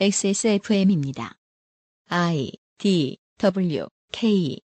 XSFM입니다. 0.00 1.38
I 2.08 2.52
D 2.78 3.18
W 3.38 3.86
K 4.10 4.58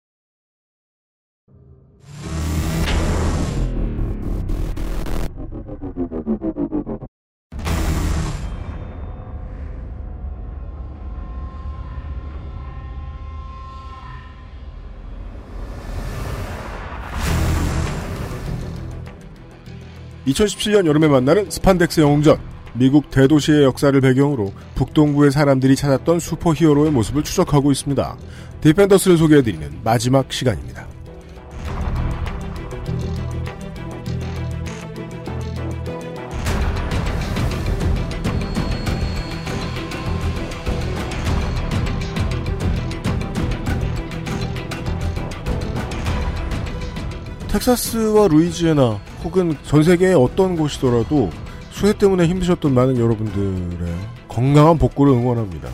(2017년) 20.25 20.85
여름에 20.85 21.07
만나는 21.07 21.49
스판덱스 21.49 22.01
영웅전 22.01 22.56
미국 22.77 23.09
대도시의 23.09 23.63
역사를 23.63 23.99
배경으로 23.99 24.53
북동부의 24.75 25.31
사람들이 25.31 25.75
찾았던 25.75 26.19
슈퍼 26.19 26.53
히어로의 26.53 26.91
모습을 26.91 27.23
추적하고 27.23 27.71
있습니다. 27.71 28.17
디펜더스를 28.61 29.17
소개해드리는 29.17 29.79
마지막 29.83 30.31
시간입니다. 30.31 30.85
텍사스와 47.47 48.27
루이지애나 48.27 48.99
혹은 49.23 49.57
전 49.63 49.81
세계의 49.81 50.13
어떤 50.13 50.55
곳이더라도 50.55 51.31
수해 51.77 51.93
때문에 51.95 52.25
힘드셨던 52.25 52.73
많은 52.73 52.97
여러분들의 52.97 53.95
건강한 54.27 54.79
복구를 54.79 55.13
응원합니다. 55.13 55.69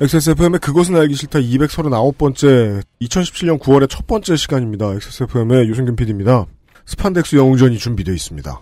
XSFM의 0.00 0.58
그것은 0.58 0.96
알기 0.96 1.14
싫다 1.14 1.38
239번째 1.38 2.82
2017년 3.00 3.60
9월의 3.60 3.88
첫 3.88 4.08
번째 4.08 4.34
시간입니다. 4.34 4.92
XSFM의 4.92 5.68
유승균 5.68 5.94
PD입니다. 5.94 6.46
스판덱스 6.86 7.36
영웅전이 7.36 7.78
준비되어 7.78 8.12
있습니다. 8.12 8.60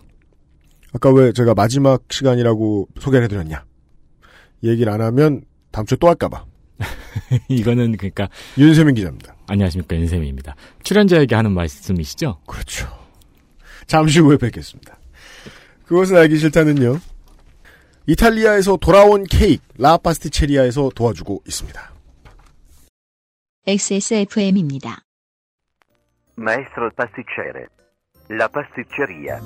아까 0.93 1.11
왜 1.11 1.33
제가 1.33 1.55
마지막 1.55 2.03
시간이라고 2.11 2.89
소개를 3.01 3.25
해드렸냐. 3.25 3.65
이 4.61 4.69
얘기를 4.69 4.93
안 4.93 5.01
하면 5.01 5.45
다음 5.71 5.87
주에 5.87 5.97
또 5.99 6.09
할까봐. 6.09 6.45
이거는 7.49 7.97
그러니까 7.97 8.29
윤세민 8.59 8.95
기자입니다. 8.95 9.35
안녕하십니까 9.47 9.97
윤세민입니다. 9.97 10.55
출연자에게 10.83 11.35
하는 11.35 11.53
말씀이시죠? 11.53 12.41
그렇죠. 12.47 12.89
잠시 13.87 14.21
후에 14.21 14.37
뵙겠습니다. 14.37 14.99
그것은 15.93 16.17
알기 16.17 16.39
싫다는요. 16.39 16.97
이탈리아에서 18.07 18.79
돌아온 18.79 19.25
케이크 19.25 19.63
라파스티체리아에서 19.77 20.91
도와주고 20.95 21.43
있습니다. 21.47 21.93
XSFM입니다. 23.67 25.03
Maestro 26.39 26.89
pasticcere. 26.97 27.67
La 28.31 28.49
pasticceria. 28.49 29.37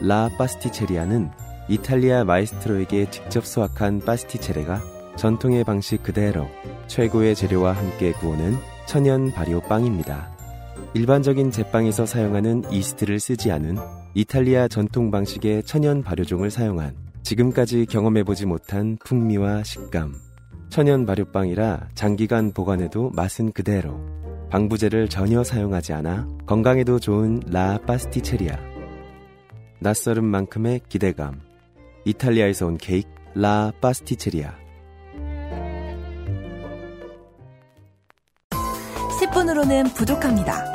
라 0.00 0.28
파스티체리아는 0.36 1.30
이탈리아 1.68 2.24
마이스트로에게 2.24 3.08
직접 3.10 3.46
수확한 3.46 4.00
파스티체레가 4.00 4.82
전통의 5.16 5.62
방식 5.62 6.02
그대로 6.02 6.48
최고의 6.88 7.36
재료와 7.36 7.72
함께 7.72 8.10
구우는 8.10 8.56
천연 8.86 9.30
발효 9.30 9.60
빵입니다. 9.60 10.36
일반적인 10.94 11.52
제빵에서 11.52 12.04
사용하는 12.04 12.64
이스트를 12.72 13.20
쓰지 13.20 13.52
않은 13.52 14.05
이탈리아 14.16 14.66
전통 14.66 15.10
방식의 15.10 15.64
천연 15.64 16.02
발효종을 16.02 16.50
사용한 16.50 16.96
지금까지 17.22 17.84
경험해보지 17.84 18.46
못한 18.46 18.96
풍미와 19.04 19.62
식감. 19.62 20.14
천연 20.70 21.04
발효빵이라 21.04 21.88
장기간 21.94 22.52
보관해도 22.52 23.10
맛은 23.10 23.52
그대로. 23.52 24.00
방부제를 24.48 25.10
전혀 25.10 25.44
사용하지 25.44 25.92
않아 25.92 26.26
건강에도 26.46 26.98
좋은 26.98 27.42
라 27.48 27.78
파스티체리아. 27.86 28.56
낯설은 29.80 30.24
만큼의 30.24 30.80
기대감. 30.88 31.42
이탈리아에서 32.06 32.68
온 32.68 32.78
케이크 32.78 33.10
라 33.34 33.70
파스티체리아. 33.82 34.54
10분으로는 39.20 39.94
부족합니다. 39.94 40.72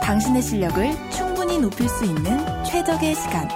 당신의 0.00 0.42
실력을 0.42 0.92
충 1.10 1.27
높일 1.60 1.88
수 1.88 2.04
있는 2.04 2.38
최적의 2.64 3.14
시간. 3.14 3.48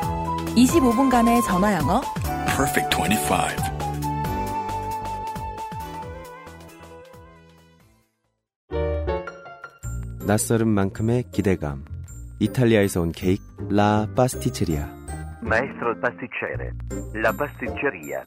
25분간의 0.57 1.43
전화 1.47 1.75
영어. 1.75 2.01
Perfect 2.47 2.97
25. 2.97 3.73
낯설은 10.27 10.69
만큼의 10.69 11.25
기대감. 11.33 11.85
이탈리아에서 12.39 13.01
온 13.01 13.13
케이크 13.13 13.43
라 13.71 14.07
파스티체리아. 14.17 14.89
Maestro 15.43 15.95
pasticcere. 16.01 16.71
La 17.15 17.33
pasticceria. 17.37 18.25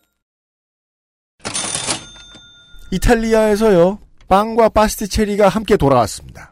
이탈리아에서요. 2.92 4.00
빵과 4.28 4.70
파스티체리가 4.70 5.50
함께 5.50 5.78
돌아왔습니다. 5.78 6.52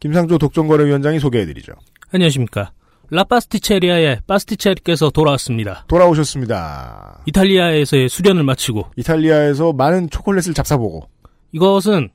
김상조 0.00 0.38
독점거래위원장이 0.38 1.18
소개해드리죠. 1.18 1.72
안녕하십니까. 2.12 2.72
라파스티체리아의 3.10 4.20
파스티체리께서 4.26 5.10
돌아왔습니다. 5.10 5.84
돌아오셨습니다. 5.88 7.22
이탈리아에서의 7.26 8.08
수련을 8.08 8.42
마치고 8.42 8.88
이탈리아에서 8.96 9.72
많은 9.72 10.10
초콜릿을 10.10 10.52
잡사보고 10.54 11.08
이것은 11.52 12.10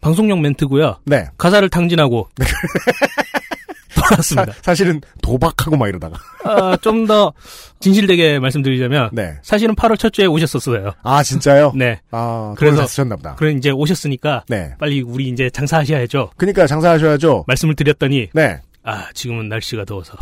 방송용 0.00 0.42
멘트고요. 0.42 0.98
네. 1.04 1.26
가사를 1.38 1.68
탕진하고 1.68 2.28
돌아왔습니다. 3.94 4.52
사, 4.60 4.74
실은 4.74 5.00
도박하고 5.22 5.76
막 5.76 5.88
이러다가 5.88 6.18
아, 6.44 6.76
좀 6.78 7.06
더 7.06 7.32
진실되게 7.80 8.38
말씀드리자면 8.40 9.10
네. 9.12 9.34
사실은 9.42 9.74
8월 9.76 9.96
첫 9.98 10.12
주에 10.12 10.26
오셨었어요. 10.26 10.92
아 11.02 11.22
진짜요? 11.22 11.72
네. 11.76 12.00
아 12.10 12.54
그래서- 12.56 12.76
그래서 12.76 12.88
쓰셨나 12.88 13.16
보다. 13.16 13.34
그래 13.36 13.52
이제 13.52 13.70
오셨으니까 13.70 14.44
네. 14.48 14.74
빨리 14.80 15.00
우리 15.00 15.28
이제 15.28 15.48
장사하셔야죠. 15.48 16.32
그러니까 16.36 16.66
장사하셔야죠. 16.66 17.44
말씀을 17.46 17.76
드렸더니 17.76 18.28
네. 18.34 18.60
아 18.84 19.08
지금은 19.14 19.48
날씨가 19.48 19.84
더워서 19.84 20.16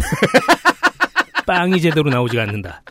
빵이 1.46 1.80
제대로 1.80 2.08
나오지가 2.10 2.42
않는다. 2.42 2.82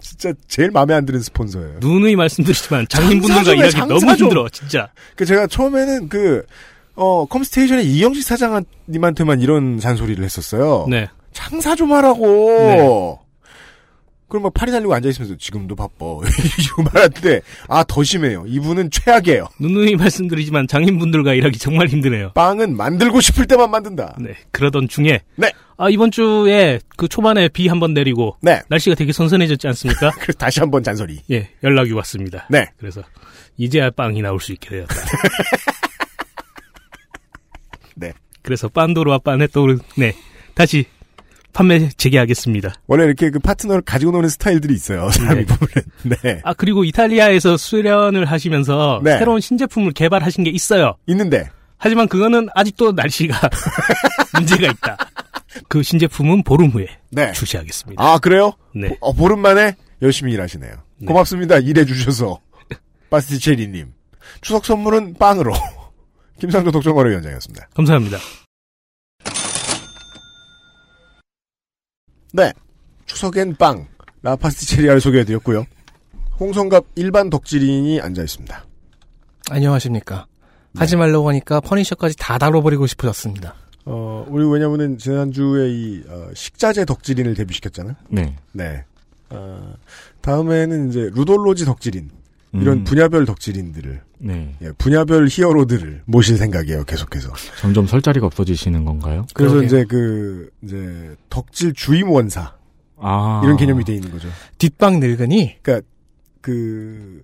진짜 0.00 0.32
제일 0.48 0.70
마음에 0.70 0.94
안 0.94 1.04
드는 1.06 1.20
스폰서예요. 1.20 1.78
누누이 1.80 2.16
말씀드리지만 2.16 2.86
장인분들과 2.90 3.54
일하기 3.54 3.76
너무 3.80 4.00
좀. 4.00 4.10
힘들어 4.26 4.48
진짜. 4.48 4.88
그 5.14 5.24
제가 5.24 5.46
처음에는 5.46 6.08
그 6.08 6.44
어, 6.94 7.26
컴스테이션의 7.26 7.86
이영식 7.86 8.24
사장님한테만 8.24 9.40
이런 9.40 9.78
잔소리를 9.78 10.22
했었어요. 10.24 10.86
네. 10.88 11.08
장사 11.32 11.74
좀 11.76 11.92
하라고. 11.92 13.20
그럼 14.28 14.42
막 14.42 14.54
팔이 14.54 14.72
달리고 14.72 14.92
앉아있으면서 14.94 15.36
지금도 15.36 15.76
바빠. 15.76 16.06
이러고 16.58 16.82
말하는데, 16.82 17.40
아, 17.68 17.84
더 17.84 18.02
심해요. 18.02 18.44
이분은 18.46 18.90
최악이에요. 18.90 19.48
누누이 19.60 19.94
말씀드리지만 19.96 20.66
장인분들과 20.66 21.34
일하기 21.34 21.58
정말 21.58 21.88
힘드네요. 21.88 22.32
빵은 22.34 22.76
만들고 22.76 23.20
싶을 23.20 23.46
때만 23.46 23.70
만든다. 23.70 24.16
네, 24.20 24.34
그러던 24.50 24.88
중에 24.88 25.20
네. 25.36 25.52
아 25.78 25.90
이번 25.90 26.10
주에 26.10 26.80
그 26.96 27.06
초반에 27.06 27.48
비 27.48 27.68
한번 27.68 27.92
내리고 27.92 28.36
네. 28.40 28.62
날씨가 28.68 28.96
되게 28.96 29.12
선선해졌지 29.12 29.66
않습니까? 29.68 30.10
그래서 30.18 30.38
다시 30.38 30.60
한번 30.60 30.82
잔소리. 30.82 31.20
예, 31.30 31.50
연락이 31.62 31.92
왔습니다. 31.92 32.46
네. 32.50 32.66
그래서 32.78 33.02
이제야 33.58 33.90
빵이 33.90 34.22
나올 34.22 34.40
수 34.40 34.52
있게 34.52 34.70
되었다. 34.70 34.94
네. 37.94 38.12
그래서 38.42 38.68
빤도로와 38.68 39.18
빤에 39.18 39.46
또 39.48 39.66
네, 39.96 40.14
다시 40.54 40.86
판매 41.56 41.88
재개하겠습니다. 41.88 42.74
원래 42.86 43.06
이렇게 43.06 43.30
그 43.30 43.38
파트너를 43.38 43.80
가지고 43.80 44.12
노는 44.12 44.28
스타일들이 44.28 44.74
있어요. 44.74 45.08
사람이 45.16 45.46
네. 45.46 45.56
보면은. 45.56 46.20
네. 46.22 46.40
아 46.44 46.52
그리고 46.52 46.84
이탈리아에서 46.84 47.56
수련을 47.56 48.26
하시면서 48.26 49.00
네. 49.02 49.16
새로운 49.18 49.40
신제품을 49.40 49.92
개발하신 49.92 50.44
게 50.44 50.50
있어요. 50.50 50.96
있는데. 51.06 51.48
하지만 51.78 52.08
그거는 52.08 52.48
아직도 52.54 52.92
날씨가 52.92 53.48
문제가 54.36 54.70
있다. 54.70 54.98
그 55.68 55.82
신제품은 55.82 56.42
보름 56.42 56.68
후에 56.68 56.88
네. 57.10 57.32
출시하겠습니다. 57.32 58.02
아, 58.04 58.18
그래요? 58.18 58.52
네. 58.74 58.94
어, 59.00 59.14
보름 59.14 59.40
만에 59.40 59.76
열심히 60.02 60.34
일하시네요. 60.34 60.72
네. 60.98 61.06
고맙습니다. 61.06 61.56
일해 61.58 61.86
주셔서. 61.86 62.38
파스티체리님. 63.08 63.92
추석 64.42 64.66
선물은 64.66 65.14
빵으로. 65.14 65.54
김상조 66.38 66.70
독점거래위원장이었습니다. 66.70 67.68
감사합니다. 67.74 68.18
네. 72.36 72.52
추석엔 73.06 73.56
빵. 73.56 73.86
라파스티체리아를 74.22 75.00
소개해드렸고요. 75.00 75.64
홍성갑 76.38 76.84
일반 76.96 77.30
덕질인이 77.30 78.00
앉아있습니다. 78.00 78.66
안녕하십니까. 79.50 80.26
하지 80.76 80.96
말라고 80.96 81.28
하니까 81.30 81.60
퍼니셔까지 81.60 82.16
다 82.18 82.36
다뤄버리고 82.36 82.86
싶어졌습니다. 82.86 83.54
어, 83.86 84.26
우리 84.28 84.44
왜냐면은 84.44 84.98
지난주에 84.98 85.70
이, 85.70 86.02
어, 86.08 86.28
식자재 86.34 86.84
덕질인을 86.84 87.34
데뷔시켰잖아요. 87.34 87.94
네. 88.10 88.36
네. 88.52 88.84
어, 89.30 89.74
다음에는 90.20 90.90
이제 90.90 91.08
루돌로지 91.14 91.64
덕질인 91.64 92.10
이런 92.60 92.78
음, 92.78 92.84
분야별 92.84 93.24
덕질인들을 93.26 94.00
네. 94.18 94.54
예, 94.62 94.70
분야별 94.78 95.28
히어로들을 95.30 96.02
모실 96.06 96.36
생각이에요. 96.38 96.84
계속해서. 96.84 97.32
점점 97.60 97.86
설 97.86 98.00
자리가 98.02 98.26
없어지시는 98.26 98.84
건가요? 98.84 99.26
그래서 99.34 99.54
그러게요. 99.56 99.66
이제 99.66 99.84
그 99.88 100.50
이제 100.62 101.14
덕질 101.30 101.72
주임 101.74 102.10
원사 102.10 102.54
아. 102.98 103.40
이런 103.44 103.56
개념이 103.56 103.84
돼 103.84 103.94
있는 103.94 104.10
거죠. 104.10 104.28
뒷방 104.58 105.00
늙은이 105.00 105.56
그 106.40 107.22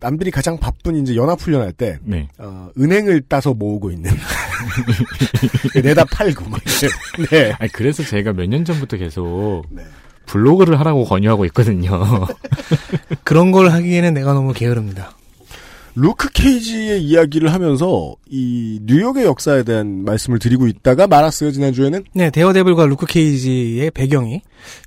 남들이 0.00 0.30
가장 0.30 0.58
바쁜 0.58 0.96
이제 0.96 1.16
연합 1.16 1.40
훈련할 1.40 1.72
때 1.72 1.98
네. 2.02 2.28
어, 2.38 2.68
은행을 2.78 3.22
따서 3.28 3.54
모으고 3.54 3.90
있는 3.90 4.10
내다 5.82 6.04
팔고 6.04 6.48
막 6.50 6.60
이제. 6.66 6.88
네. 7.30 7.52
아니, 7.58 7.70
그래서 7.72 8.02
제가 8.02 8.32
몇 8.32 8.46
년 8.48 8.64
전부터 8.64 8.96
계속 8.98 9.64
네. 9.70 9.82
블로그를 10.26 10.78
하라고 10.80 11.04
권유하고 11.04 11.44
있거든요. 11.46 12.26
그런 13.24 13.52
걸 13.52 13.70
하기에는 13.70 14.14
내가 14.14 14.32
너무 14.32 14.52
게으릅니다. 14.52 15.12
루크 15.96 16.30
케이지의 16.32 17.02
이야기를 17.04 17.52
하면서 17.52 18.16
이 18.28 18.80
뉴욕의 18.82 19.24
역사에 19.24 19.62
대한 19.62 20.04
말씀을 20.04 20.38
드리고 20.38 20.66
있다가 20.66 21.06
말았어요 21.06 21.52
지난주에는 21.52 22.04
네, 22.14 22.30
데어데블과 22.30 22.86
루크 22.86 23.06
케이지의 23.06 23.92
배경이 23.92 24.42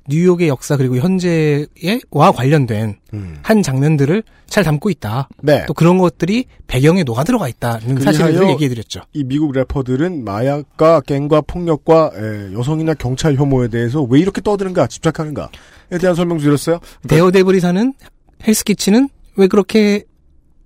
뉴욕의 0.08 0.48
역사 0.48 0.76
그리고 0.76 0.96
현재와 0.96 2.32
관련된 2.34 2.96
음. 3.14 3.36
한 3.42 3.62
장면들을 3.62 4.22
잘 4.46 4.64
담고 4.64 4.90
있다. 4.90 5.28
네. 5.42 5.64
또 5.66 5.74
그런 5.74 5.98
것들이 5.98 6.46
배경에 6.66 7.04
녹아 7.04 7.24
들어가 7.24 7.48
있다는 7.48 8.00
사실을 8.00 8.32
그리하여 8.32 8.50
얘기해 8.52 8.68
드렸죠. 8.68 9.02
이 9.12 9.24
미국 9.24 9.52
래퍼들은 9.52 10.24
마약과 10.24 11.02
갱과 11.02 11.42
폭력과 11.42 12.12
에, 12.14 12.52
여성이나 12.54 12.94
경찰 12.94 13.34
혐오에 13.34 13.68
대해서 13.68 14.02
왜 14.02 14.20
이렇게 14.20 14.40
떠드는가 14.40 14.86
집착하는가에 14.86 15.98
대한 16.00 16.14
설명 16.14 16.38
드렸어요. 16.38 16.80
데어데블이 17.06 17.60
사는 17.60 17.92
헬스키치는 18.46 19.08
왜 19.36 19.46
그렇게 19.46 20.04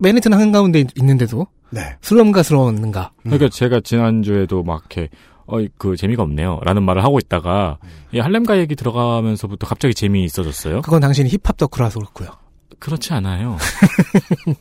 맨해튼 0.02 0.32
한가운데 0.32 0.84
있는데도 0.96 1.46
네. 1.70 1.96
슬럼가스러웠는가? 2.02 3.12
그러니까 3.22 3.48
제가 3.48 3.80
지난주에도 3.80 4.62
막 4.62 4.84
이렇게 4.90 5.08
어, 5.46 5.58
그 5.78 5.96
재미가 5.96 6.22
없네요. 6.22 6.60
라는 6.64 6.82
말을 6.82 7.02
하고 7.04 7.18
있다가 7.18 7.78
이 8.12 8.18
할렘가 8.18 8.58
얘기 8.58 8.76
들어가면서부터 8.76 9.66
갑자기 9.66 9.94
재미 9.94 10.24
있어졌어요. 10.24 10.82
그건 10.82 11.00
당신이 11.00 11.28
힙합 11.30 11.56
덕후라서 11.56 12.00
그렇고요. 12.00 12.30
그렇지 12.78 13.12
않아요. 13.14 13.56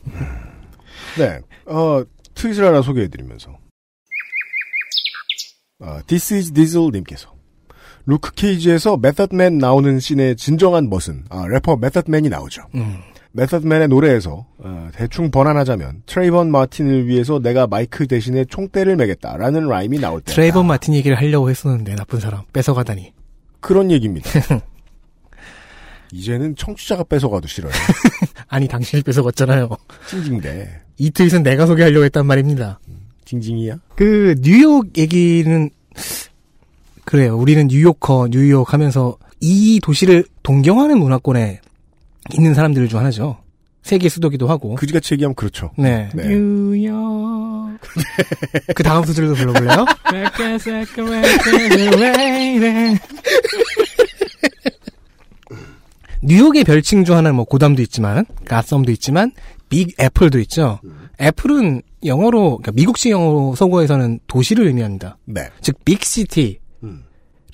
네. 1.18 1.40
어, 1.66 2.02
트윗을 2.34 2.64
하나 2.64 2.82
소개해 2.82 3.08
드리면서. 3.08 3.56
아, 5.80 6.00
This 6.06 6.34
is 6.34 6.52
Diesel님께서. 6.52 7.32
루크 8.06 8.32
케이지에서 8.34 8.96
메서드맨 8.96 9.58
나오는 9.58 10.00
씬의 10.00 10.36
진정한 10.36 10.88
멋은, 10.88 11.24
아, 11.30 11.46
래퍼 11.46 11.76
메서드맨이 11.76 12.28
나오죠. 12.28 12.62
음. 12.74 13.00
메서드맨의 13.32 13.88
노래에서, 13.88 14.46
어, 14.58 14.88
대충 14.94 15.30
번안하자면, 15.30 16.02
트레이번 16.06 16.50
마틴을 16.50 17.06
위해서 17.06 17.38
내가 17.38 17.66
마이크 17.66 18.06
대신에 18.06 18.44
총대를 18.44 18.96
메겠다라는 18.96 19.68
라임이 19.68 19.98
나올 19.98 20.20
때. 20.20 20.32
트레이번 20.32 20.66
마틴 20.66 20.94
얘기를 20.94 21.16
하려고 21.16 21.48
했었는데 21.50 21.94
나쁜 21.94 22.20
사람 22.20 22.42
뺏어가다니. 22.52 23.12
그런 23.60 23.90
얘기입니다. 23.90 24.28
이제는 26.12 26.56
청취자가 26.56 27.04
뺏어가도 27.04 27.48
싫어요. 27.48 27.72
아니 28.48 28.68
당신이 28.68 29.02
뺏어갔잖아요. 29.02 29.70
찡찡대. 30.10 30.68
이 30.98 31.10
트윗은 31.10 31.42
내가 31.42 31.64
소개하려고 31.64 32.04
했단 32.04 32.26
말입니다. 32.26 32.80
징징이야? 33.24 33.78
그 33.96 34.34
뉴욕 34.42 34.96
얘기는 34.98 35.70
그래요. 37.04 37.36
우리는 37.36 37.66
뉴요커 37.66 38.28
뉴욕 38.30 38.72
하면서 38.72 39.16
이 39.40 39.80
도시를 39.82 40.24
동경하는 40.42 40.98
문화권에 40.98 41.60
있는 42.32 42.54
사람들 42.54 42.88
중 42.88 42.98
하나죠. 42.98 43.38
세계 43.82 44.08
수도기도 44.08 44.48
하고. 44.48 44.74
그지같이 44.76 45.14
얘기하면 45.14 45.34
그렇죠. 45.34 45.70
네. 45.76 46.08
네. 46.14 46.28
뉴욕. 46.28 47.78
그 48.74 48.82
다음 48.82 49.04
수절도 49.04 49.34
불러볼래요? 49.34 49.84
뉴욕의 56.22 56.62
별칭 56.64 57.04
중 57.04 57.16
하나는 57.16 57.34
뭐 57.34 57.44
고담도 57.44 57.82
있지만 57.82 58.24
가썸도 58.46 58.92
있지만 58.92 59.32
빅 59.68 60.00
애플도 60.00 60.38
있죠. 60.40 60.78
애플은 61.20 61.82
영어로 62.04 62.58
그러니까 62.58 62.70
미국식 62.72 63.10
영어 63.10 63.54
서구에서는 63.56 64.20
도시를 64.28 64.66
의미합니다. 64.66 65.18
네. 65.24 65.48
즉 65.60 65.84
빅시티라는 65.84 66.60
음. 66.84 67.02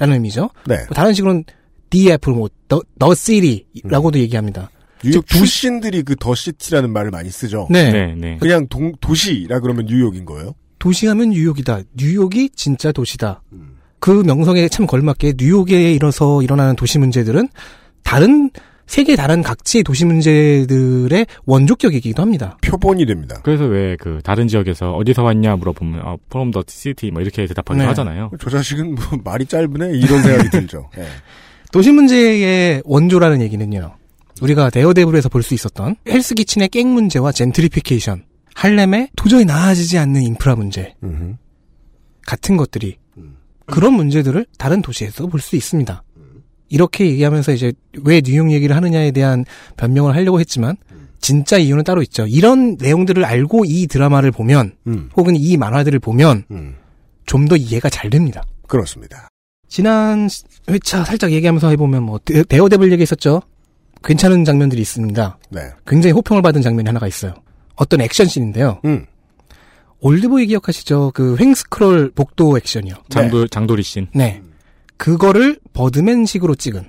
의미죠. 0.00 0.50
네. 0.66 0.76
뭐 0.76 0.94
다른 0.94 1.14
식으로는 1.14 1.44
the 1.90 2.10
애플 2.12 2.32
뭐 2.32 2.48
the, 2.68 2.80
the 2.98 3.14
city라고도 3.14 4.18
얘기합니다. 4.18 4.70
뉴욕 5.04 5.24
즉, 5.26 5.26
두- 5.26 5.38
출신들이 5.38 6.02
그 6.02 6.16
더 6.16 6.34
시티라는 6.34 6.90
말을 6.92 7.10
많이 7.10 7.30
쓰죠. 7.30 7.68
네. 7.70 7.90
네, 7.92 8.14
네. 8.16 8.36
그냥 8.40 8.66
동, 8.68 8.92
도시라 9.00 9.60
그러면 9.60 9.86
뉴욕인 9.86 10.24
거예요? 10.24 10.54
도시하면 10.80 11.30
뉴욕이다. 11.30 11.80
뉴욕이 11.96 12.50
진짜 12.56 12.90
도시다. 12.92 13.42
음. 13.52 13.76
그 14.00 14.10
명성에 14.24 14.68
참 14.68 14.86
걸맞게 14.86 15.34
뉴욕에 15.38 15.92
일어서 15.92 16.42
일어나는 16.42 16.76
도시 16.76 16.98
문제들은 16.98 17.48
다른 18.04 18.50
세계 18.86 19.16
다른 19.16 19.42
각지의 19.42 19.82
도시 19.84 20.04
문제들의 20.06 21.26
원조격이기도 21.46 22.22
합니다. 22.22 22.56
표본이 22.62 23.06
됩니다. 23.06 23.40
그래서 23.42 23.64
왜 23.64 23.96
그 24.00 24.20
다른 24.24 24.48
지역에서 24.48 24.92
어디서 24.94 25.22
왔냐 25.24 25.56
물어보면 25.56 26.00
어, 26.06 26.16
from 26.30 26.52
the 26.52 26.62
city 26.68 27.10
뭐 27.10 27.20
이렇게 27.20 27.46
대답하기도 27.46 27.82
네. 27.82 27.88
하잖아요. 27.88 28.30
저 28.40 28.48
자식은 28.50 28.94
뭐 28.94 29.04
말이 29.24 29.44
짧으네 29.46 29.96
이런 29.98 30.22
생각이 30.22 30.48
들죠. 30.50 30.88
네. 30.96 31.04
도시 31.72 31.92
문제의 31.92 32.82
원조라는 32.84 33.40
얘기는요. 33.42 33.96
우리가 34.40 34.70
데어데블에서 34.70 35.28
볼 35.28 35.42
수 35.42 35.54
있었던 35.54 35.96
헬스 36.08 36.34
키친의 36.34 36.68
깽 36.68 36.88
문제와 36.92 37.32
젠트리피케이션, 37.32 38.24
할렘의 38.54 39.10
도저히 39.16 39.44
나아지지 39.44 39.98
않는 39.98 40.22
인프라 40.22 40.54
문제 40.56 40.94
음흠. 41.02 41.34
같은 42.26 42.56
것들이 42.56 42.96
음. 43.16 43.36
그런 43.66 43.94
문제들을 43.94 44.46
다른 44.58 44.80
도시에서 44.82 45.26
볼 45.26 45.40
수 45.40 45.56
있습니다. 45.56 46.02
이렇게 46.70 47.06
얘기하면서 47.06 47.52
이제 47.52 47.72
왜 48.04 48.20
뉴욕 48.20 48.52
얘기를 48.52 48.76
하느냐에 48.76 49.10
대한 49.10 49.44
변명을 49.78 50.14
하려고 50.14 50.38
했지만 50.38 50.76
진짜 51.18 51.56
이유는 51.58 51.82
따로 51.84 52.02
있죠. 52.02 52.26
이런 52.28 52.76
내용들을 52.78 53.24
알고 53.24 53.64
이 53.66 53.86
드라마를 53.86 54.30
보면 54.30 54.72
음. 54.86 55.08
혹은 55.16 55.34
이 55.34 55.56
만화들을 55.56 55.98
보면 55.98 56.44
음. 56.50 56.76
좀더 57.26 57.56
이해가 57.56 57.88
잘 57.88 58.10
됩니다. 58.10 58.42
그렇습니다. 58.66 59.28
지난 59.68 60.28
회차 60.68 61.04
살짝 61.04 61.30
얘기하면서 61.32 61.68
해보면 61.70 62.02
뭐 62.02 62.18
데- 62.24 62.42
데어데블 62.44 62.90
얘기했었죠. 62.92 63.42
괜찮은 64.02 64.44
장면들이 64.44 64.80
있습니다. 64.80 65.38
네. 65.50 65.60
굉장히 65.86 66.12
호평을 66.12 66.42
받은 66.42 66.62
장면이 66.62 66.86
하나가 66.88 67.06
있어요. 67.06 67.34
어떤 67.76 68.00
액션씬인데요. 68.00 68.80
음. 68.84 69.06
올드보이 70.00 70.46
기억하시죠? 70.46 71.10
그 71.14 71.36
횡스크롤 71.38 72.12
복도 72.14 72.56
액션이요. 72.56 72.94
장도 73.08 73.48
장도리 73.48 73.82
씬. 73.82 74.06
네. 74.14 74.42
그거를 74.96 75.58
버드맨식으로 75.72 76.54
찍은 76.54 76.88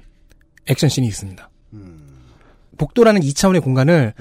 액션씬이 0.68 1.08
있습니다. 1.08 1.50
음. 1.74 2.08
복도라는 2.78 3.22
2차원의 3.22 3.64
공간을 3.64 4.14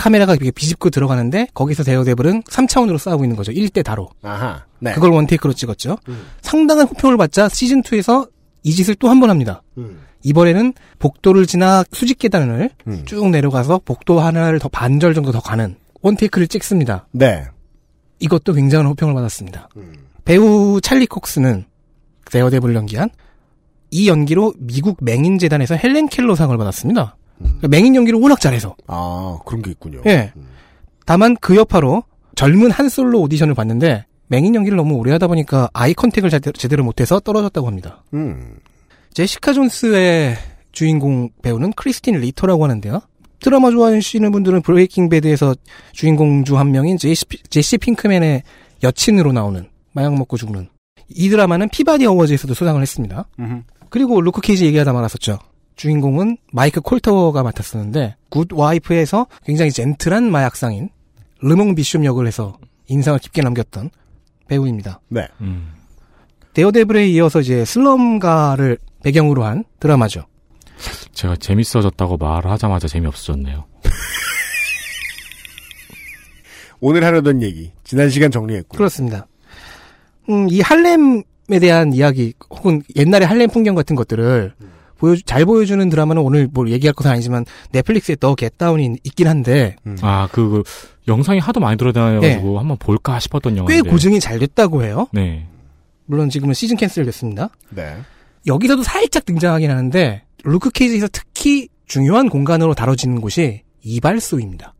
카메라가 0.00 0.34
이렇게 0.34 0.50
비집고 0.50 0.88
들어가는데 0.88 1.48
거기서 1.52 1.84
데어데블은 1.84 2.44
3차원으로 2.44 2.96
싸우고 2.96 3.24
있는 3.24 3.36
거죠. 3.36 3.52
1대 3.52 3.84
다로. 3.84 4.08
아하. 4.22 4.64
네. 4.78 4.92
그걸 4.92 5.10
one 5.12 5.25
take로 5.25 5.52
찍었죠. 5.52 5.98
음. 6.08 6.26
상당한 6.40 6.86
호평을 6.86 7.18
받자 7.18 7.48
시즌 7.50 7.82
2에서 7.82 8.30
이 8.62 8.72
짓을 8.72 8.94
또 8.94 9.08
한 9.08 9.20
번 9.20 9.28
합니다. 9.28 9.62
음. 9.76 10.00
이번에는 10.22 10.72
복도를 10.98 11.46
지나 11.46 11.84
수직 11.92 12.18
계단을 12.18 12.70
음. 12.86 13.02
쭉 13.04 13.28
내려가서 13.28 13.80
복도 13.84 14.20
하나를 14.20 14.58
더 14.58 14.68
반절 14.70 15.12
정도 15.12 15.32
더 15.32 15.40
가는 15.40 15.76
one 16.00 16.12
take를 16.12 16.46
찍습니다. 16.48 17.06
네. 17.12 17.44
이것도 18.20 18.54
굉장한 18.54 18.86
호평을 18.86 19.12
받았습니다. 19.14 19.68
음. 19.76 19.92
배우 20.24 20.80
찰리 20.82 21.06
콕스는 21.06 21.66
데어데블 22.30 22.74
연기한 22.74 23.10
이 23.90 24.08
연기로 24.08 24.54
미국 24.58 24.98
맹인 25.02 25.38
재단에서 25.38 25.74
헬렌 25.74 26.08
켈러상을 26.08 26.56
받았습니다. 26.56 27.16
그러니까 27.40 27.68
맹인 27.68 27.94
연기를 27.94 28.20
워낙 28.20 28.40
잘해서. 28.40 28.76
아 28.86 29.38
그런 29.44 29.62
게 29.62 29.70
있군요. 29.70 30.00
예. 30.06 30.32
다만 31.06 31.36
그 31.40 31.56
여파로 31.56 32.04
젊은 32.36 32.70
한 32.70 32.88
솔로 32.88 33.20
오디션을 33.20 33.54
봤는데 33.54 34.06
맹인 34.28 34.54
연기를 34.54 34.76
너무 34.76 34.94
오래 34.94 35.12
하다 35.12 35.26
보니까 35.26 35.68
eye 35.72 35.92
contact을 35.92 36.30
제대로, 36.30 36.84
못해서 36.84 37.18
떨어졌다고 37.18 37.66
합니다. 37.66 38.04
음. 38.14 38.56
제시카 39.12 39.52
존스의 39.52 40.36
주인공 40.70 41.30
배우는 41.42 41.72
크리스틴 41.72 42.14
리터라고 42.20 42.62
하는데요. 42.62 43.00
드라마 43.40 43.70
좋아하시는 43.70 44.30
분들은 44.30 44.62
브레이킹 44.62 45.08
배드에서 45.08 45.56
주인공 45.92 46.44
중한 46.44 46.70
명인 46.70 46.96
제시, 46.96 47.24
제시 47.48 47.76
핑크맨의 47.78 48.42
여친으로 48.84 49.32
나오는 49.32 49.68
마약 49.92 50.14
먹고 50.14 50.36
죽는 50.36 50.68
이 51.08 51.28
드라마는 51.28 51.68
피바디 51.70 52.06
어워즈에서도 52.06 52.54
수상을 52.54 52.80
했습니다. 52.80 53.26
음흠. 53.40 53.62
그리고 53.88 54.20
루크 54.20 54.40
케이지 54.40 54.64
얘기하다 54.66 54.92
말았었죠. 54.92 55.38
주인공은 55.76 56.38
마이크 56.52 56.80
콜터가 56.80 57.42
맡았었는데 57.42 58.16
굿 58.28 58.48
와이프에서 58.52 59.26
굉장히 59.44 59.70
gentle한 59.70 60.30
마약상인 60.30 60.90
르몽 61.40 61.74
비숍 61.74 62.04
역을 62.04 62.26
해서 62.26 62.58
인상을 62.88 63.18
깊게 63.18 63.42
남겼던 63.42 63.90
배우입니다. 64.48 65.00
네. 65.08 65.28
음. 65.40 65.72
데어데블에 66.52 67.08
이어서 67.08 67.40
이제 67.40 67.64
슬럼가를 67.64 68.78
배경으로 69.02 69.44
한 69.44 69.64
드라마죠. 69.78 70.26
제가 71.12 71.36
재밌어졌다고 71.36 72.16
말하자마자 72.16 72.88
재미없어졌네요. 72.88 73.66
오늘 76.80 77.04
하려던 77.04 77.42
얘기 77.42 77.72
지난 77.84 78.08
시간 78.10 78.30
정리했고 78.30 78.76
그렇습니다. 78.76 79.26
음, 80.28 80.48
이 80.50 80.60
할렘에 80.60 81.58
대한 81.60 81.92
이야기 81.92 82.32
혹은 82.50 82.82
옛날의 82.96 83.26
할렘 83.28 83.50
풍경 83.50 83.74
같은 83.74 83.96
것들을 83.96 84.54
보여 85.00 85.16
잘 85.24 85.44
보여주는 85.44 85.88
드라마는 85.88 86.22
오늘 86.22 86.48
뭘 86.52 86.70
얘기할 86.70 86.92
것은 86.94 87.10
아니지만 87.10 87.44
넷플릭스에 87.72 88.16
더 88.20 88.34
겟다운이 88.34 88.98
있긴 89.02 89.26
한데 89.26 89.76
아, 90.02 90.28
그, 90.30 90.48
그 90.48 90.62
영상이 91.08 91.40
하도 91.40 91.58
많이 91.58 91.76
돌아다녀가지고 91.76 92.58
한번 92.58 92.76
볼까 92.76 93.18
싶었던 93.18 93.54
꽤 93.54 93.58
영화인데. 93.58 93.90
고증이 93.90 94.20
잘 94.20 94.38
됐다고 94.38 94.84
해요. 94.84 95.08
네. 95.12 95.46
물론 96.06 96.28
지금은 96.28 96.54
시즌 96.54 96.76
cancel 96.76 97.04
됐습니다. 97.06 97.48
네. 97.70 97.96
여기서도 98.46 98.82
살짝 98.82 99.24
등장하긴 99.24 99.70
하는데 99.70 100.22
루크 100.44 100.70
케이지에서 100.70 101.08
특히 101.10 101.68
중요한 101.86 102.28
공간으로 102.28 102.74
다뤄지는 102.74 103.20
곳이 103.20 103.62
이발소입니다. 103.82 104.74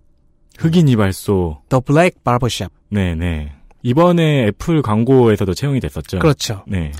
흑인 0.58 0.88
이발소. 0.88 1.62
The 1.68 1.80
Black 1.84 2.22
Barbershop. 2.22 2.72
네네. 2.90 3.52
이번에 3.82 4.48
애플 4.48 4.82
광고에서도 4.82 5.54
채용이 5.54 5.80
됐었죠. 5.80 6.18
그렇죠. 6.18 6.64
네. 6.66 6.92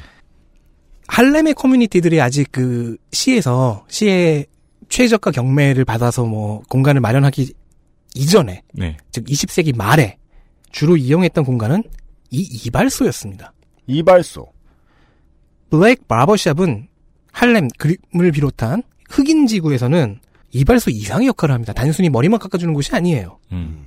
할렘의 1.10 1.54
커뮤니티들이 1.54 2.20
아직 2.20 2.52
그 2.52 2.96
시에서 3.10 3.84
시의 3.88 4.46
최저가 4.88 5.32
경매를 5.32 5.84
받아서 5.84 6.24
뭐 6.24 6.62
공간을 6.68 7.00
마련하기 7.00 7.52
이전에 8.14 8.62
네. 8.72 8.96
즉 9.10 9.24
20세기 9.24 9.76
말에 9.76 10.18
주로 10.70 10.96
이용했던 10.96 11.44
공간은 11.44 11.82
이 12.30 12.48
이발소였습니다. 12.64 13.52
이발소. 13.88 14.52
블랙 15.68 16.06
바버샵은 16.06 16.86
할렘 17.32 17.68
그림을 17.76 18.30
비롯한 18.32 18.84
흑인 19.08 19.48
지구에서는 19.48 20.20
이발소 20.52 20.90
이상의 20.90 21.26
역할을 21.28 21.52
합니다. 21.52 21.72
단순히 21.72 22.08
머리만 22.08 22.38
깎아주는 22.38 22.72
곳이 22.72 22.94
아니에요. 22.94 23.38
음. 23.50 23.84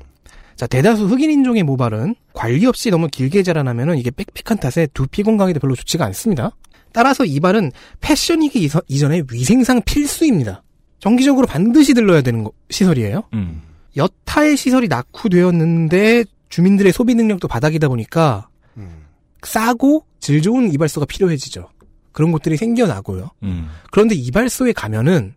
자, 0.57 0.67
대다수 0.67 1.05
흑인 1.05 1.31
인종의 1.31 1.63
모발은 1.63 2.15
관리 2.33 2.65
없이 2.65 2.89
너무 2.89 3.07
길게 3.07 3.43
자라나면은 3.43 3.97
이게 3.97 4.11
빽빽한 4.11 4.59
탓에 4.59 4.87
두피 4.93 5.23
건강에도 5.23 5.61
별로 5.61 5.73
좋지가 5.75 6.05
않습니다. 6.05 6.51
따라서 6.93 7.25
이발은 7.25 7.71
패션이기 7.99 8.69
이전에 8.87 9.23
위생상 9.31 9.81
필수입니다. 9.83 10.63
정기적으로 10.99 11.45
반드시 11.47 11.93
들러야 11.93 12.21
되는 12.21 12.43
거- 12.45 12.51
시설이에요. 12.69 13.23
음. 13.33 13.61
여타의 13.97 14.55
시설이 14.55 14.87
낙후되었는데 14.87 16.25
주민들의 16.49 16.93
소비 16.93 17.15
능력도 17.15 17.47
바닥이다 17.47 17.87
보니까 17.87 18.47
음. 18.77 19.03
싸고 19.43 20.05
질 20.19 20.41
좋은 20.41 20.71
이발소가 20.73 21.05
필요해지죠. 21.05 21.67
그런 22.11 22.31
곳들이 22.31 22.55
생겨나고요. 22.57 23.31
음. 23.43 23.67
그런데 23.91 24.15
이발소에 24.15 24.71
가면은 24.73 25.33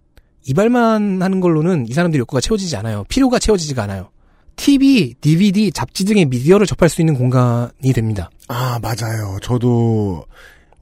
이발만 0.46 1.20
하는 1.22 1.40
걸로는 1.40 1.88
이 1.88 1.92
사람들의 1.92 2.20
욕구가 2.20 2.40
채워지지 2.40 2.76
않아요. 2.76 3.04
필요가 3.08 3.38
채워지지가 3.38 3.82
않아요. 3.84 4.10
TV, 4.56 5.14
DVD, 5.20 5.72
잡지 5.72 6.04
등의 6.04 6.26
미디어를 6.26 6.66
접할 6.66 6.88
수 6.88 7.02
있는 7.02 7.14
공간이 7.14 7.92
됩니다. 7.94 8.30
아 8.48 8.78
맞아요. 8.80 9.38
저도 9.42 10.24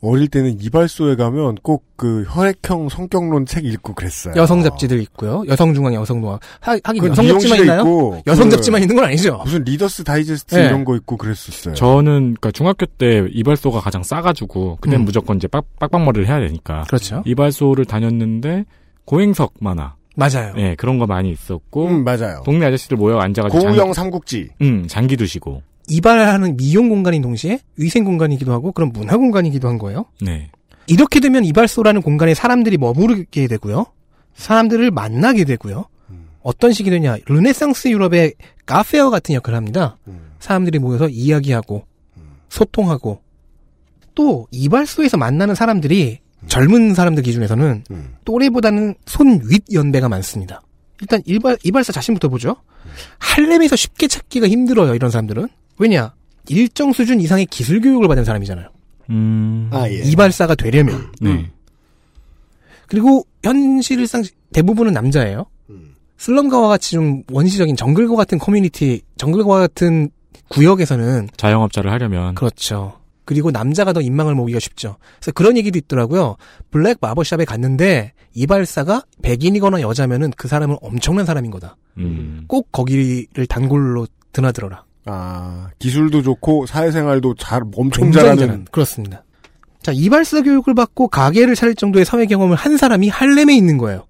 어릴 0.04 0.28
때는 0.28 0.60
이발소에 0.60 1.16
가면 1.16 1.56
꼭 1.62 1.94
그 1.96 2.24
혈액형 2.28 2.88
성격론 2.88 3.46
책 3.46 3.64
읽고 3.64 3.94
그랬어요. 3.94 4.34
여성 4.36 4.62
잡지들 4.62 5.00
있고요. 5.02 5.44
여성 5.48 5.74
중앙, 5.74 5.94
여성 5.94 6.20
동아. 6.20 6.38
하, 6.60 6.72
하긴 6.82 7.02
그건 7.02 7.10
여성 7.10 7.28
잡지만 7.28 7.58
있나요? 7.60 7.80
있고, 7.80 8.22
여성 8.26 8.48
그 8.48 8.56
잡지만 8.56 8.82
있는 8.82 8.96
건 8.96 9.04
아니죠. 9.04 9.40
무슨 9.44 9.62
리더스 9.62 10.02
다이제스트 10.04 10.56
네. 10.56 10.66
이런 10.66 10.84
거 10.84 10.96
있고 10.96 11.16
그랬었어요. 11.16 11.74
저는 11.74 12.34
그러니까 12.34 12.50
중학교 12.50 12.86
때 12.86 13.26
이발소가 13.30 13.80
가장 13.80 14.02
싸가지고 14.02 14.78
그땐 14.80 15.00
음. 15.00 15.04
무조건 15.04 15.36
이제 15.36 15.46
빡, 15.46 15.64
빡빡머리를 15.78 16.26
해야 16.26 16.40
되니까 16.40 16.82
그렇죠. 16.88 17.22
이발소를 17.26 17.84
다녔는데 17.84 18.64
고행석 19.04 19.54
만화 19.60 19.94
맞아요. 20.16 20.54
예 20.56 20.74
그런 20.74 20.98
거 20.98 21.06
많이 21.06 21.30
있었고 21.30 21.86
음 21.86 22.04
맞아요. 22.04 22.42
동네 22.44 22.66
아저씨들 22.66 22.96
모여 22.96 23.18
앉아가지고 23.18 23.62
고우영 23.62 23.92
삼국지. 23.92 24.48
장, 24.48 24.56
음 24.68 24.86
장기 24.88 25.16
두시고 25.16 25.62
이발하는 25.88 26.56
미용 26.56 26.88
공간인 26.88 27.22
동시에 27.22 27.60
위생 27.76 28.04
공간이기도 28.04 28.52
하고 28.52 28.72
그런 28.72 28.92
문화 28.92 29.16
공간이기도 29.16 29.68
한 29.68 29.78
거예요. 29.78 30.06
네 30.20 30.50
이렇게 30.86 31.20
되면 31.20 31.44
이발소라는 31.44 32.02
공간에 32.02 32.34
사람들이 32.34 32.78
머무르게 32.78 33.46
되고요. 33.46 33.86
사람들을 34.34 34.90
만나게 34.90 35.44
되고요. 35.44 35.86
어떤 36.42 36.72
식이 36.72 36.90
되냐. 36.90 37.16
르네상스 37.24 37.88
유럽의 37.88 38.34
카페어 38.66 39.08
같은 39.10 39.34
역할을 39.34 39.56
합니다. 39.56 39.96
사람들이 40.40 40.78
모여서 40.78 41.08
이야기하고 41.08 41.86
소통하고 42.50 43.22
또 44.14 44.46
이발소에서 44.50 45.16
만나는 45.16 45.54
사람들이 45.54 46.20
젊은 46.46 46.94
사람들 46.94 47.22
기준에서는 47.22 47.84
또래보다는 48.26 48.94
손 49.06 49.40
윗 49.48 49.64
연배가 49.72 50.08
많습니다. 50.10 50.60
일단 51.00 51.22
이발, 51.24 51.56
이발사 51.64 51.92
자신부터 51.92 52.28
보죠. 52.28 52.56
할렘에서 53.18 53.74
쉽게 53.76 54.06
찾기가 54.06 54.46
힘들어요. 54.48 54.94
이런 54.94 55.10
사람들은. 55.10 55.48
왜냐? 55.78 56.14
일정 56.48 56.92
수준 56.92 57.20
이상의 57.20 57.46
기술 57.46 57.80
교육을 57.80 58.08
받은 58.08 58.24
사람이잖아요. 58.24 58.68
음. 59.10 59.70
아 59.72 59.88
예. 59.88 60.02
이발사가 60.04 60.54
되려면. 60.54 61.12
네. 61.20 61.50
그리고 62.86 63.26
현실상 63.42 64.22
대부분은 64.52 64.92
남자예요. 64.92 65.46
슬럼가와 66.16 66.68
같이 66.68 66.92
좀 66.92 67.22
원시적인 67.30 67.76
정글과 67.76 68.16
같은 68.16 68.38
커뮤니티, 68.38 69.02
정글과 69.16 69.58
같은 69.58 70.10
구역에서는 70.48 71.28
자영업자를 71.36 71.90
하려면 71.90 72.34
그렇죠. 72.34 73.00
그리고 73.24 73.50
남자가 73.50 73.92
더 73.92 74.00
인망을 74.00 74.34
모으기가 74.34 74.60
쉽죠. 74.60 74.96
그래서 75.18 75.32
그런 75.32 75.56
얘기도 75.56 75.78
있더라고요. 75.78 76.36
블랙 76.70 76.98
마버샵에 77.00 77.44
갔는데 77.44 78.12
이발사가 78.34 79.02
백인이거나 79.22 79.80
여자면은 79.80 80.30
그 80.36 80.48
사람은 80.48 80.76
엄청난 80.82 81.24
사람인 81.24 81.50
거다. 81.50 81.76
음. 81.98 82.44
꼭 82.46 82.70
거기를 82.70 83.46
단골로 83.48 84.06
드나들어라. 84.32 84.84
아 85.06 85.68
기술도 85.78 86.22
좋고 86.22 86.66
사회생활도 86.66 87.34
잘 87.34 87.62
엄청 87.76 88.10
잘하는. 88.10 88.36
잘하는. 88.36 88.64
그렇습니다. 88.70 89.24
자, 89.82 89.92
이발사 89.94 90.40
교육을 90.40 90.74
받고 90.74 91.08
가게를 91.08 91.54
차릴 91.54 91.74
정도의 91.74 92.06
사회 92.06 92.24
경험을 92.24 92.56
한 92.56 92.78
사람이 92.78 93.10
할렘에 93.10 93.54
있는 93.54 93.76
거예요. 93.76 94.06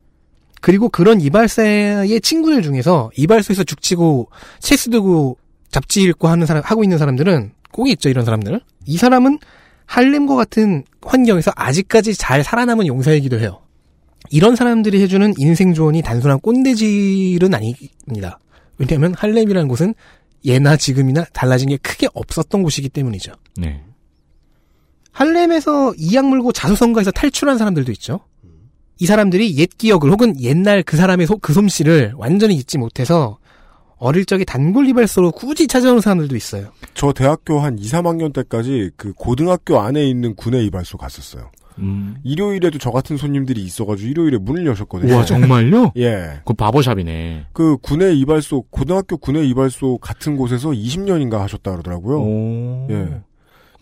그리고 0.61 0.89
그런 0.89 1.21
이발사의 1.21 2.21
친구들 2.21 2.63
중에서 2.63 3.11
이발소에서 3.17 3.65
죽치고 3.65 4.31
체스 4.61 4.91
두고 4.91 5.37
잡지 5.69 6.03
읽고 6.03 6.29
하는 6.29 6.47
사람 6.47 6.63
하고 6.65 6.85
있는 6.85 6.97
사람들은 6.97 7.51
꼭 7.73 7.89
있죠 7.89 8.09
이런 8.09 8.25
사람들. 8.25 8.61
이 8.87 8.97
사람은 8.97 9.41
할렘과 9.87 10.37
같은 10.37 10.85
환경에서 11.03 11.51
아직까지 11.57 12.15
잘 12.15 12.45
살아남은 12.45 12.87
용사이기도 12.87 13.41
해요. 13.41 13.61
이런 14.31 14.57
사람들이 14.57 15.03
해주는 15.03 15.35
인생 15.39 15.75
조언이 15.75 16.03
단순한 16.03 16.41
꼰대질은 16.41 17.53
아닙니다. 17.53 18.39
왜냐하면 18.79 19.15
할렘이라는 19.15 19.69
곳은 19.69 19.95
예나 20.45 20.77
지금이나 20.77 21.25
달라진 21.33 21.69
게 21.71 21.77
크게 21.79 22.09
없었던 22.15 22.63
곳이기 22.63 22.89
때문이죠. 22.91 23.33
네. 23.57 23.83
할렘에서 25.13 25.95
이악 25.97 26.27
물고 26.29 26.53
자수성가에서 26.53 27.11
탈출한 27.13 27.57
사람들도 27.59 27.93
있죠. 27.93 28.21
이 28.99 29.07
사람들이 29.07 29.57
옛 29.59 29.69
기억을 29.77 30.11
혹은 30.11 30.41
옛날 30.41 30.83
그 30.83 30.97
사람의 30.97 31.27
소- 31.27 31.39
그 31.39 31.53
솜씨를 31.53 32.15
완전히 32.17 32.55
잊지 32.57 32.79
못해서 32.79 33.39
어릴 33.97 34.25
적에 34.25 34.45
단골 34.45 34.89
이발소로 34.89 35.33
굳이 35.33 35.67
찾아오는 35.67 36.01
사람들도 36.01 36.37
있어요. 36.37 36.73
저 36.95 37.13
대학교 37.13 37.61
한 37.61 37.79
2, 37.79 37.83
3학년 37.89 38.33
때까지 38.33 38.91
그 38.97 39.13
고등학교 39.15 39.81
안에 39.81 40.05
있는 40.05 40.35
군내 40.35 40.63
이발소 40.65 40.99
갔었어요. 40.99 41.51
음. 41.79 42.17
일요일에도 42.23 42.79
저 42.79 42.91
같은 42.91 43.17
손님들이 43.17 43.63
있어가지고 43.63 44.09
일요일에 44.09 44.39
문을 44.39 44.67
여셨거든요. 44.67 45.13
우와 45.13 45.25
정말요? 45.25 45.93
예. 45.99 46.41
그 46.45 46.53
바버샵이네. 46.55 47.47
그 47.53 47.77
군내 47.79 48.13
이발소, 48.15 48.63
고등학교 48.71 49.17
군내 49.17 49.45
이발소 49.47 49.99
같은 49.99 50.37
곳에서 50.37 50.71
20년인가 50.71 51.39
하셨다 51.39 51.71
그러더라고요. 51.73 52.19
오. 52.21 52.87
예. 52.91 53.09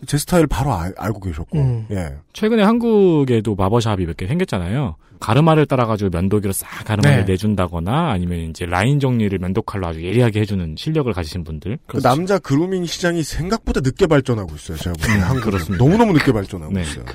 제 0.05 0.17
스타일 0.17 0.47
바로 0.47 0.73
알, 0.73 0.93
알고 0.97 1.21
계셨고. 1.21 1.57
음. 1.57 1.85
예. 1.91 2.15
최근에 2.33 2.63
한국에도 2.63 3.55
바버샵이 3.55 4.05
몇 4.05 4.17
개 4.17 4.27
생겼잖아요. 4.27 4.95
가르마를 5.21 5.65
따라가지고 5.65 6.09
면도기로 6.09 6.51
싹 6.51 6.83
가르마를 6.83 7.23
네. 7.25 7.31
내준다거나 7.31 8.09
아니면 8.11 8.39
이제 8.49 8.65
라인 8.65 8.99
정리를 8.99 9.39
면도칼로 9.39 9.87
아주 9.87 10.03
예리하게 10.03 10.41
해주는 10.41 10.75
실력을 10.77 11.13
가지신 11.13 11.45
분들. 11.45 11.77
그 11.87 12.01
남자 12.01 12.37
그루밍 12.39 12.85
시장이 12.85 13.23
생각보다 13.23 13.79
늦게 13.79 14.07
발전하고 14.07 14.53
있어요. 14.55 14.75
제가 14.77 14.93
보기엔 14.99 15.19
음, 15.19 15.23
한국 15.23 15.43
그렇습니다. 15.45 15.81
너무너무 15.85 16.11
늦게 16.11 16.33
발전하고 16.33 16.73
네. 16.73 16.81
있어요. 16.81 17.05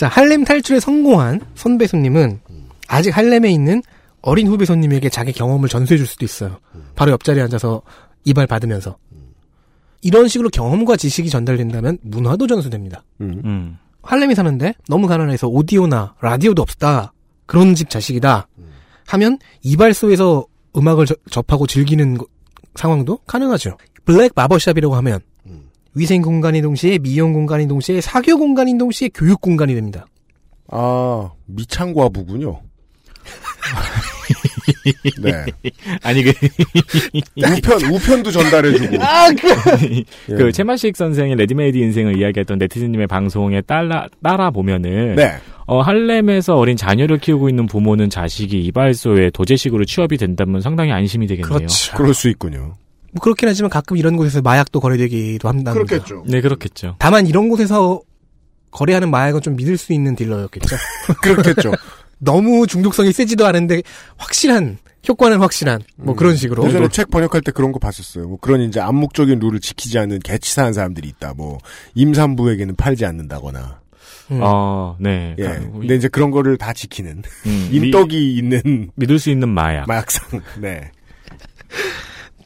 자, 0.00 0.08
할렘 0.08 0.44
탈출에 0.44 0.80
성공한 0.80 1.42
손배손님은 1.56 2.40
아직 2.88 3.14
할렘에 3.14 3.50
있는 3.50 3.82
어린 4.22 4.46
후배 4.46 4.64
손님에게 4.64 5.10
자기 5.10 5.30
경험을 5.30 5.68
전수해 5.68 5.98
줄 5.98 6.06
수도 6.06 6.24
있어요. 6.24 6.56
바로 6.94 7.10
옆자리에 7.12 7.42
앉아서 7.42 7.82
이발 8.24 8.46
받으면서. 8.46 8.96
이런 10.00 10.26
식으로 10.26 10.48
경험과 10.48 10.96
지식이 10.96 11.28
전달된다면 11.28 11.98
문화도 12.00 12.46
전수됩니다. 12.46 13.04
음. 13.20 13.42
음. 13.44 13.78
할렘이 14.02 14.34
사는데 14.34 14.72
너무 14.88 15.06
가난해서 15.06 15.48
오디오나 15.48 16.14
라디오도 16.22 16.62
없다. 16.62 17.12
그런 17.44 17.74
집 17.74 17.90
자식이다. 17.90 18.48
하면 19.08 19.38
이발소에서 19.62 20.46
음악을 20.78 21.04
저- 21.04 21.14
접하고 21.30 21.66
즐기는 21.66 22.16
거- 22.16 22.24
상황도 22.74 23.18
가능하죠. 23.26 23.76
Black 24.06 24.32
Barbershop이라고 24.34 24.94
하면 24.96 25.20
위생 25.94 26.22
공간인 26.22 26.62
동시에 26.62 26.98
미용 26.98 27.32
공간인 27.32 27.68
동시에 27.68 28.00
사교 28.00 28.38
공간인 28.38 28.78
동시에 28.78 29.10
교육 29.12 29.40
공간이 29.40 29.74
됩니다. 29.74 30.06
아, 30.68 31.30
미창과부군요. 31.46 32.60
네. 35.20 35.44
아니 36.02 36.22
그 36.22 36.32
우편 37.36 37.92
우편도 37.92 38.30
전달해주고. 38.30 38.96
예. 40.30 40.34
그 40.34 40.52
채만식 40.52 40.96
선생의 40.96 41.36
레디메이드 41.36 41.76
인생을 41.76 42.18
이야기했던 42.18 42.58
네티즌님의 42.58 43.06
방송에 43.06 43.60
따라 43.60 44.06
따라 44.22 44.50
보면은 44.50 45.16
네. 45.16 45.34
어, 45.66 45.80
할렘에서 45.82 46.56
어린 46.56 46.76
자녀를 46.76 47.18
키우고 47.18 47.48
있는 47.48 47.66
부모는 47.66 48.10
자식이 48.10 48.60
이발소에 48.60 49.30
도제식으로 49.30 49.84
취업이 49.84 50.16
된다면 50.16 50.60
상당히 50.60 50.92
안심이 50.92 51.26
되겠네요. 51.26 51.58
그렇죠. 51.58 51.96
그럴 51.96 52.14
수 52.14 52.28
있군요. 52.28 52.74
뭐 53.12 53.20
그렇긴 53.22 53.48
하지만 53.48 53.70
가끔 53.70 53.96
이런 53.96 54.16
곳에서 54.16 54.40
마약도 54.42 54.80
거래되기도 54.80 55.48
한다는 55.48 55.80
거. 55.80 55.86
그렇겠죠. 55.86 56.24
네, 56.26 56.40
그렇겠죠. 56.40 56.96
다만 56.98 57.26
이런 57.26 57.48
곳에서 57.48 58.00
거래하는 58.70 59.10
마약은 59.10 59.40
좀 59.40 59.56
믿을 59.56 59.76
수 59.76 59.92
있는 59.92 60.14
딜러였겠죠. 60.14 60.76
그렇겠죠. 61.22 61.72
너무 62.18 62.66
중독성이 62.66 63.12
세지도 63.12 63.46
않은데 63.46 63.82
확실한 64.16 64.78
효과는 65.08 65.38
확실한 65.38 65.80
뭐 65.96 66.14
그런 66.14 66.36
식으로. 66.36 66.66
예전에 66.68 66.88
책 66.88 67.10
번역할 67.10 67.40
때 67.40 67.50
그런 67.50 67.72
거 67.72 67.78
봤었어요. 67.78 68.28
뭐 68.28 68.36
그런 68.38 68.60
이제 68.60 68.78
암묵적인 68.80 69.38
룰을 69.38 69.58
지키지 69.60 69.98
않는 69.98 70.18
개치사한 70.20 70.72
사람들이 70.74 71.08
있다. 71.08 71.32
뭐 71.34 71.58
임산부에게는 71.94 72.76
팔지 72.76 73.06
않는다거나. 73.06 73.80
음. 74.30 74.40
어, 74.42 74.96
네. 75.00 75.34
예. 75.38 75.42
그러니까 75.42 75.72
근데 75.78 75.96
이제 75.96 76.06
그런 76.08 76.30
거를 76.30 76.56
다 76.58 76.72
지키는 76.72 77.22
음, 77.46 77.68
인덕이 77.72 78.36
있는 78.36 78.60
미- 78.64 78.88
믿을 78.94 79.18
수 79.18 79.30
있는 79.30 79.48
마약. 79.48 79.88
마약상. 79.88 80.42
네. 80.60 80.92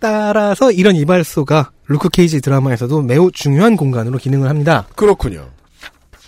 따라서 0.04 0.70
이런 0.70 0.96
이발소가 0.96 1.70
루크 1.86 2.10
케이지 2.10 2.42
드라마에서도 2.42 3.00
매우 3.00 3.30
중요한 3.32 3.74
공간으로 3.74 4.18
기능을 4.18 4.50
합니다. 4.50 4.86
그렇군요. 4.96 5.48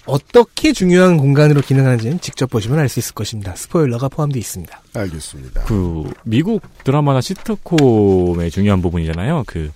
어떻게 0.06 0.72
중요한 0.72 1.18
공간으로 1.18 1.60
기능하는지는 1.60 2.20
직접 2.20 2.48
보시면 2.48 2.78
알 2.78 2.88
수 2.88 3.00
있을 3.00 3.12
것입니다. 3.12 3.54
스포일러가 3.54 4.08
포함되어 4.08 4.38
있습니다. 4.40 4.80
알겠습니다. 4.94 5.64
그 5.64 6.10
미국 6.24 6.62
드라마나 6.84 7.20
시트콤의 7.20 8.50
중요한 8.50 8.80
부분이잖아요. 8.80 9.44
그 9.46 9.70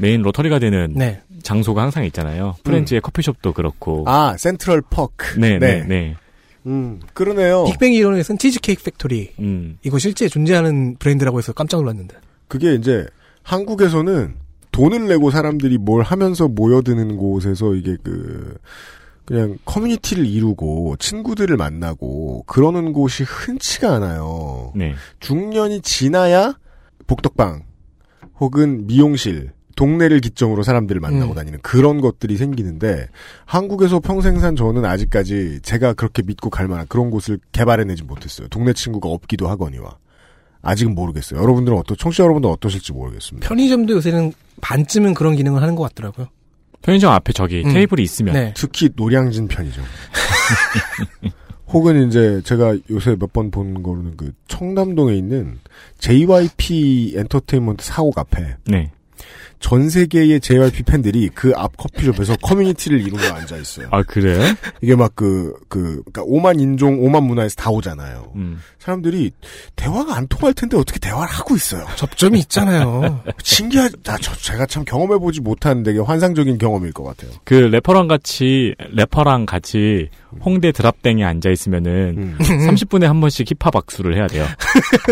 메인 0.00 0.22
로터리가 0.22 0.58
되는 0.58 0.94
네. 0.96 1.20
장소가 1.42 1.82
항상 1.82 2.06
있잖아요. 2.06 2.56
프렌즈의 2.64 3.02
커피숍도 3.02 3.52
그렇고. 3.52 4.04
아, 4.06 4.36
센트럴 4.38 4.80
퍼크. 4.88 5.38
네, 5.38 5.58
네, 5.58 5.84
네. 5.86 6.16
음, 6.64 6.98
그러네요. 7.12 7.64
빅뱅 7.64 7.92
이론에서는 7.92 8.38
치즈케이크 8.38 8.84
팩토리. 8.84 9.32
음. 9.40 9.76
이거 9.82 9.98
실제 9.98 10.30
존재하는 10.30 10.96
브랜드라고 10.98 11.36
해서 11.40 11.52
깜짝 11.52 11.76
놀랐는데. 11.82 12.16
그게 12.48 12.74
이제 12.74 13.06
한국에서는 13.44 14.34
돈을 14.72 15.06
내고 15.06 15.30
사람들이 15.30 15.78
뭘 15.78 16.02
하면서 16.02 16.48
모여드는 16.48 17.16
곳에서 17.16 17.74
이게 17.74 17.96
그 18.02 18.56
그냥 19.24 19.56
커뮤니티를 19.64 20.26
이루고 20.26 20.96
친구들을 20.98 21.56
만나고 21.56 22.42
그러는 22.46 22.92
곳이 22.92 23.22
흔치가 23.22 23.94
않아요. 23.94 24.72
네. 24.74 24.94
중년이 25.20 25.80
지나야 25.82 26.58
복덕방 27.06 27.62
혹은 28.40 28.86
미용실 28.86 29.52
동네를 29.76 30.20
기점으로 30.20 30.62
사람들을 30.62 31.00
만나고 31.00 31.32
음. 31.32 31.34
다니는 31.34 31.60
그런 31.62 32.00
것들이 32.00 32.36
생기는데 32.36 33.08
한국에서 33.44 34.00
평생 34.00 34.38
산 34.40 34.56
저는 34.56 34.84
아직까지 34.84 35.60
제가 35.62 35.94
그렇게 35.94 36.22
믿고 36.22 36.50
갈 36.50 36.68
만한 36.68 36.86
그런 36.88 37.10
곳을 37.10 37.38
개발해내지 37.52 38.04
못했어요. 38.04 38.48
동네 38.48 38.72
친구가 38.72 39.08
없기도 39.08 39.48
하거니와 39.48 39.98
아직은 40.64 40.94
모르겠어요. 40.94 41.40
여러분들은 41.40 41.78
어떠 41.78 41.94
청취자 41.94 42.24
여러분들 42.24 42.48
은 42.48 42.54
어떠실지 42.54 42.92
모르겠습니다. 42.92 43.46
편의점도 43.48 43.94
요새는 43.94 44.32
반쯤은 44.60 45.14
그런 45.14 45.36
기능을 45.36 45.62
하는 45.62 45.74
것 45.76 45.82
같더라고요. 45.84 46.26
편의점 46.82 47.12
앞에 47.12 47.32
저기 47.32 47.62
음. 47.64 47.72
테이블이 47.72 48.02
있으면 48.02 48.34
네. 48.34 48.52
특히 48.56 48.90
노량진 48.96 49.48
편이죠. 49.48 49.80
혹은 51.68 52.06
이제 52.08 52.40
제가 52.44 52.76
요새 52.90 53.16
몇 53.18 53.32
번 53.32 53.50
본 53.50 53.82
거는 53.82 54.16
그 54.16 54.32
청담동에 54.48 55.14
있는 55.14 55.58
JYP 55.98 57.14
엔터테인먼트 57.16 57.84
사고 57.84 58.10
카페. 58.10 58.56
네. 58.66 58.90
전 59.64 59.88
세계의 59.88 60.40
JYP 60.40 60.82
팬들이 60.82 61.30
그 61.30 61.54
앞 61.56 61.74
커피숍에서 61.78 62.36
커뮤니티를 62.36 63.00
이루며 63.00 63.22
앉아 63.32 63.56
있어요. 63.56 63.88
아 63.92 64.02
그래요? 64.02 64.38
이게 64.82 64.94
막 64.94 65.12
그, 65.14 65.54
그, 65.68 66.02
그니까 66.02 66.22
오만 66.26 66.60
인종, 66.60 67.02
오만 67.02 67.22
문화에서 67.24 67.54
다 67.54 67.70
오잖아요. 67.70 68.32
음. 68.36 68.60
사람들이 68.78 69.30
대화가 69.74 70.16
안 70.16 70.28
통할 70.28 70.52
텐데 70.52 70.76
어떻게 70.76 70.98
대화를 70.98 71.32
하고 71.32 71.56
있어요. 71.56 71.86
접점이 71.96 72.40
있잖아요. 72.40 73.22
신기하지, 73.42 73.96
아, 74.08 74.18
저, 74.20 74.34
제가 74.34 74.66
참 74.66 74.84
경험해 74.84 75.16
보지 75.18 75.40
못한 75.40 75.82
되게 75.82 75.98
환상적인 75.98 76.58
경험일 76.58 76.92
것 76.92 77.04
같아요. 77.04 77.30
그 77.44 77.54
래퍼랑 77.54 78.06
같이 78.06 78.74
래퍼랑 78.92 79.46
같이 79.46 80.10
홍대 80.44 80.72
드랍땡에 80.72 81.24
앉아 81.24 81.48
있으면은 81.48 81.92
음. 82.18 82.38
30분에 82.38 83.04
한 83.04 83.20
번씩 83.20 83.50
힙합 83.52 83.72
박수를 83.72 84.14
해야 84.16 84.26
돼요. 84.26 84.46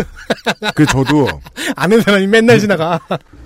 그 0.75 0.85
저도 0.85 1.27
아는 1.75 2.01
사람이 2.01 2.27
맨날 2.27 2.59
지나가. 2.59 2.99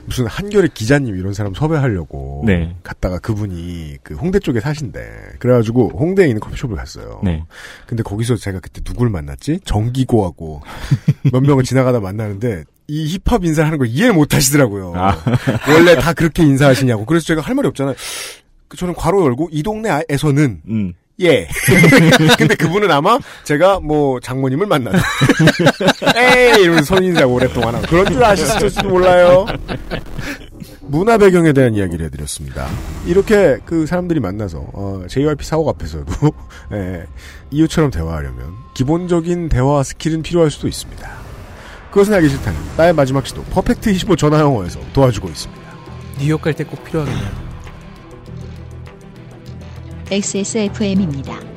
무슨 0.06 0.26
한겨레 0.26 0.70
기자 0.74 0.97
님 1.00 1.16
이런 1.16 1.34
사람 1.34 1.54
섭외하려고 1.54 2.44
네. 2.46 2.76
갔다가 2.84 3.20
그분이 3.20 3.98
그 4.04 4.16
홍대 4.16 4.40
쪽에 4.40 4.60
사신대. 4.60 5.00
그래가지고 5.40 5.90
홍대에 5.90 6.28
있는 6.28 6.40
커피숍을 6.40 6.76
갔어요. 6.76 7.22
네. 7.24 7.44
근데 7.86 8.04
거기서 8.04 8.36
제가 8.36 8.60
그때 8.60 8.82
누굴 8.82 9.10
만났지? 9.10 9.60
정기고하고 9.66 10.62
몇 11.32 11.42
명을 11.42 11.64
지나가다 11.64 12.00
만나는데 12.00 12.64
이 12.88 13.08
힙합 13.08 13.44
인사하는 13.44 13.78
걸 13.78 13.88
이해를 13.88 14.14
못 14.14 14.34
하시더라고요. 14.34 14.94
아. 14.96 15.18
원래 15.70 15.96
다 15.96 16.14
그렇게 16.14 16.44
인사하시냐고. 16.44 17.06
그래서 17.06 17.26
제가 17.26 17.42
할 17.42 17.56
말이 17.56 17.68
없잖아요. 17.68 17.96
그 18.68 18.78
저는 18.78 18.94
괄호 18.96 19.24
열고 19.26 19.50
이 19.52 19.64
동네에서는 19.64 20.62
음. 20.68 20.94
예. 21.20 21.48
근데 22.38 22.56
그분은 22.56 22.92
아마 22.92 23.18
제가 23.44 23.80
뭐 23.80 24.20
장모님을 24.20 24.68
만나는 24.68 25.00
에이 26.16 26.62
이러면서 26.64 26.96
손인사 26.96 27.26
오랫동안 27.26 27.76
하고 27.76 27.88
그런 27.88 28.06
줄 28.12 28.24
아실지도 28.24 28.88
몰라요. 28.88 29.46
문화 30.90 31.18
배경에 31.18 31.54
대한 31.54 31.76
이야기를 31.76 32.06
해드렸습니다. 32.08 32.68
이렇게 33.06 33.58
그 33.66 33.86
사람들이 33.86 34.20
만나서 34.20 34.66
어, 34.74 35.04
JYP 35.08 35.46
사옥 35.46 35.68
앞에서도 35.70 36.06
예, 36.74 37.06
이웃처럼 37.52 37.92
대화하려면 37.92 38.54
기본적인 38.74 39.50
대화 39.50 39.84
스킬은 39.84 40.22
필요할 40.22 40.50
수도 40.52 40.68
있습니다. 40.68 41.10
그것은 41.92 42.14
알기 42.14 42.30
싫다는 42.30 42.60
나의 42.78 42.94
마지막 42.94 43.26
시도 43.26 43.44
퍼펙트 43.46 43.90
25 43.90 44.16
전화 44.16 44.40
영어에서 44.40 44.80
도와주고 44.94 45.28
있습니다. 45.30 45.62
뉴욕 46.20 46.42
갈 46.42 46.54
때 46.54 46.64
꼭 46.64 46.84
필요하겠네요. 46.84 47.48
XSFM입니다. 50.10 51.57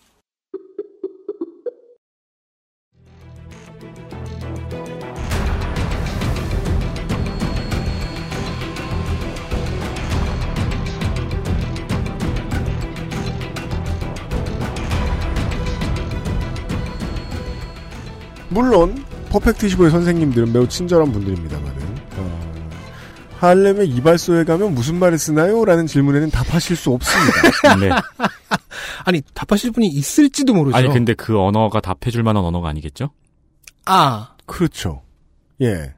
물론 18.51 19.03
퍼펙트 19.29 19.67
25의 19.67 19.89
선생님들은 19.91 20.51
매우 20.51 20.67
친절한 20.67 21.11
분들입니다만은 21.13 21.81
어, 22.17 22.69
할렘의 23.39 23.87
이발소에 23.89 24.43
가면 24.43 24.75
무슨 24.75 24.97
말을 24.99 25.17
쓰나요? 25.17 25.63
라는 25.63 25.87
질문에는 25.87 26.29
답하실 26.31 26.75
수 26.75 26.91
없습니다. 26.91 27.75
네. 27.79 27.89
아니 29.05 29.21
답하실 29.33 29.71
분이 29.71 29.87
있을지도 29.87 30.53
모르죠. 30.53 30.75
아니 30.75 30.89
근데 30.89 31.13
그 31.13 31.39
언어가 31.39 31.79
답해줄 31.79 32.23
만한 32.23 32.43
언어가 32.43 32.67
아니겠죠? 32.67 33.11
아 33.85 34.35
그렇죠. 34.45 35.01
예. 35.61 35.93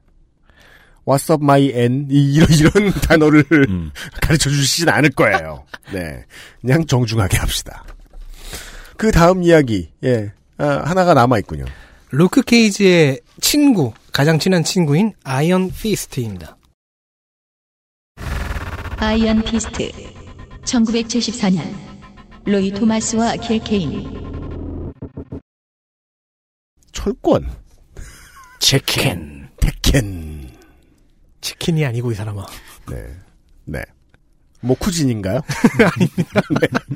What's 1.05 1.29
up 1.33 1.43
my 1.43 1.69
n 1.73 2.07
이- 2.09 2.33
이런 2.33 2.47
이런 2.51 2.91
단어를 3.01 3.45
음. 3.69 3.91
가르쳐 4.21 4.49
주시진 4.49 4.87
않을 4.89 5.09
거예요. 5.11 5.65
네. 5.91 6.23
그냥 6.61 6.85
정중하게 6.85 7.37
합시다. 7.37 7.83
그 8.97 9.11
다음 9.11 9.43
이야기. 9.43 9.91
예. 10.03 10.31
아, 10.57 10.81
하나가 10.85 11.13
남아 11.13 11.39
있군요. 11.39 11.65
루크 12.11 12.43
케이지의 12.43 13.19
친구, 13.41 13.91
가장 14.13 14.39
친한 14.39 14.63
친구인 14.63 15.13
아이언 15.23 15.71
피스트입니다. 15.71 16.57
아이언 18.97 19.41
피스트 19.43 19.91
1974년 20.63 21.75
로이 22.45 22.71
토마스와 22.71 23.35
길 23.37 23.59
케인 23.59 24.23
철권. 26.93 27.62
치킨. 28.63 29.45
테켄. 29.59 30.49
치킨이 31.41 31.85
아니고 31.85 32.13
이 32.13 32.15
사람아. 32.15 32.45
네. 32.89 32.95
네. 33.65 33.83
모쿠진인가요? 34.61 35.41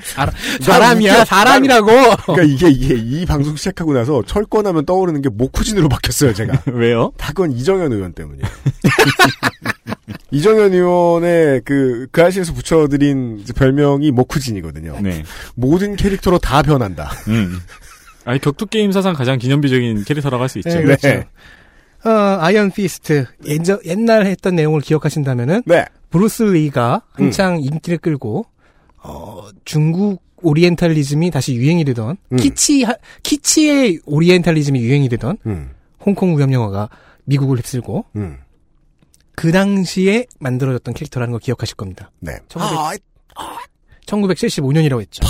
사람, 0.05 0.33
사람이야, 0.61 1.25
사람이라고! 1.25 1.87
그러니까 2.27 2.43
이게, 2.43 2.69
이게, 2.69 2.95
이 2.95 3.25
방송 3.25 3.57
시작하고 3.57 3.93
나서 3.93 4.23
철권하면 4.25 4.85
떠오르는 4.85 5.21
게 5.21 5.27
모쿠진으로 5.27 5.89
바뀌었어요, 5.89 6.33
제가. 6.33 6.63
왜요? 6.71 7.11
다 7.17 7.33
그건 7.33 7.51
이정현 7.51 7.91
의원 7.91 8.13
때문이에요. 8.13 8.47
이정현 10.31 10.73
의원의 10.73 11.63
그, 11.65 12.07
그 12.13 12.23
아시에서 12.23 12.53
붙여드린 12.53 13.43
별명이 13.57 14.11
모쿠진이거든요. 14.11 15.01
네. 15.01 15.25
모든 15.55 15.97
캐릭터로 15.97 16.37
다 16.37 16.61
변한다. 16.61 17.11
음. 17.27 17.59
아니 18.23 18.39
격투 18.39 18.65
게임 18.67 18.91
사상 18.91 19.13
가장 19.13 19.37
기념비적인 19.39 20.03
캐릭터라고 20.05 20.41
할 20.43 20.49
수 20.49 20.59
있죠. 20.59 20.69
네, 20.69 20.83
그렇죠. 20.83 21.23
어, 22.05 22.09
아이언 22.09 22.71
피스트. 22.71 23.25
옛, 23.45 23.61
옛날 23.85 24.25
했던 24.25 24.55
내용을 24.55 24.81
기억하신다면은. 24.81 25.63
네. 25.65 25.85
브루스 26.09 26.43
리가 26.43 27.03
한창 27.11 27.61
인기를 27.61 27.97
끌고, 27.97 28.45
어, 29.03 29.47
중국 29.65 30.23
오리엔탈리즘이 30.41 31.31
다시 31.31 31.55
유행이 31.55 31.83
되던, 31.85 32.17
음. 32.31 32.37
키치, 32.37 32.85
키치의 33.23 33.99
오리엔탈리즘이 34.05 34.79
유행이 34.79 35.09
되던, 35.09 35.37
음. 35.45 35.71
홍콩 36.05 36.31
무협 36.31 36.51
영화가 36.51 36.89
미국을 37.25 37.57
휩쓸고, 37.57 38.05
음. 38.15 38.37
그 39.35 39.51
당시에 39.51 40.25
만들어졌던 40.39 40.93
캐릭터라는 40.93 41.31
걸 41.31 41.39
기억하실 41.39 41.75
겁니다. 41.75 42.11
네. 42.19 42.33
1975년이라고 44.05 45.01
했죠. 45.01 45.23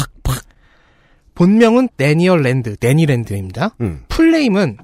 본명은 1.38 1.90
데니얼 1.98 2.42
랜드, 2.42 2.76
데니랜드입니다. 2.78 3.76
음. 3.82 4.04
full 4.10 4.34
name은 4.34 4.78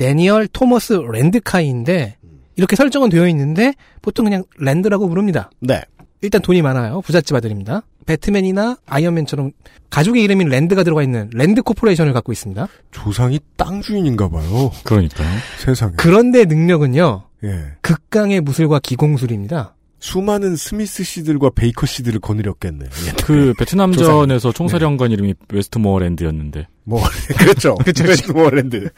데니얼 0.00 0.48
토머스 0.48 0.94
랜드카이인데 1.12 2.16
이렇게 2.56 2.74
설정은 2.74 3.10
되어 3.10 3.28
있는데 3.28 3.74
보통 4.00 4.24
그냥 4.24 4.44
랜드라고 4.58 5.06
부릅니다. 5.10 5.50
네. 5.60 5.82
일단 6.22 6.40
돈이 6.40 6.62
많아요. 6.62 7.02
부잣집 7.02 7.36
아들입니다. 7.36 7.82
배트맨이나 8.06 8.78
아이언맨처럼 8.86 9.52
가족의 9.90 10.24
이름인 10.24 10.48
랜드가 10.48 10.84
들어가 10.84 11.02
있는 11.02 11.28
랜드 11.34 11.60
코퍼레이션을 11.60 12.14
갖고 12.14 12.32
있습니다. 12.32 12.66
조상이 12.90 13.40
땅 13.58 13.82
주인인가 13.82 14.30
봐요. 14.30 14.72
그러니까요. 14.84 15.28
세상에. 15.58 15.92
그런데 15.98 16.46
능력은요. 16.46 17.22
예. 17.44 17.64
극강의 17.82 18.40
무술과 18.40 18.80
기공술입니다. 18.80 19.74
수많은 19.98 20.56
스미스 20.56 21.04
씨들과 21.04 21.50
베이커 21.54 21.84
씨들을 21.84 22.20
거느렸겠네. 22.20 22.86
그 23.22 23.52
베트남전에서 23.58 24.52
총사령관 24.52 25.10
이름이 25.10 25.34
웨스트모어랜드였는데. 25.52 26.68
뭐 26.84 27.02
그렇죠. 27.38 27.74
그렇죠. 27.74 28.04
웨스트모어랜드. 28.04 28.90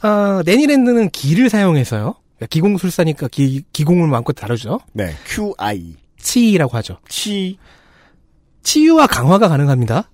아, 0.00 0.42
데니랜드는 0.44 1.10
기를 1.10 1.48
사용해서요. 1.48 2.14
그러니까 2.36 2.46
기공술사니까 2.48 3.28
기, 3.28 3.64
기공을 3.72 4.08
마음껏 4.08 4.32
다루죠. 4.32 4.80
네. 4.92 5.14
QI. 5.26 5.96
치이라고 6.18 6.76
하죠. 6.78 6.98
치. 7.08 7.58
치유와 8.62 9.06
강화가 9.06 9.48
가능합니다. 9.48 10.10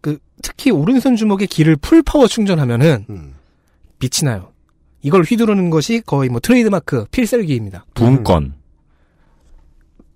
그 0.00 0.18
특히 0.42 0.70
오른손 0.70 1.16
주먹에 1.16 1.46
기를 1.46 1.76
full 1.76 1.98
power 1.98 2.26
충전하면은 2.28 3.06
음. 3.08 3.34
빛이 3.98 4.30
나요. 4.30 4.52
이걸 5.00 5.22
휘두르는 5.22 5.70
것이 5.70 6.02
거의 6.04 6.28
뭐 6.28 6.40
트레이드마크 6.40 7.06
필살기입니다. 7.10 7.86
붕권. 7.94 8.54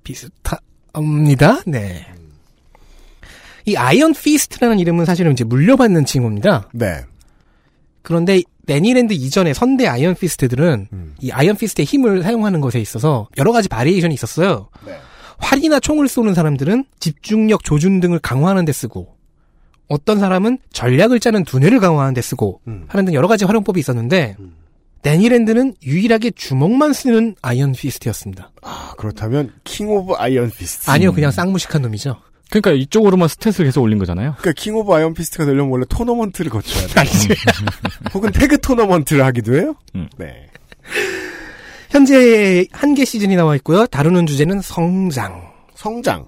비슷합니다. 0.05 1.62
네. 1.66 2.07
이 3.66 3.77
아이언 3.77 4.14
피스트라는 4.14 4.79
이름은 4.79 5.05
사실은 5.05 5.33
이제 5.33 5.44
물려받는 5.44 6.07
칭호입니다. 6.07 6.70
네. 6.72 7.05
그런데 8.03 8.42
데니랜드 8.69 9.15
이전의 9.15 9.55
선대 9.55 9.87
아이언 9.87 10.15
피스트들은 10.15 10.89
이 11.21 11.31
아이언 11.33 11.57
피스트의 11.57 11.87
힘을 11.87 12.23
사용하는 12.23 12.61
것에 12.61 12.79
있어서 12.79 13.29
여러 13.39 13.51
가지 13.51 13.69
variation이 13.69 14.12
있었어요. 14.15 14.69
활이나 15.39 15.81
총을 15.81 16.07
쏘는 16.07 16.35
사람들은 16.35 16.85
집중력 17.01 17.65
조준 17.65 18.01
등을 18.01 18.19
강화하는 18.19 18.67
데 18.67 18.73
쓰고 18.73 19.17
어떤 19.89 20.19
사람은 20.19 20.59
전략을 20.73 21.19
짜는 21.19 21.45
두뇌를 21.45 21.81
강화하는 21.81 22.13
데 22.13 22.21
쓰고 22.21 22.61
하는 22.89 23.05
등 23.07 23.15
여러 23.15 23.27
가지 23.27 23.47
활용법이 23.47 23.81
있었는데 23.81 24.37
데니랜드는 25.01 25.75
유일하게 25.83 26.33
주먹만 26.33 26.93
쓰는 26.93 27.37
아이언 27.41 27.73
피스트였습니다. 27.73 28.51
아, 28.63 28.93
그렇다면 28.99 29.53
King 29.64 29.88
of 29.88 30.14
Iron 30.14 30.51
Fist. 30.51 30.91
아니요, 30.91 31.13
그냥 31.13 31.31
쌍무식한 31.31 31.81
놈이죠. 31.83 32.21
그러니까 32.51 32.73
이쪽으로만 32.73 33.29
stat을 33.29 33.64
계속 33.65 33.83
올린 33.83 33.99
거잖아요. 33.99 34.35
그러니까 34.39 34.61
King 34.61 34.75
of 34.77 34.93
Iron 34.93 35.14
Fist가 35.14 35.45
되려면 35.45 35.71
원래 35.71 35.85
토너먼트를 35.89 36.51
거쳐야 36.51 36.87
돼. 36.87 37.01
아니지. 37.01 37.29
혹은 38.15 38.33
태그 38.33 38.59
토너먼트를 38.61 39.25
하기도 39.25 39.55
해요? 39.57 39.75
음. 39.95 40.09
네. 40.17 40.49
현재 41.91 42.67
한 42.73 42.95
개 42.95 43.05
시즌이 43.05 43.37
나와 43.37 43.55
있고요. 43.57 43.87
다루는 43.87 44.27
주제는 44.27 44.61
성장. 44.61 45.51
성장. 45.75 46.27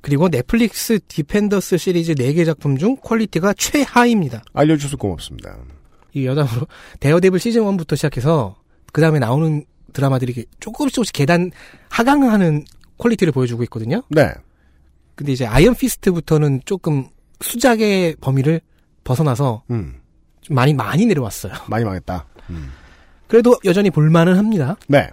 그리고 0.00 0.28
넷플릭스 0.28 0.98
디펜더스 1.08 1.76
시리즈 1.78 2.14
4개 2.14 2.44
작품 2.46 2.76
중 2.78 2.96
퀄리티가 2.96 3.52
최하입니다. 3.54 4.42
알려주셔서 4.54 4.96
고맙습니다. 4.96 5.56
이 6.14 6.26
여담으로 6.26 6.66
데어데블 7.00 7.38
시즌 7.38 7.62
1부터 7.62 7.96
시작해서 7.96 8.56
그 8.92 9.00
다음에 9.00 9.18
나오는 9.18 9.64
드라마들이 9.92 10.46
조금씩 10.58 10.94
조금씩 10.94 11.12
계단 11.14 11.50
하강하는 11.90 12.64
퀄리티를 12.98 13.32
보여주고 13.32 13.62
있거든요. 13.64 14.02
네. 14.08 14.30
근데 15.20 15.32
이제 15.32 15.44
아이언 15.44 15.74
피스트부터는 15.74 16.62
조금 16.64 17.06
수작의 17.42 18.16
범위를 18.22 18.62
벗어나서 19.04 19.64
음. 19.70 19.96
좀 20.40 20.54
많이 20.54 20.72
많이 20.72 21.04
내려왔어요. 21.04 21.52
많이 21.68 21.84
망했다. 21.84 22.24
음. 22.48 22.70
그래도 23.28 23.54
여전히 23.66 23.90
볼만은 23.90 24.38
합니다. 24.38 24.78
네. 24.88 25.10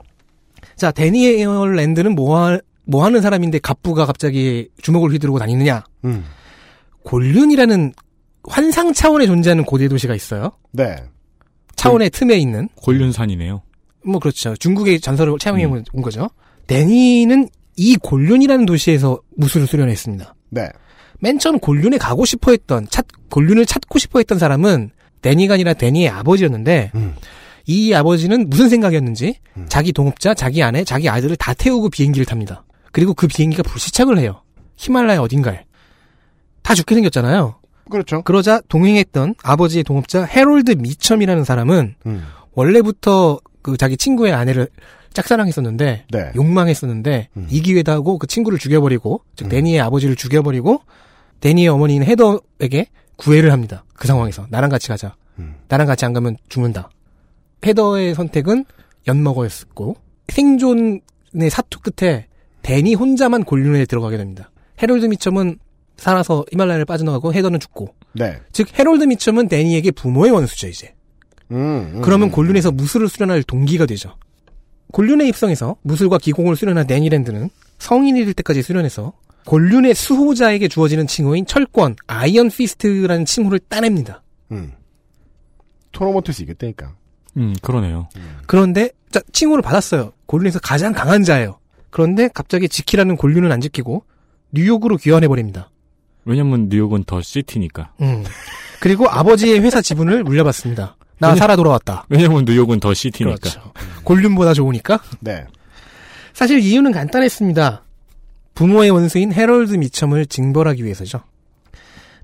자, 0.77 0.91
데니엘 0.91 1.45
랜드는 1.75 2.15
뭐, 2.15 2.37
하, 2.37 2.57
뭐 2.85 3.03
하는 3.03 3.19
사람인데 3.21 3.59
갑부가 3.59 4.05
갑자기 4.05 4.69
주먹을 4.81 5.11
휘두르고 5.11 5.39
다니느냐? 5.39 5.83
음. 6.05 6.23
곤륜이라는 7.03 7.91
환상 8.47 8.93
차원에 8.93 9.25
존재하는 9.25 9.65
고대 9.65 9.89
도시가 9.89 10.15
있어요. 10.15 10.51
네. 10.71 10.95
차원의 11.75 12.11
틈에 12.11 12.37
있는. 12.37 12.69
곤륜산이네요. 12.77 13.61
뭐 14.05 14.19
그렇죠. 14.21 14.55
중국의 14.55 15.01
전설을 15.01 15.37
체험해 15.37 15.65
온 15.65 15.83
거죠. 16.01 16.29
데니는 16.67 17.49
이 17.77 17.95
골륜이라는 17.95 18.65
도시에서 18.65 19.21
무술을 19.37 19.67
수련했습니다. 19.67 20.35
네. 20.49 20.67
맨 21.19 21.39
처음 21.39 21.59
골륜에 21.59 21.97
가고 21.97 22.25
싶어 22.25 22.51
했던, 22.51 22.87
찾, 22.89 23.05
골륜을 23.29 23.65
찾고 23.65 23.97
싶어 23.99 24.19
했던 24.19 24.37
사람은 24.37 24.91
데니가 25.21 25.53
아니라 25.55 25.73
데니의 25.73 26.09
아버지였는데, 26.09 26.91
이 27.65 27.93
아버지는 27.93 28.49
무슨 28.49 28.69
생각이었는지, 28.69 29.35
자기 29.69 29.93
동업자, 29.93 30.33
자기 30.33 30.61
아내, 30.61 30.83
자기 30.83 31.07
아들을 31.09 31.35
다 31.37 31.53
태우고 31.53 31.89
비행기를 31.89 32.25
탑니다. 32.25 32.65
그리고 32.91 33.13
그 33.13 33.27
비행기가 33.27 33.63
불시착을 33.63 34.17
해요. 34.19 34.41
히말라야 34.75 35.19
어딘가에. 35.21 35.65
다 36.61 36.75
죽게 36.75 36.95
생겼잖아요. 36.95 37.59
그렇죠. 37.89 38.21
그러자 38.23 38.61
동행했던 38.67 39.35
아버지의 39.41 39.83
동업자 39.83 40.23
해롤드 40.23 40.71
미첨이라는 40.71 41.43
사람은 41.43 41.95
음. 42.05 42.23
원래부터 42.53 43.39
그 43.61 43.77
자기 43.77 43.97
친구의 43.97 44.33
아내를 44.33 44.67
짝사랑했었는데 45.17 46.05
네. 46.11 46.31
욕망했었는데 46.35 47.29
이 47.49 47.61
기회다 47.61 47.93
하고 47.93 48.17
그 48.17 48.27
친구를 48.27 48.59
죽여버리고 48.59 49.21
즉 49.35 49.49
데니의 49.49 49.81
아버지를 49.81 50.15
죽여버리고 50.15 50.81
데니의 51.39 51.67
어머니인 51.69 52.03
헤더에게 52.03 52.87
구애를 53.15 53.51
합니다. 53.51 53.83
그 53.93 54.07
상황에서 54.07 54.45
나랑 54.49 54.69
같이 54.69 54.87
가자. 54.87 55.15
나랑 55.67 55.87
같이 55.87 56.05
안 56.05 56.13
가면 56.13 56.37
죽는다. 56.49 56.89
헤더의 57.65 58.13
선택은 58.13 58.65
엿먹어였었고 59.07 59.95
생존의 60.29 61.49
사투 61.49 61.79
끝에 61.79 62.27
데니 62.61 62.93
혼자만 62.93 63.43
곤륜에 63.43 63.85
들어가게 63.85 64.17
됩니다. 64.17 64.51
헤롤드 64.81 65.05
미첨은 65.05 65.57
살아서 65.95 66.45
히말라야를 66.51 66.85
빠져나가고 66.85 67.33
헤더는 67.33 67.59
죽고 67.59 67.95
네. 68.13 68.39
즉 68.51 68.67
헤롤드 68.77 69.05
미첨은 69.05 69.47
데니에게 69.47 69.91
부모의 69.91 70.31
원수죠 70.31 70.67
이제. 70.67 70.93
음, 71.49 71.93
음. 71.95 72.01
그러면 72.03 72.29
곤륜에서 72.29 72.71
무술을 72.71 73.09
수련할 73.09 73.41
동기가 73.41 73.87
되죠. 73.87 74.15
곤륜에 74.91 75.27
입성해서 75.27 75.75
무술과 75.81 76.17
기공을 76.17 76.55
수련한 76.55 76.87
데니랜드는 76.87 77.49
성인이 77.79 78.25
될 78.25 78.33
때까지 78.33 78.61
수련해서 78.61 79.13
곤륜의 79.45 79.95
수호자에게 79.95 80.67
주어지는 80.67 81.07
칭호인 81.07 81.45
철권 81.45 81.95
아이언 82.07 82.49
피스트라는 82.49 83.25
칭호를 83.25 83.59
따냅니다. 83.59 84.21
음. 84.51 84.73
토너먼트에서 85.91 86.43
이겼다니까. 86.43 86.95
음, 87.37 87.55
그러네요. 87.61 88.09
그런데 88.45 88.89
자, 89.09 89.21
칭호를 89.31 89.61
받았어요. 89.61 90.11
곤륜에서 90.25 90.59
가장 90.59 90.91
강한 90.93 91.23
자예요. 91.23 91.59
그런데 91.89 92.29
갑자기 92.33 92.67
지키라는 92.67 93.15
곤륜은 93.15 93.51
안 93.51 93.61
지키고 93.61 94.03
뉴욕으로 94.51 94.97
귀환해 94.97 95.27
버립니다. 95.27 95.69
왜냐면 96.25 96.67
뉴욕은 96.69 97.05
the 97.05 97.21
city니까. 97.21 97.93
음. 98.01 98.23
그리고 98.81 99.09
아버지의 99.09 99.61
회사 99.61 99.81
지분을 99.81 100.23
물려받습니다. 100.23 100.96
나 101.19 101.29
왜냐- 101.29 101.35
살아 101.39 101.55
돌아왔다. 101.55 102.05
왜냐면 102.09 102.45
뉴욕은 102.45 102.79
더 102.79 102.93
시티니까. 102.93 103.37
그렇죠. 103.39 103.61
골륜보다 104.03 104.53
좋으니까. 104.53 104.99
네. 105.19 105.45
사실 106.33 106.59
이유는 106.59 106.91
간단했습니다. 106.91 107.83
부모의 108.53 108.91
원수인 108.91 109.33
해럴드 109.33 109.73
미첨을 109.75 110.25
징벌하기 110.27 110.83
위해서죠. 110.83 111.21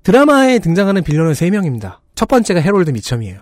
드라마에 0.03 0.60
등장하는 0.60 1.03
빌런은 1.03 1.34
3명입니다. 1.34 1.97
첫 2.15 2.27
번째가 2.27 2.60
해럴드 2.60 2.91
미첨이에요. 2.91 3.41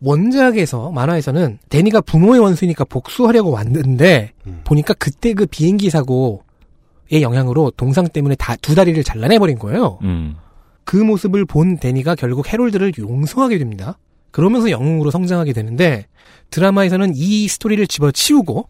원작에서 0.00 0.90
만화에서는 0.90 1.58
데니가 1.68 2.00
부모의 2.00 2.40
원수니까 2.40 2.84
복수하려고 2.84 3.50
왔는데 3.50 4.32
보니까 4.64 4.94
그때 4.94 5.32
그 5.32 5.46
비행기 5.46 5.90
사고의 5.90 7.22
영향으로 7.22 7.70
동상 7.76 8.08
때문에 8.08 8.34
다 8.34 8.56
두 8.56 8.74
다리를 8.74 9.02
잘라내버린 9.04 9.58
거예요. 9.58 9.98
음. 10.02 10.36
그 10.84 10.96
모습을 10.96 11.44
본 11.44 11.78
데니가 11.78 12.16
결국 12.16 12.52
해롤드를 12.52 12.92
용서하게 12.98 13.58
됩니다. 13.58 13.96
그러면서 14.32 14.70
영웅으로 14.70 15.12
성장하게 15.12 15.52
되는데 15.52 16.06
드라마에서는 16.50 17.12
이 17.14 17.46
스토리를 17.46 17.86
집어치우고 17.86 18.68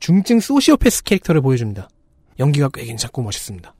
중증 0.00 0.40
소시오패스 0.40 1.04
캐릭터를 1.04 1.40
보여줍니다. 1.40 1.88
연기가 2.40 2.68
꽤 2.72 2.84
괜찮고 2.84 3.22
멋있습니다. 3.22 3.74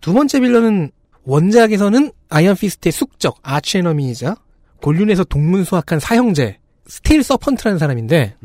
두 0.00 0.12
번째 0.12 0.40
villain은 0.40 0.90
원작에서는 1.24 2.12
아이언 2.28 2.56
피스트의 2.56 2.92
숙적 2.92 3.38
archenemy이자 3.42 4.36
곤륜에서 4.80 5.24
동문수학한 5.24 6.00
사형제 6.00 6.58
스틸 6.86 7.22
서펀트라는 7.22 7.78
사람인데 7.78 8.36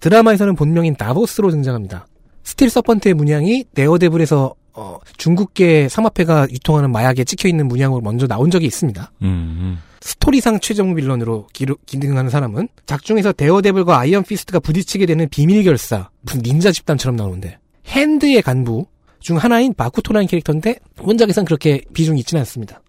드라마에서는 0.00 0.54
본명인 0.54 0.94
다보스로 0.96 1.50
등장합니다. 1.50 2.06
스틸 2.42 2.70
서펀트의 2.70 3.14
문양이 3.14 3.64
데어데블에서 3.72 4.54
어, 4.74 4.98
중국계 5.16 5.88
삼합회가 5.88 6.48
유통하는 6.50 6.90
마약에 6.90 7.24
찍혀 7.24 7.48
있는 7.48 7.68
문양으로 7.68 8.00
먼저 8.00 8.26
나온 8.26 8.50
적이 8.50 8.66
있습니다. 8.66 9.12
음. 9.22 9.78
스토리상 10.00 10.60
최종 10.60 10.94
villain으로 10.94 11.46
기르, 11.52 11.76
기능하는 11.86 12.28
사람은 12.30 12.68
작중에서 12.84 13.32
데어데블과 13.32 13.98
아이언 13.98 14.24
피스트가 14.24 14.60
부딪히게 14.60 15.06
되는 15.06 15.28
비밀 15.30 15.62
결사 15.62 16.10
무슨 16.20 16.42
닌자 16.42 16.72
집단처럼 16.72 17.16
나오는데 17.16 17.58
핸드의 17.86 18.42
간부 18.42 18.86
중 19.20 19.38
하나인 19.38 19.72
바쿠토라는 19.76 20.26
캐릭터인데 20.26 20.76
원작에선 21.00 21.44
그렇게 21.46 21.80
비중이 21.94 22.18
있지는 22.20 22.40
않습니다. 22.42 22.82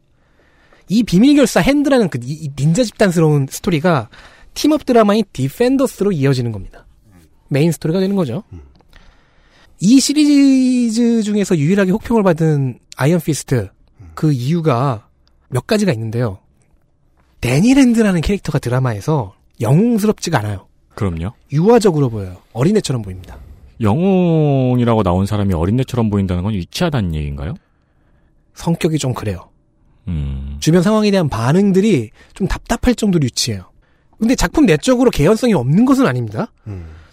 이 0.90 1.04
비밀 1.04 1.36
결사 1.38 1.62
핸드라는 1.62 2.10
그 2.10 2.20
이- 2.24 2.34
이 2.46 2.50
닌자 2.60 2.84
집단스러운 2.84 3.48
스토리가 3.50 4.10
team-up 4.54 4.86
드라마인 4.86 5.24
디펜더스로 5.32 6.12
이어지는 6.12 6.52
겁니다. 6.52 6.86
메인 7.48 7.72
스토리가 7.72 8.00
되는 8.02 8.16
거죠. 8.16 8.44
이 9.80 10.00
시리즈 10.00 11.24
중에서 11.24 11.58
유일하게 11.58 11.92
혹평을 11.92 12.24
받은 12.24 12.80
아이언 12.96 13.20
피스트 13.20 13.70
그 14.14 14.32
이유가 14.32 15.08
몇 15.50 15.68
가지가 15.68 15.92
있는데요. 15.94 16.40
데니랜드라는 17.42 18.22
캐릭터가 18.22 18.60
드라마에서 18.60 19.36
영웅스럽지가 19.62 20.40
않아요. 20.40 20.68
그럼요. 20.96 21.32
유아적으로 21.52 22.10
보여요. 22.10 22.38
어린애처럼 22.54 23.02
보입니다. 23.02 23.38
영웅이라고 23.82 25.04
나온 25.04 25.26
사람이 25.26 25.54
어린애처럼 25.54 26.10
보인다는 26.10 26.44
건 26.44 26.54
유치하다는 26.54 27.14
얘기인가요? 27.14 27.56
성격이 28.54 28.98
좀 28.98 29.14
그래요. 29.14 29.50
음. 30.08 30.58
주변 30.62 30.82
상황에 30.82 31.12
대한 31.12 31.28
반응들이 31.28 32.12
좀 32.34 32.48
답답할 32.48 32.96
정도로 32.96 33.24
유치해요. 33.26 33.70
근데 34.18 34.36
작품 34.36 34.66
내적으로 34.66 35.12
개연성이 35.12 35.54
없는 35.54 35.84
것은 35.86 36.08
아닙니다. 36.08 36.54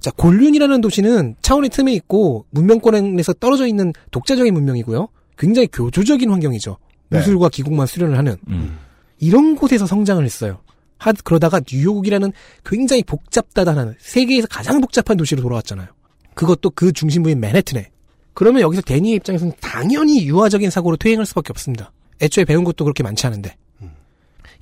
자, 0.02 0.10
곤륜이라는 0.10 0.80
도시는 0.80 1.36
차원의 1.42 1.70
틈에 1.70 1.92
있고 1.94 2.44
문명권에서 2.50 3.34
떨어져 3.34 3.66
있는 3.68 3.92
독자적인 4.10 4.52
문명이고요. 4.52 5.08
굉장히 5.38 5.68
교조적인 5.68 6.28
환경이죠. 6.28 6.76
네. 7.08 7.18
무술과 7.18 7.48
기곡만 7.50 7.86
수련을 7.86 8.18
하는 8.18 8.36
음. 8.48 8.78
이런 9.18 9.54
곳에서 9.54 9.86
성장을 9.86 10.22
했어요. 10.24 10.58
하, 10.98 11.12
그러다가 11.12 11.60
뉴욕이라는 11.66 12.32
굉장히 12.64 13.04
복잡다단한 13.04 13.94
세계에서 14.00 14.48
가장 14.48 14.80
복잡한 14.80 15.16
도시로 15.16 15.40
돌아왔잖아요. 15.40 15.86
그것도 16.34 16.70
그 16.70 16.92
중심부인 16.92 17.38
맨해튼에. 17.38 17.90
그러면 18.34 18.62
여기서 18.62 18.82
데니의 18.82 19.16
입장에서는 19.16 19.52
당연히 19.60 20.26
유아적인 20.26 20.70
사고로 20.70 20.96
퇴행할 20.96 21.26
수밖에 21.26 21.50
없습니다. 21.50 21.92
애초에 22.20 22.44
배운 22.44 22.64
것도 22.64 22.84
그렇게 22.84 23.04
많지 23.04 23.26
않은데. 23.26 23.56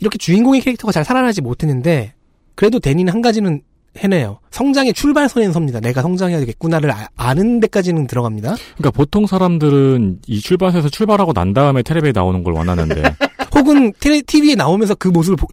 이렇게 0.00 0.18
주인공의 0.18 0.60
캐릭터가 0.60 0.92
잘 0.92 1.04
살아나지 1.04 1.40
못했는데 1.40 2.14
그래도 2.54 2.78
데니는 2.78 3.12
한 3.12 3.22
가지는 3.22 3.62
해내요. 3.98 4.38
성장의 4.50 4.92
출발선에 4.94 5.50
섭니다. 5.52 5.80
내가 5.80 6.00
성장해야 6.02 6.38
되겠구나를 6.40 6.92
아, 7.16 7.34
는 7.34 7.60
데까지는 7.60 8.06
들어갑니다. 8.06 8.54
그러니까 8.76 8.90
보통 8.92 9.26
사람들은 9.26 10.20
이 10.26 10.40
출발해서 10.40 10.88
출발하고 10.88 11.32
난 11.32 11.52
다음에 11.52 11.82
텔레비에 11.82 12.12
나오는 12.14 12.42
걸 12.44 12.52
원하는데 12.54 13.02
혹은 13.54 13.92
텔레, 13.98 14.22
TV에 14.22 14.54
나오면서 14.54 14.94
그 14.94 15.08
모습을 15.08 15.36
보- 15.36 15.48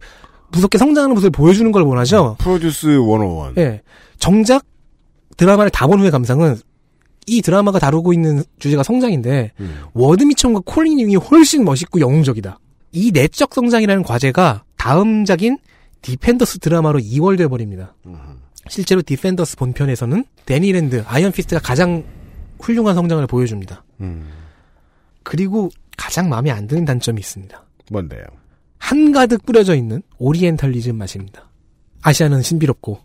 무섭게 0.51 0.77
성장하는 0.77 1.13
모습을 1.15 1.31
보여주는 1.31 1.71
걸 1.71 1.81
원하죠. 1.81 2.35
프로듀스 2.39 2.87
101. 2.87 3.53
예. 3.57 3.81
정작 4.19 4.63
드라마를 5.35 5.69
다 5.71 5.87
본 5.87 5.99
후의 5.99 6.11
감상은 6.11 6.57
이 7.25 7.41
드라마가 7.41 7.79
다루고 7.79 8.13
있는 8.13 8.43
주제가 8.59 8.83
성장인데 8.83 9.51
워드 9.93 10.23
미첨과 10.23 10.61
콜린 10.65 10.99
윙이 10.99 11.15
훨씬 11.17 11.65
멋있고 11.65 11.99
영웅적이다. 11.99 12.59
이 12.93 13.11
내적 13.11 13.53
성장이라는 13.53 14.03
과제가 14.03 14.63
다음 14.77 15.25
작인 15.25 15.57
디펜더스 16.01 16.59
드라마로 16.59 16.99
이월돼 16.99 17.47
버립니다. 17.47 17.95
실제로 18.69 19.01
디펜더스 19.01 19.57
본편에서는 19.57 20.25
데니랜드, 20.45 21.03
아이언 21.07 21.31
피스트가 21.31 21.61
가장 21.61 22.03
훌륭한 22.59 22.95
성장을 22.95 23.25
보여줍니다. 23.27 23.83
그리고 25.23 25.69
가장 25.97 26.29
마음에 26.29 26.51
안 26.51 26.67
드는 26.67 26.85
단점이 26.85 27.19
있습니다. 27.19 27.65
뭔데요? 27.91 28.23
한가득 28.77 29.45
뿌려져 29.45 29.75
있는 29.75 30.01
오리엔탈리즘 30.17 30.95
맛입니다. 30.95 31.49
아시아는 32.01 32.41
신비롭고 32.41 32.99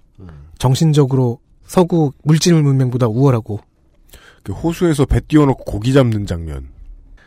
정신적으로 0.59 1.40
서구 1.66 2.12
물질 2.22 2.55
문명보다 2.61 3.09
우월하고 3.09 3.61
그 4.42 4.52
호수에서 4.52 5.07
배 5.07 5.20
띄워놓고 5.20 5.64
고기 5.64 5.92
잡는 5.92 6.26
장면. 6.26 6.68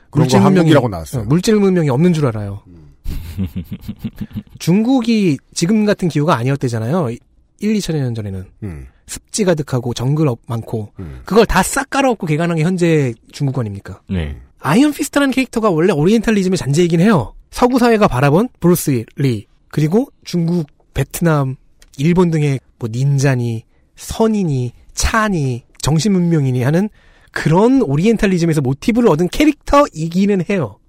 그런 0.10 0.23
물질 0.23 0.39
거 0.39 0.45
한국이라고 0.45 0.88
나왔어요. 0.89 1.23
어, 1.23 1.25
물질 1.25 1.56
문명이 1.56 1.89
없는 1.89 2.13
줄 2.13 2.25
알아요. 2.28 2.62
중국이 4.59 5.37
지금 5.53 5.85
같은 5.85 6.07
기후가 6.07 6.35
아니었대잖아요. 6.35 7.09
1, 7.59 7.73
2천여 7.75 8.00
년 8.00 8.15
전에는 8.15 8.45
음. 8.63 8.87
습지 9.07 9.43
가득하고 9.45 9.93
정글 9.93 10.27
숲 10.27 10.39
많고 10.47 10.91
그걸 11.25 11.45
다 11.45 11.61
싹 11.61 11.89
깔아엎고 11.89 12.25
개간한 12.27 12.57
게 12.57 12.63
현재 12.63 13.13
중국 13.31 13.59
아닙니까? 13.59 14.01
네. 14.09 14.37
아이언 14.59 14.93
피스트라는 14.93 15.31
캐릭터가 15.31 15.69
원래 15.69 15.93
오리엔탈리즘의 15.93 16.57
잔재이긴 16.57 16.99
해요. 16.99 17.33
서구 17.51 17.77
사회가 17.79 18.07
바라본 18.07 18.49
브루스 18.59 19.05
리 19.17 19.45
그리고 19.69 20.07
중국, 20.23 20.67
베트남, 20.93 21.55
일본 21.97 22.31
등의 22.31 22.59
뭐 22.79 22.89
닌자니, 22.91 23.63
선이니, 23.95 24.73
차니, 24.93 25.63
정신문명이니 25.81 26.63
하는 26.63 26.89
그런 27.31 27.81
오리엔탈리즘에서 27.81 28.61
모티브를 28.61 29.09
얻은 29.09 29.27
캐릭터이기는 29.29 30.45
해요. 30.49 30.79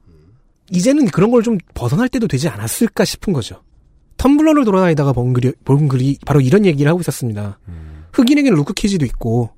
이제는 0.71 1.07
그런 1.07 1.31
걸 1.31 1.43
좀 1.43 1.59
벗어날 1.75 2.09
때도 2.09 2.27
되지 2.29 2.49
않았을까 2.49 3.05
싶은 3.05 3.33
거죠. 3.33 3.63
텀블러를 4.17 4.65
돌아다니다가 4.65 5.13
본 5.13 5.33
글이, 5.33 5.53
본 5.65 5.89
글이 5.89 6.19
바로 6.25 6.41
이런 6.41 6.65
얘기를 6.65 6.89
하고 6.89 7.01
있었습니다. 7.01 7.59
흑인에게는 8.13 8.57
루크 8.57 8.73
케이지도 8.75 9.05
있고, 9.07 9.51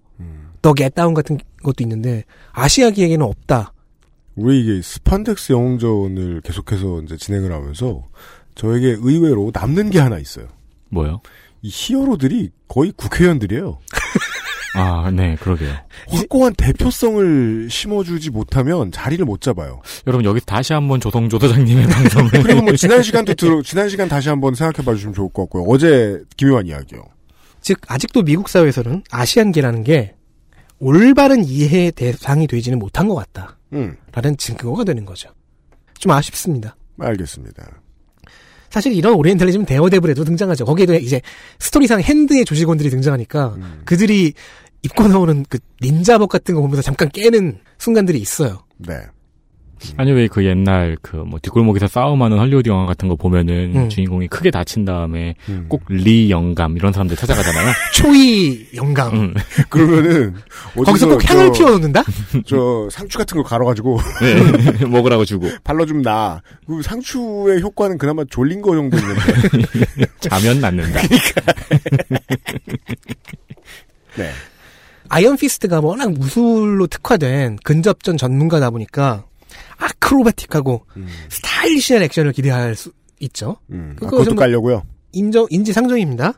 더 0.61 0.75
겟다운 0.75 1.15
같은 1.15 1.39
것도 1.63 1.85
있는데, 1.85 2.25
아시아계에게는 2.53 3.25
없다. 3.25 3.73
우리 4.35 4.61
이게 4.61 4.83
스판덱스 4.83 5.53
영웅전을 5.53 6.43
계속해서 6.43 7.03
이제 7.03 7.17
진행을 7.17 7.53
하면서 7.53 8.05
저에게 8.55 8.97
의외로 9.01 9.51
남는 9.55 9.91
게 9.91 10.01
하나 10.01 10.19
있어요. 10.19 10.49
뭐요? 10.91 11.21
이 11.63 11.71
히어로들이 11.73 12.51
거의 12.69 12.93
국회의원들이에요. 12.97 13.79
아, 14.79 15.11
네, 15.11 15.37
그러게요. 15.41 15.75
확고한 16.09 16.55
대표성을 16.55 17.69
심어주지 17.71 18.31
못하면 18.31 18.93
자리를 18.93 19.25
못 19.25 19.41
잡아요. 19.41 19.81
여러분 20.07 20.25
여기 20.25 20.41
다시 20.41 20.73
한번 20.73 21.01
조성조 21.01 21.39
소장님의 21.39 21.87
방송을 21.89 22.31
그리고 22.43 22.63
뭐 22.63 22.77
지난 22.77 23.03
시간도 23.03 23.35
들어 23.35 23.63
지난 23.63 23.89
시간 23.89 24.09
다시 24.09 24.29
한번 24.29 24.55
생각해봐 24.55 24.95
주시면 24.95 25.15
좋을 25.15 25.29
것 25.31 25.43
같고요. 25.43 25.65
어제 25.65 26.21
기묘한 26.37 26.67
이야기요. 26.67 27.03
즉, 27.61 27.79
아직도 27.89 28.23
미국 28.23 28.49
사회에서는 28.49 29.03
아시안계라는 29.11 29.83
게 29.85 30.15
올바른 30.79 31.45
이해의 31.45 31.93
대상이 31.93 32.47
되지는 32.47 32.79
못한 32.79 33.09
것 33.09 33.17
같다. 33.17 33.59
음, 33.73 33.97
라는 34.13 34.37
증거가 34.37 34.85
되는 34.85 35.05
거죠. 35.05 35.31
좀 35.99 36.13
아쉽습니다. 36.13 36.77
알겠습니다. 36.99 37.65
사실 38.71 38.93
이런 38.93 39.15
오리엔탈리즘 39.15 39.65
데어데블에도 39.65 40.25
등장하죠. 40.25 40.65
거기에도 40.65 40.95
이제 40.95 41.21
스토리상 41.59 42.01
핸드의 42.01 42.45
조직원들이 42.45 42.91
등장하니까 42.91 43.57
그들이 43.85 44.35
입고 44.83 45.09
나오는 45.09 45.45
그 45.49 45.59
닌자복 45.83 46.31
같은 46.31 46.55
거 46.55 46.61
보면서 46.61 46.83
잠깐 46.83 47.09
깨는 47.09 47.59
순간들이 47.79 48.19
있어요. 48.19 48.65
네. 48.79 48.95
아니 49.97 50.11
왜 50.11 50.27
그 50.27 50.45
옛날 50.45 50.97
그 51.03 51.19
뭐 51.19 51.39
뒷골목에서 51.41 51.87
싸움하는 51.87 52.37
헐리우드 52.37 52.69
영화 52.69 52.85
같은 52.85 53.07
거 53.09 53.15
보면은 53.15 53.73
음. 53.77 53.89
주인공이 53.89 54.27
크게 54.27 54.51
다친 54.51 54.85
다음에 54.85 55.37
음. 55.49 55.67
꼭 55.69 56.10
리 56.10 56.31
영감 56.33 56.77
이런 56.77 56.93
사람들 56.93 57.17
찾아가잖아요. 57.17 57.73
초이 57.95 58.67
영감. 58.75 59.15
음. 59.15 59.35
그러면은 59.71 60.35
거기서 60.75 61.07
꼭 61.09 61.31
향을 61.31 61.47
저- 61.47 61.53
피워놓는다? 61.53 62.03
저 62.45 62.89
상추 62.91 63.19
같은 63.19 63.37
거 63.37 63.45
갈아 63.45 63.65
가지고 63.65 64.01
네. 64.21 64.85
먹으라고 64.87 65.25
주고 65.25 65.49
발라 65.63 65.87
좀 65.87 66.03
나. 66.03 66.43
그 66.67 66.83
상추의 66.83 67.61
효과는 67.63 67.99
그나마 67.99 68.25
졸린 68.29 68.61
거 68.63 68.75
정도 68.75 68.97
있는데. 68.97 69.21
자면 70.19 70.61
낫는다. 70.61 71.01
네. 74.17 74.31
아이언 75.09 75.37
피스트가 75.37 75.81
워낙 75.81 76.13
무술로 76.13 76.87
특화된 76.87 77.57
근접전 77.65 78.17
전문가다 78.17 78.71
보니까 78.71 79.25
acrobatic하고 79.79 80.87
stylish한 81.29 82.03
액션을 82.03 82.33
기대할 82.33 82.75
수 82.75 82.93
있죠. 83.21 83.57
음, 83.71 83.97
아, 84.03 84.07
그것도 84.07 84.35
깔려고요. 84.35 84.83
인정 85.13 85.47
인지 85.51 85.73
상정입니다. 85.73 86.35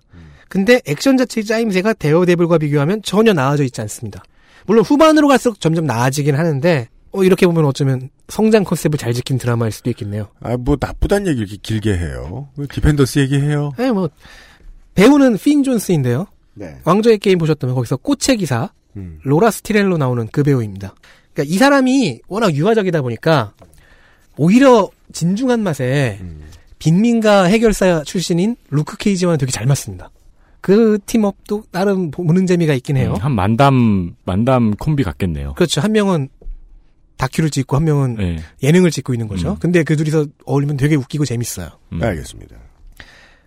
근데 0.49 0.81
액션 0.87 1.17
자체의 1.17 1.45
짜임새가 1.45 1.95
데어데블과 1.95 2.59
비교하면 2.59 3.03
전혀 3.03 3.33
나아져 3.33 3.63
있지 3.65 3.81
않습니다. 3.83 4.23
물론 4.67 4.85
후반으로 4.85 5.29
갈수록 5.29 5.61
점점 5.61 5.87
나아지긴 5.87 6.35
하는데 6.35 6.89
어, 7.13 7.25
이렇게 7.25 7.47
보면 7.47 7.65
어쩌면 7.65 8.09
성장 8.29 8.65
컨셉을 8.65 8.99
잘 8.99 9.13
지킨 9.13 9.39
드라마일 9.39 9.73
수도 9.73 9.91
있겠네요. 9.91 10.29
아, 10.41 10.57
뭐 10.57 10.77
나쁘단 10.79 11.27
얘기 11.27 11.41
이렇게 11.41 11.57
길게 11.61 11.97
해요. 11.97 12.49
왜 12.57 12.67
디펜더스 12.67 13.19
얘기해요. 13.21 13.73
네, 13.77 13.91
뭐 13.91 14.09
배우는 14.95 15.39
핀 15.39 15.63
존스인데요. 15.63 16.27
네. 16.55 16.79
왕좌의 16.85 17.19
게임 17.19 17.39
보셨다면 17.39 17.75
거기서 17.75 17.97
꽃의 17.99 18.37
기사 18.39 18.71
음. 18.97 19.19
로라스 19.23 19.51
티렐로 19.51 19.97
나오는 19.99 20.27
그 20.31 20.43
배우입니다. 20.43 20.95
그러니까 21.33 21.55
이 21.55 21.59
사람이 21.59 22.21
워낙 22.29 22.55
유아적이다 22.55 23.03
보니까 23.03 23.53
오히려 24.37 24.91
진중한 25.13 25.63
맛에 25.63 26.19
음. 26.21 26.45
빈민가 26.79 27.45
해결사 27.45 28.03
출신인 28.05 28.57
루크 28.71 28.97
케이지와는 28.97 29.39
되게 29.39 29.53
잘 29.53 29.67
맞습니다. 29.67 30.11
그 30.61 30.99
team-up도 31.07 31.65
나름 31.71 32.11
보는 32.11 32.47
재미가 32.47 32.75
있긴 32.75 32.97
해요. 32.97 33.15
음, 33.17 33.23
한 33.23 33.33
만담 33.33 34.15
만담 34.25 34.75
콤비 34.75 35.05
같겠네요. 35.05 35.55
그렇죠. 35.55 35.81
한 35.81 35.93
명은 35.93 36.29
다큐를 37.17 37.51
찍고 37.51 37.77
한 37.77 37.85
명은 37.85 38.15
네. 38.17 38.39
예능을 38.63 38.91
찍고 38.91 39.13
있는 39.13 39.29
거죠. 39.29 39.53
음. 39.53 39.57
근데 39.61 39.83
그 39.83 39.97
둘이서 39.97 40.27
어울리면 40.47 40.77
되게 40.77 40.97
웃기고 40.97 41.25
재밌어요. 41.25 41.69
음. 41.93 41.99
네, 41.99 42.07
알겠습니다. 42.07 42.57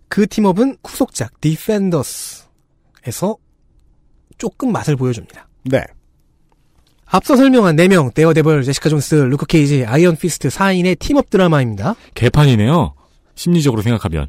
그 0.08 0.28
team-up은 0.28 0.78
후속작 0.84 1.42
디펜더스 1.42 2.43
에서 3.06 3.38
조금 4.38 4.72
맛을 4.72 4.96
보여줍니다. 4.96 5.48
네. 5.66 5.82
앞서 7.06 7.36
설명한 7.36 7.76
4명, 7.76 8.14
데어데블, 8.14 8.64
제시카 8.64 8.90
존스, 8.90 9.16
루크 9.16 9.46
케이지, 9.46 9.86
아이언 9.86 10.16
피스트 10.16 10.48
4인의 10.48 10.98
team-up 10.98 11.30
드라마입니다. 11.30 11.96
개판이네요. 12.16 12.96
심리적으로 13.36 13.82
생각하면. 13.82 14.28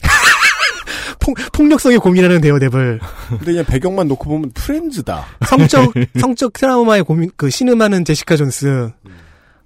폭, 1.18 1.36
폭력성에 1.52 1.96
고민하는 1.96 2.40
데어데블. 2.40 3.00
근데 3.30 3.44
그냥 3.44 3.64
배경만 3.64 4.06
놓고 4.08 4.28
보면 4.28 4.50
프렌즈다. 4.54 5.26
성적, 5.46 5.92
성적 6.20 6.52
트라우마에 6.52 7.02
고민, 7.02 7.30
그, 7.36 7.50
신음하는 7.50 8.04
제시카 8.04 8.36
존스. 8.36 8.90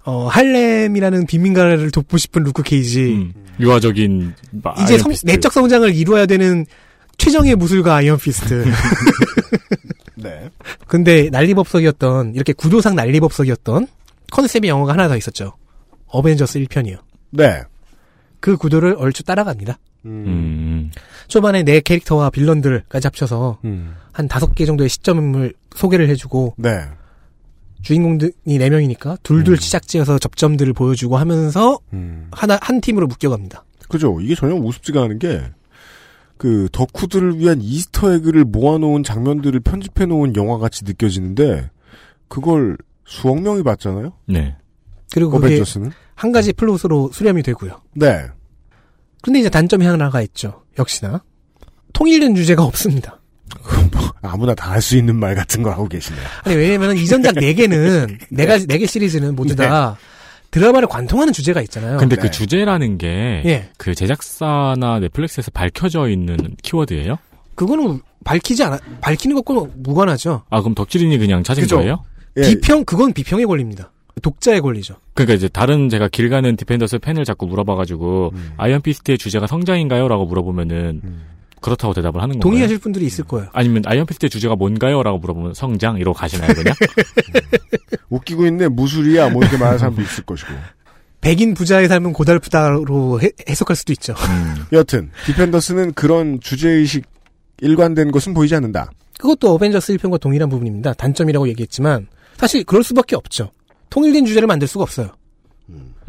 어, 0.05 0.27
할렘이라는 0.27 1.25
빈민가를 1.25 1.91
돕고 1.91 2.17
싶은 2.17 2.43
루크 2.43 2.63
케이지. 2.63 3.03
음, 3.13 3.33
유아적인 3.59 4.35
막 4.63 4.79
이제 4.79 4.97
성-. 4.97 5.13
내적 5.23 5.51
성장을 5.51 5.93
이루어야 5.95 6.25
되는 6.25 6.65
최정예 7.17 7.55
무술가 7.55 7.95
아이언 7.95 8.17
피스트. 8.17 8.65
네. 10.15 10.49
근데 10.87 11.29
난리법석이었던, 11.29 12.35
이렇게 12.35 12.53
구도상 12.53 12.95
난리법석이었던 12.95 13.87
컨셉의 14.31 14.69
영화가 14.69 14.93
하나 14.93 15.07
더 15.07 15.17
있었죠. 15.17 15.53
어벤져스 16.07 16.59
1편이요. 16.59 16.99
네. 17.31 17.63
그 18.39 18.57
구도를 18.57 18.95
얼추 18.97 19.23
따라갑니다. 19.23 19.77
음. 20.05 20.91
초반에 21.27 21.63
내 21.63 21.79
캐릭터와 21.79 22.29
빌런들까지 22.29 23.07
합쳐서 23.07 23.59
음. 23.65 23.95
한 24.11 24.27
다섯 24.27 24.53
개 24.53 24.65
정도의 24.65 24.89
시점을 24.89 25.53
소개를 25.75 26.09
해주고 26.09 26.55
네. 26.57 26.69
주인공이 27.81 28.31
네 28.45 28.69
명이니까 28.69 29.17
둘둘 29.23 29.57
시작지어서 29.57 30.19
접점들을 30.19 30.73
보여주고 30.73 31.17
하면서 31.17 31.79
음. 31.93 32.27
하나 32.31 32.57
한 32.61 32.81
팀으로 32.81 33.07
묶여갑니다. 33.07 33.63
그죠. 33.89 34.19
이게 34.21 34.33
전혀 34.35 34.55
우습지가 34.55 35.03
않은 35.03 35.19
게, 35.19 35.41
그, 36.37 36.67
덕후들을 36.71 37.39
위한 37.39 37.61
Easter 37.61 37.99
egg를 37.99 38.43
모아놓은 38.45 39.03
장면들을 39.03 39.59
편집해놓은 39.61 40.35
영화같이 40.35 40.83
느껴지는데, 40.85 41.69
그걸 42.27 42.77
수억 43.05 43.41
명이 43.41 43.63
봤잖아요? 43.63 44.13
네. 44.27 44.55
그리고 45.13 45.31
그게 45.31 45.45
어벤져스는? 45.47 45.91
한 46.15 46.31
가지 46.31 46.51
플롯으로 46.53 47.11
수렴이 47.13 47.43
되고요. 47.43 47.81
네. 47.93 48.25
근데 49.21 49.39
이제 49.39 49.49
단점이 49.49 49.85
하나가 49.85 50.21
있죠. 50.21 50.63
역시나 50.77 51.23
통일된 51.93 52.35
주제가 52.35 52.63
없습니다. 52.63 53.21
아무나 54.21 54.53
다 54.55 54.71
할 54.71 54.81
수 54.81 54.97
있는 54.97 55.15
말 55.15 55.35
같은 55.35 55.63
걸 55.63 55.71
하고 55.73 55.87
계시네요. 55.87 56.21
아니 56.43 56.55
왜냐면 56.55 56.97
이전작 56.97 57.35
네 57.35 57.53
개는 57.53 58.17
네가 58.29 58.59
네개 58.67 58.85
시리즈는 58.87 59.35
모두 59.35 59.55
다 59.55 59.97
드라마를 60.51 60.87
관통하는 60.87 61.33
주제가 61.33 61.61
있잖아요. 61.63 61.97
근데 61.97 62.15
네. 62.15 62.21
그 62.21 62.31
주제라는 62.31 62.97
게그 62.97 63.49
예. 63.49 63.93
제작사나 63.93 64.99
넷플릭스에서 64.99 65.51
밝혀져 65.51 66.09
있는 66.09 66.37
키워드예요? 66.61 67.17
그거는 67.55 68.01
밝히지 68.23 68.63
않아 68.63 68.79
밝히는 69.01 69.35
것과는 69.35 69.71
무관하죠. 69.83 70.43
아 70.49 70.61
그럼 70.61 70.75
덕질인이 70.75 71.17
그냥 71.17 71.43
찾은 71.43 71.63
그죠. 71.63 71.77
거예요? 71.77 72.03
예. 72.37 72.41
비평 72.41 72.85
그건 72.85 73.13
비평의 73.13 73.45
권리입니다. 73.45 73.91
독자의 74.21 74.61
권리죠. 74.61 74.95
그러니까 75.13 75.35
이제 75.35 75.47
다른 75.47 75.89
제가 75.89 76.07
길 76.07 76.29
가는 76.29 76.55
디펜더스 76.55 76.99
팬을 76.99 77.25
자꾸 77.25 77.47
물어봐가지고 77.47 78.31
음. 78.33 78.51
아이언 78.57 78.81
피스트의 78.81 79.17
주제가 79.17 79.45
성장인가요?라고 79.47 80.25
물어보면은 80.25 81.01
그렇다고 81.65 81.95
대답을 81.95 82.21
하는 82.21 82.33
건가요? 82.33 82.41
동의하실 82.41 82.77
분들이 82.77 83.07
있을 83.07 83.25
거예요. 83.25 83.49
아니면 83.51 83.81
아이언 83.87 84.05
피스트의 84.05 84.29
주제가 84.29 84.55
뭔가요?라고 84.55 85.17
물어보면 85.17 85.55
성장 85.55 85.97
이러고 85.97 86.15
가시나요 86.15 86.53
그냥? 86.53 86.75
웃기고 88.11 88.45
있네, 88.45 88.67
무술이야, 88.67 89.29
뭐 89.29 89.41
이렇게 89.41 89.57
말하는 89.57 89.79
사람도 89.79 89.99
있을 90.03 90.23
것이고. 90.25 90.53
백인 91.21 91.55
부자의 91.55 91.87
삶은 91.87 92.13
고달프다로 92.13 93.19
해, 93.19 93.31
해석할 93.49 93.75
수도 93.75 93.93
있죠. 93.93 94.13
음. 94.13 94.65
여튼, 94.73 95.09
디펜더스는 95.25 95.93
그런 95.93 96.39
주제의식 96.39 97.03
일관된 97.61 98.11
것은 98.11 98.35
보이지 98.35 98.53
않는다. 98.53 98.91
그것도 99.17 99.51
어벤져스 99.55 99.97
1편과 99.97 100.19
동일한 100.19 100.49
부분입니다. 100.49 100.93
단점이라고 100.93 101.47
얘기했지만 101.47 102.05
사실 102.37 102.63
그럴 102.63 102.83
수밖에 102.83 103.15
없죠. 103.15 103.49
통일된 103.89 104.27
주제를 104.27 104.45
만들 104.45 104.67
수가 104.67 104.83
없어요. 104.83 105.09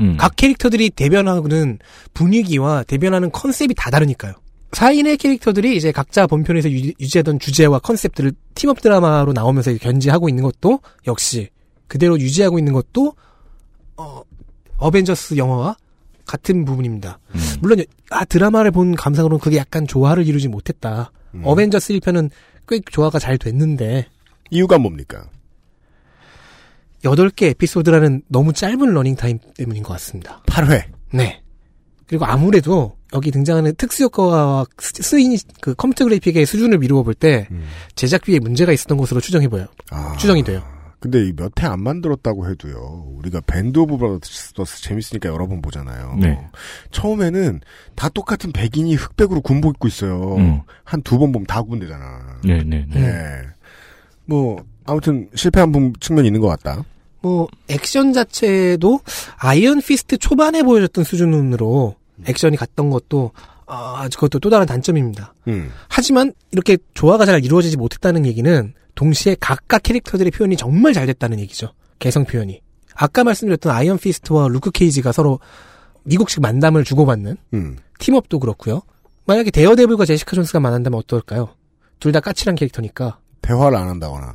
음. 0.01 0.19
각 0.19 0.37
캐릭터들이 0.37 0.90
대변하는 0.90 1.79
분위기와 2.12 2.83
대변하는 2.83 3.31
컨셉이 3.31 3.73
다 3.75 3.90
다르니까요. 3.90 4.35
4인의 4.77 5.19
캐릭터들이 5.19 5.75
이제 5.75 5.91
각자 5.91 6.27
본편에서 6.27 6.71
유, 6.71 6.93
지하던 6.95 7.39
주제와 7.39 7.79
컨셉들을 7.79 8.33
팀업 8.55 8.83
드라마로 8.83 9.33
나오면서 9.33 9.75
견지하고 9.79 10.29
있는 10.29 10.45
것도 10.45 10.81
역시 11.07 11.49
그대로 11.89 12.19
유지하고 12.21 12.59
있는 12.59 12.75
것도 12.75 13.15
어, 13.97 14.23
어벤져스 14.77 15.39
영화와 15.39 15.77
같은 16.27 16.67
부분입니다. 16.67 17.19
음. 17.35 17.41
물론 17.61 17.83
아 18.11 18.25
드라마를 18.27 18.71
본 18.71 18.95
감상으로는 18.95 19.41
그게 19.41 19.57
약간 19.57 19.87
조화를 19.87 20.27
이루지 20.27 20.49
못했다. 20.49 21.11
음. 21.35 21.43
어벤져스 21.45 21.95
1편은 21.95 22.31
꽤 22.69 22.81
조화가 22.81 23.19
잘 23.19 23.39
됐는데 23.39 24.07
이유가 24.51 24.77
뭡니까? 24.77 25.27
8개 27.03 27.51
에피소드라는 27.51 28.23
너무 28.29 28.53
짧은 28.53 28.93
러닝 28.93 29.15
타임 29.17 29.39
때문인 29.57 29.83
것 29.83 29.93
같습니다. 29.95 30.43
8회. 30.47 30.85
네. 31.12 31.43
그리고 32.07 32.27
아무래도 32.27 32.96
여기 33.14 33.31
등장하는 33.31 33.75
특수효과와 33.77 34.66
스- 34.79 35.03
쓰인 35.03 35.37
그 35.61 35.75
컴퓨터 35.75 36.05
그래픽의 36.05 36.45
수준을 36.47 36.79
미루어 36.79 37.03
볼때 37.03 37.49
제작비에 37.95 38.38
문제가 38.40 38.73
있었던 38.73 38.97
것으로 38.99 39.21
추정해 39.21 39.49
보여요. 39.49 39.66
아. 39.90 40.16
추정이 40.19 40.42
돼요. 40.42 40.62
근데 40.99 41.31
몇회안 41.37 41.81
만들었다고 41.83 42.49
해도요. 42.51 43.12
우리가 43.19 43.42
밴드 43.47 43.79
오브 43.79 43.99
브라더스 43.99 44.83
재밌으니까 44.83 45.29
여러 45.29 45.47
번 45.47 45.61
보잖아요. 45.62 46.16
네. 46.21 46.38
처음에는 46.90 47.61
다 47.95 48.09
똑같은 48.09 48.51
백인이 48.51 48.95
흑백으로 48.95 49.40
군복 49.42 49.75
입고 49.75 49.88
있어요. 49.88 50.37
음. 50.37 50.61
한두 50.85 51.19
번 51.19 51.33
보면 51.33 51.47
다 51.47 51.62
구분되잖아. 51.62 52.40
네 52.45 52.62
네. 52.64 52.87
네. 52.88 53.01
네. 53.01 53.42
뭐 54.25 54.64
아무튼 54.85 55.29
실패한 55.35 55.71
부- 55.71 55.92
측면이 56.01 56.29
있는 56.29 56.40
것 56.40 56.49
같다. 56.49 56.83
뭐 57.21 57.47
액션 57.69 58.12
자체도 58.12 59.01
아이언 59.38 59.83
피스트 59.83 60.16
초반에 60.19 60.62
보여줬던 60.62 61.05
수준으로 61.05 61.95
액션이 62.24 62.57
갔던 62.57 62.90
것도 62.90 63.33
아 63.66 64.09
그것도 64.14 64.38
또 64.38 64.48
다른 64.50 64.64
단점입니다. 64.66 65.35
음. 65.48 65.70
하지만 65.88 66.33
이렇게 66.52 66.79
조화가 66.94 67.26
잘 67.26 67.44
이루어지지 67.44 67.77
못했다는 67.77 68.25
얘기는 68.27 68.73
동시에 68.94 69.37
각각 69.40 69.83
캐릭터들의 69.83 70.31
표현이 70.31 70.56
정말 70.56 70.92
잘 70.92 71.06
됐다는 71.06 71.38
얘기죠. 71.40 71.73
개성 71.98 72.25
표현이. 72.25 72.60
아까 72.94 73.25
말씀드렸던 73.25 73.73
아이언 73.75 73.98
피스트와 73.98 74.48
루크 74.48 74.71
케이지가 74.71 75.12
서로 75.12 75.40
미국식 76.04 76.40
만담을 76.40 76.85
주고받는 76.85 77.37
음. 77.54 77.77
team-up도 77.98 78.38
그렇고요. 78.38 78.83
만약에 79.27 79.50
데어데블과 79.50 80.04
제시카 80.06 80.37
존스가 80.37 80.60
만난다면 80.60 80.98
어떨까요? 81.00 81.48
둘 81.98 82.12
다 82.12 82.21
까칠한 82.21 82.54
캐릭터니까. 82.54 83.19
대화를 83.42 83.77
안 83.77 83.88
한다거나 83.88 84.35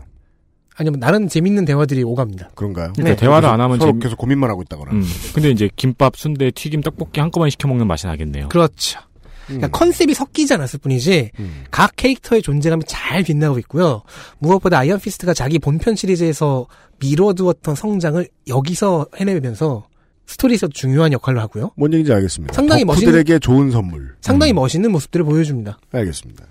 아니면 0.78 1.00
나는 1.00 1.28
재밌는 1.28 1.66
대화들이 1.66 2.04
오갑니다. 2.04 2.52
그런가요? 2.56 2.94
그러니까 2.96 3.20
대화를 3.20 3.50
안 3.50 3.60
하면 3.62 3.78
서로 3.80 3.92
재- 3.94 4.00
계속 4.00 4.18
고민만 4.18 4.50
하고 4.50 4.62
있다거나. 4.62 4.92
음. 4.92 5.04
근데 5.34 5.50
이제 5.52 5.70
김밥, 5.76 6.16
순대, 6.16 6.50
튀김, 6.52 6.82
떡볶이 6.82 7.20
한꺼번에 7.20 7.50
시켜 7.50 7.68
먹는 7.68 7.88
맛이 7.88 8.08
나겠네요. 8.08 8.50
그렇죠. 8.50 9.00
그러니까 9.48 9.68
컨셉이 9.70 10.14
섞이지 10.14 10.54
않았을 10.54 10.80
뿐이지 10.80 11.32
음. 11.40 11.64
각 11.72 11.96
캐릭터의 11.98 12.42
존재감이 12.42 12.84
잘 12.88 13.22
빛나고 13.24 13.60
있고요. 13.60 14.02
무엇보다 14.40 14.80
아이언 14.80 15.00
피스트가 15.00 15.34
자기 15.34 15.60
본편 15.60 15.96
시리즈에서 15.96 16.68
미뤄두었던 17.00 17.76
성장을 17.76 18.26
여기서 18.48 19.08
해내면서 19.18 19.88
스토리에서도 20.28 20.72
중요한 20.72 21.12
역할을 21.12 21.42
하고요. 21.42 21.72
뭔 21.76 21.92
얘기인지 21.92 22.14
알겠습니다. 22.14 22.54
상당히 22.54 22.84
멋있는- 22.86 23.02
덕후들에게 23.02 23.40
좋은 23.40 23.72
선물. 23.72 24.16
상당히 24.22 24.54
멋있는 24.54 24.90
모습들을 24.94 25.26
보여줍니다. 25.26 25.80
알겠습니다. 25.92 26.46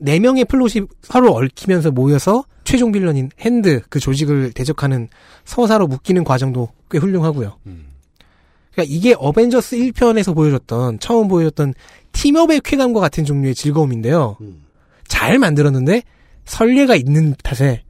네 0.00 0.18
명의 0.18 0.44
플롯이 0.44 0.86
서로 1.02 1.34
얽히면서 1.34 1.90
모여서 1.90 2.44
최종 2.64 2.92
빌런인 2.92 3.30
핸드 3.40 3.80
그 3.88 4.00
조직을 4.00 4.52
대적하는 4.52 5.08
서사로 5.44 5.86
묶이는 5.86 6.24
과정도 6.24 6.68
꽤 6.90 6.98
훌륭하고요. 6.98 7.56
그러니까 8.72 8.94
이게 8.94 9.14
어벤져스 9.18 9.76
1편에서 9.76 10.34
보여줬던 10.34 10.98
처음 10.98 11.28
보여줬던 11.28 11.74
팀업의 12.12 12.60
쾌감과 12.62 13.00
같은 13.00 13.24
종류의 13.24 13.54
즐거움인데요. 13.54 14.36
잘 15.06 15.38
만들었는데 15.38 16.02
설례가 16.44 16.94
있는 16.96 17.34
탓에 17.42 17.84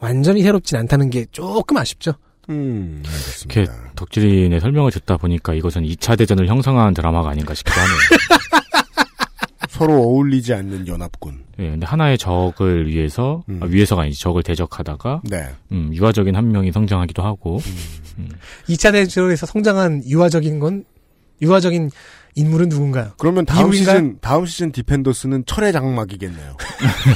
완전히 0.00 0.42
새롭진 0.42 0.76
않다는 0.78 1.10
게 1.10 1.26
조금 1.30 1.76
아쉽죠. 1.76 2.14
음, 2.50 3.02
이렇게 3.40 3.70
덕질인의 3.96 4.60
설명을 4.60 4.90
듣다 4.90 5.16
보니까 5.16 5.54
이것은 5.54 5.82
2차 5.84 6.18
대전을 6.18 6.46
형성한 6.46 6.92
드라마가 6.94 7.30
아닌가 7.30 7.54
싶기도 7.54 7.80
하네요. 7.80 7.96
서로 9.74 9.94
어울리지 9.94 10.54
않는 10.54 10.86
연합군. 10.86 11.46
예, 11.58 11.70
근데 11.70 11.84
하나의 11.84 12.16
적을 12.16 12.86
위해서 12.86 13.42
아, 13.60 13.66
위해서가 13.66 14.02
아니지 14.02 14.20
적을 14.20 14.44
대적하다가 14.44 15.22
네. 15.24 15.48
음, 15.72 15.90
유화적인 15.92 16.36
한 16.36 16.52
명이 16.52 16.70
성장하기도 16.70 17.24
하고 17.24 17.60
2차 18.68 18.92
대전에서 18.92 19.46
성장한 19.46 20.04
유아적인 20.06 20.60
건 20.60 20.84
유아적인 21.42 21.90
인물은 22.36 22.68
누군가요? 22.68 23.14
그러면 23.18 23.46
다음 23.46 23.70
미국인가요? 23.70 23.96
시즌 23.96 24.18
다음 24.20 24.46
시즌 24.46 24.70
디펜더스는 24.70 25.44
철의 25.44 25.72
장막이겠네요. 25.72 26.56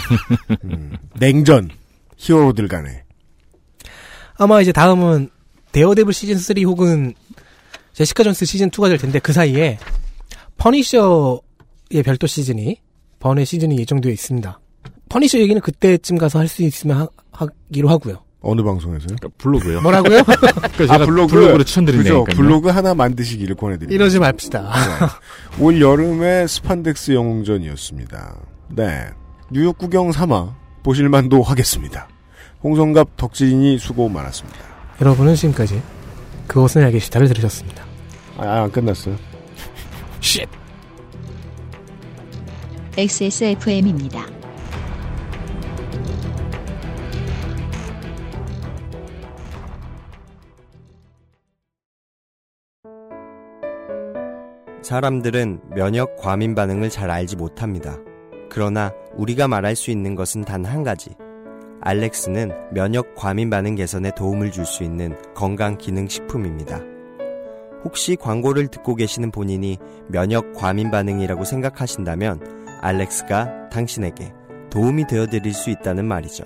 음, 0.65 0.97
냉전 1.15 1.71
히어로들 2.17 2.67
간에 2.67 3.05
아마 4.37 4.61
이제 4.61 4.73
다음은 4.73 5.31
데어데블 5.71 6.13
시즌 6.13 6.37
3 6.37 6.57
혹은 6.65 7.15
제시카 7.93 8.25
존스 8.25 8.47
시즌 8.47 8.69
2가 8.71 8.89
될 8.89 8.99
텐데 8.99 9.21
그 9.21 9.33
사이에 9.33 9.79
퍼니셔 10.57 11.41
의 11.91 12.03
별도 12.03 12.27
시즌이 12.27 12.77
번의 13.21 13.47
시즌이 13.47 13.79
예정되어 13.79 14.13
있습니다. 14.13 14.61
퍼니셔 15.09 15.39
얘기는 15.39 15.61
그때쯤 15.61 16.19
가서 16.19 16.39
할 16.39 16.49
수 16.49 16.63
있으면 16.63 17.09
하, 17.33 17.47
하기로 17.71 17.89
하고요. 17.89 18.23
어느 18.41 18.63
방송에서요? 18.63 19.17
블로그요. 19.39 19.81
뭐라고요? 19.81 20.23
그래서 20.77 20.93
제가 20.93 21.07
블로그로 21.07 21.65
추천드린다니까요. 21.65 22.25
그죠? 22.25 22.37
블로그 22.37 22.69
하나 22.69 22.95
만드시기를 22.95 23.57
권해드립니다. 23.57 23.95
이러지 23.95 24.19
맙시다. 24.21 24.61
네. 25.59 25.65
올 25.65 25.81
여름의 25.81 26.47
스판덱스 26.47 27.13
영웅전이었습니다. 27.13 28.37
네. 28.77 29.07
뉴욕 29.51 29.77
구경 29.77 30.13
삼아 30.13 30.55
보실만도 30.85 31.43
하겠습니다. 31.43 32.07
홍성갑 32.63 33.17
덕질인이 33.17 33.79
수고 33.79 34.09
많았습니다. 34.09 34.59
여러분은 35.01 35.35
지금까지 35.35 35.81
그것은 36.47 36.83
알기 36.85 37.01
싫다를 37.01 37.29
들으셨습니다. 37.29 37.85
아, 38.37 38.63
안 38.63 38.71
끝났어요. 38.71 39.17
shit. 40.21 40.47
XSFM입니다. 42.99 44.27
사람들은 54.83 55.61
면역 55.77 56.17
과민 56.17 56.57
반응을 56.57 56.91
잘 56.91 57.09
알지 57.13 57.37
못합니다. 57.37 57.97
그러나 58.51 58.93
우리가 59.15 59.47
말할 59.47 59.77
수 59.77 59.93
있는 59.93 60.17
것은 60.17 60.43
단 60.43 60.65
한 60.65 60.83
가지. 60.83 61.11
알렉스는 61.81 62.51
면역 62.73 63.15
과민 63.15 63.49
반응 63.49 63.77
개선에 63.77 64.11
도움을 64.17 64.51
줄 64.51 64.67
수 64.67 64.83
있는 64.83 65.17
건강 65.35 65.79
기능 65.79 66.09
식품입니다. 66.09 66.81
혹시 67.85 68.17
광고를 68.17 68.67
듣고 68.67 68.97
계시는 68.97 69.31
본인이 69.31 69.79
면역 70.09 70.53
과민 70.53 70.91
반응이라고 70.91 71.45
생각하신다면 71.45 72.58
알렉스가 72.81 73.69
당신에게 73.71 74.33
도움이 74.71 75.07
되어 75.07 75.27
드릴 75.27 75.53
수 75.53 75.71
있다는 75.71 76.05
말이죠. 76.07 76.45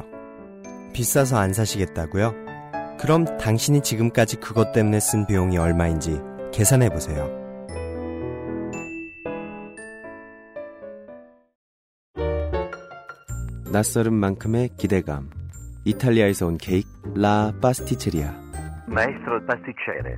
비싸서 0.93 1.39
안 1.39 1.53
사시겠다고요? 1.53 2.35
그럼 2.99 3.25
당신이 3.39 3.83
지금까지 3.83 4.37
그것 4.37 4.73
때문에 4.73 5.01
쓴 5.01 5.27
비용이 5.27 5.59
얼마인지 5.59 6.21
계산해 6.53 6.91
보세요. 6.91 7.29
낯설은 13.73 14.13
만큼의 14.13 14.71
기대감. 14.77 15.31
이탈리아에서 15.85 16.47
온 16.47 16.59
케이크 16.59 16.89
라 17.15 17.53
파스티체리아. 17.61 18.33
Maestro 18.89 19.41
pasticcere. 19.47 20.17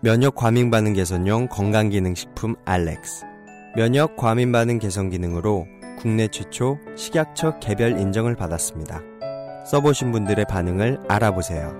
면역 0.00 0.36
과민 0.36 0.70
반응 0.70 0.92
개선용 0.92 1.48
건강 1.48 1.88
기능 1.88 2.14
식품 2.14 2.54
알렉스. 2.64 3.24
면역 3.74 4.16
과민 4.16 4.52
반응 4.52 4.78
개선 4.78 5.10
기능으로 5.10 5.66
국내 5.98 6.28
최초 6.28 6.78
식약처 6.96 7.58
개별 7.58 7.98
인정을 7.98 8.36
받았습니다. 8.36 9.00
써보신 9.66 10.12
분들의 10.12 10.44
반응을 10.48 11.00
알아보세요. 11.08 11.74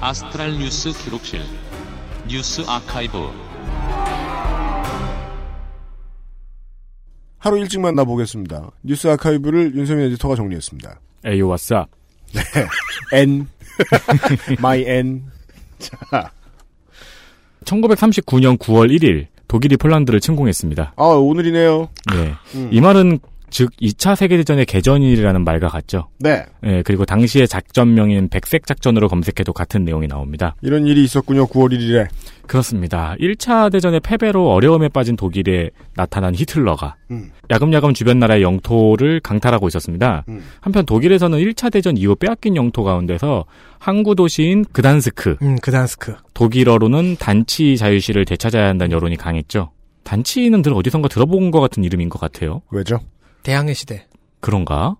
아스트랄 0.00 0.58
뉴스 0.58 0.90
기록실 0.92 1.42
뉴스 2.28 2.62
아카이브 2.66 3.47
하루 7.48 7.58
일찍 7.58 7.80
만나보겠습니다. 7.80 8.70
뉴스 8.82 9.08
아카이브를 9.08 9.74
윤세민 9.74 10.04
에디터가 10.06 10.36
정리했습니다. 10.36 11.00
에이오 11.24 11.48
왓쌉. 11.48 11.86
네. 12.34 12.42
N. 13.16 13.46
My 14.58 14.84
N. 14.86 15.22
자. 15.78 16.30
1939년 17.64 18.58
9월 18.58 18.90
1일 18.94 19.28
독일이 19.48 19.78
폴란드를 19.78 20.20
침공했습니다. 20.20 20.92
아, 20.96 21.04
오늘이네요. 21.04 21.88
네. 22.12 22.34
음. 22.54 22.68
이 22.70 22.82
말은 22.82 23.18
즉 23.50 23.70
2차 23.80 24.16
세계대전의 24.16 24.66
개전일이라는 24.66 25.44
말과 25.44 25.68
같죠. 25.68 26.08
네. 26.18 26.44
예, 26.64 26.82
그리고 26.84 27.04
당시의 27.04 27.48
작전명인 27.48 28.28
백색 28.28 28.66
작전으로 28.66 29.08
검색해도 29.08 29.52
같은 29.52 29.84
내용이 29.84 30.08
나옵니다. 30.08 30.54
이런 30.62 30.86
일이 30.86 31.02
있었군요. 31.04 31.46
9월 31.46 31.72
1일에. 31.72 32.08
그렇습니다. 32.46 33.14
1차 33.20 33.70
대전의 33.70 34.00
패배로 34.00 34.50
어려움에 34.50 34.88
빠진 34.88 35.16
독일에 35.16 35.70
나타난 35.94 36.34
히틀러가 36.34 36.96
음. 37.10 37.30
야금야금 37.50 37.92
주변 37.94 38.18
나라의 38.18 38.42
영토를 38.42 39.20
강탈하고 39.20 39.68
있었습니다. 39.68 40.24
음. 40.28 40.42
한편 40.60 40.86
독일에서는 40.86 41.38
1차 41.38 41.70
대전 41.70 41.96
이후 41.96 42.14
빼앗긴 42.16 42.56
영토 42.56 42.84
가운데서 42.84 43.44
항구 43.78 44.14
도시인 44.14 44.64
그단스크, 44.72 45.36
음, 45.42 45.56
그단스크. 45.56 46.16
독일어로는 46.34 47.16
단치히 47.18 47.76
자유시를 47.76 48.24
되찾아야 48.24 48.68
한다는 48.68 48.92
여론이 48.92 49.16
강했죠. 49.16 49.70
단치히는 50.04 50.62
늘 50.62 50.72
어디선가 50.72 51.08
들어본 51.08 51.50
것 51.50 51.60
같은 51.60 51.84
이름인 51.84 52.08
것 52.08 52.18
같아요. 52.18 52.62
왜죠? 52.70 52.98
대항해 53.42 53.74
시대. 53.74 54.06
그런가? 54.40 54.96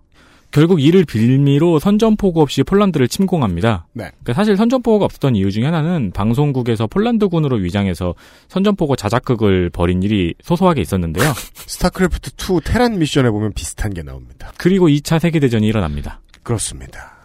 결국 0.51 0.81
이를 0.81 1.05
빌미로 1.05 1.77
선전포고 1.77 2.41
없이 2.41 2.63
폴란드를 2.63 3.07
침공합니다. 3.07 3.85
네. 3.93 4.05
그러니까 4.05 4.33
사실 4.33 4.57
선전포고가 4.57 5.05
없었던 5.05 5.35
이유 5.35 5.51
중에 5.51 5.65
하나는 5.65 6.11
방송국에서 6.11 6.87
폴란드군으로 6.87 7.57
위장해서 7.57 8.15
선전포고 8.47 8.95
자작극을 8.95 9.69
벌인 9.69 10.01
일이 10.01 10.33
소소하게 10.41 10.81
있었는데요. 10.81 11.31
스타크래프트 11.53 12.31
2 12.31 12.61
테란 12.63 12.97
미션에 12.97 13.29
보면 13.29 13.53
비슷한 13.53 13.93
게 13.93 14.01
나옵니다. 14.01 14.51
그리고 14.57 14.87
2차 14.87 15.19
세계대전이 15.19 15.67
일어납니다. 15.67 16.19
그렇습니다. 16.41 17.19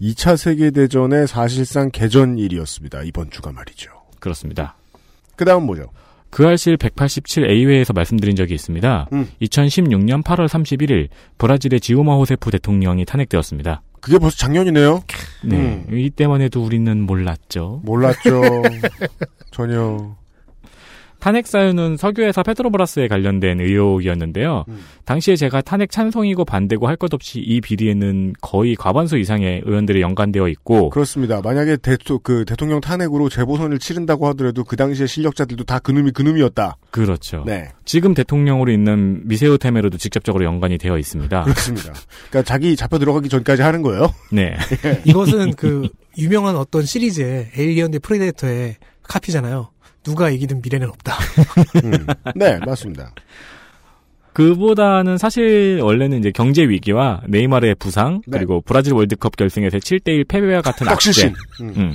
2차 0.00 0.36
세계대전의 0.38 1.28
사실상 1.28 1.90
개전일이었습니다. 1.90 3.02
이번 3.02 3.30
주가 3.30 3.52
말이죠. 3.52 3.90
그렇습니다. 4.20 4.76
그 5.36 5.44
다음 5.44 5.66
뭐죠? 5.66 5.90
그 6.34 6.44
알실 6.44 6.76
187A회에서 6.78 7.94
말씀드린 7.94 8.34
적이 8.34 8.54
있습니다. 8.54 9.08
음. 9.12 9.28
2016년 9.40 10.24
8월 10.24 10.48
31일 10.48 11.06
브라질의 11.38 11.78
지우마 11.78 12.16
호세프 12.16 12.50
대통령이 12.50 13.04
탄핵되었습니다. 13.04 13.82
그게 14.00 14.18
벌써 14.18 14.36
작년이네요. 14.38 15.04
네. 15.44 15.56
음. 15.56 15.86
이때만 15.96 16.40
해도 16.40 16.64
우리는 16.64 17.00
몰랐죠. 17.00 17.82
몰랐죠. 17.84 18.42
전혀. 19.52 20.16
탄핵 21.24 21.46
사유는 21.46 21.96
석유회사 21.96 22.42
페트로브라스에 22.42 23.08
관련된 23.08 23.58
의혹이었는데요. 23.58 24.66
음. 24.68 24.80
당시에 25.06 25.36
제가 25.36 25.62
탄핵 25.62 25.90
찬성이고 25.90 26.44
반대고 26.44 26.86
할 26.86 26.96
것 26.96 27.14
없이 27.14 27.40
이 27.40 27.62
비리에는 27.62 28.34
거의 28.42 28.76
과반수 28.76 29.16
이상의 29.16 29.62
의원들이 29.64 30.02
연관되어 30.02 30.48
있고 30.48 30.90
그렇습니다. 30.90 31.40
만약에 31.40 31.78
대토, 31.78 32.18
그 32.18 32.44
대통령 32.44 32.82
탄핵으로 32.82 33.30
재보선을 33.30 33.78
치른다고 33.78 34.28
하더라도 34.28 34.64
그 34.64 34.76
당시에 34.76 35.06
실력자들도 35.06 35.64
다 35.64 35.78
그놈이 35.78 36.10
그놈이었다. 36.10 36.76
그렇죠. 36.90 37.42
네. 37.46 37.70
지금 37.86 38.12
대통령으로 38.12 38.70
있는 38.70 39.26
미셰우 39.26 39.56
테메르도 39.56 39.96
직접적으로 39.96 40.44
연관이 40.44 40.76
되어 40.76 40.98
있습니다. 40.98 41.44
그렇습니다. 41.44 41.94
그러니까 42.28 42.42
자기 42.42 42.76
잡혀 42.76 42.98
들어가기 42.98 43.30
전까지 43.30 43.62
하는 43.62 43.80
거예요. 43.80 44.12
네. 44.30 44.54
이것은 45.06 45.54
그 45.54 45.88
유명한 46.18 46.54
어떤 46.56 46.82
시리즈의 46.84 47.48
에일리언 47.56 47.92
대 47.92 47.98
프레데터의 47.98 48.76
카피잖아요. 49.04 49.73
누가 50.04 50.30
이기든 50.30 50.60
미래는 50.62 50.88
없다. 50.88 51.14
음. 51.84 52.06
네, 52.36 52.58
맞습니다. 52.64 53.12
그보다는 54.32 55.16
사실 55.16 55.80
원래는 55.82 56.18
이제 56.18 56.30
경제 56.32 56.62
위기와 56.62 57.22
네이마르의 57.28 57.76
부상 57.76 58.20
네. 58.26 58.38
그리고 58.38 58.60
브라질 58.60 58.92
월드컵 58.94 59.36
결승에서 59.36 59.78
7대1 59.78 60.26
패배와 60.28 60.60
같은 60.60 60.88
악재. 60.88 61.32
음. 61.60 61.72
음. 61.76 61.94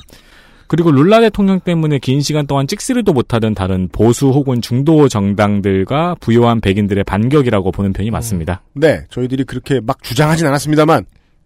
그리고 0.68 0.92
룰라 0.92 1.20
대통령 1.22 1.60
때문에 1.60 1.98
긴 2.00 2.22
시간 2.22 2.46
동안 2.48 2.68
찍스르도 2.68 3.12
못하던 3.12 3.56
다른 3.56 3.90
보수 3.92 4.28
혹은 4.30 4.62
중도 4.62 5.10
정당들과 5.10 6.16
부유한 6.22 6.62
백인들의 6.62 7.04
반격이라고 7.06 7.72
보는 7.72 7.92
편이 7.92 8.12
맞습니다. 8.12 8.62
네, 8.74 9.04
저희들이 9.10 9.44
그렇게 9.46 9.80
막 9.82 10.02
주장하진 10.04 10.46
않았습니다만 10.48 11.06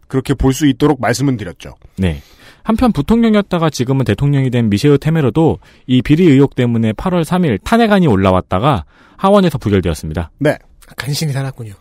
그렇게 0.10 0.34
볼 0.34 0.54
수 0.54 0.68
있도록 0.68 1.00
말씀은 1.02 1.38
드렸죠. 1.38 1.74
네. 1.98 2.22
한편 2.64 2.92
부통령이었다가 2.92 3.70
지금은 3.70 4.06
대통령이 4.06 4.50
된 4.50 4.70
미셰우 4.70 4.98
테메로도 4.98 5.60
이 5.88 6.02
비리 6.02 6.26
의혹 6.26 6.56
때문에 6.56 6.94
8월 6.94 7.24
3일 7.24 7.60
탄핵안이 7.64 8.08
올라왔다가 8.08 8.86
하원에서 9.18 9.58
부결되었습니다. 9.58 10.32
네. 10.40 10.58
간신히 10.96 11.32
살았군요. 11.32 11.74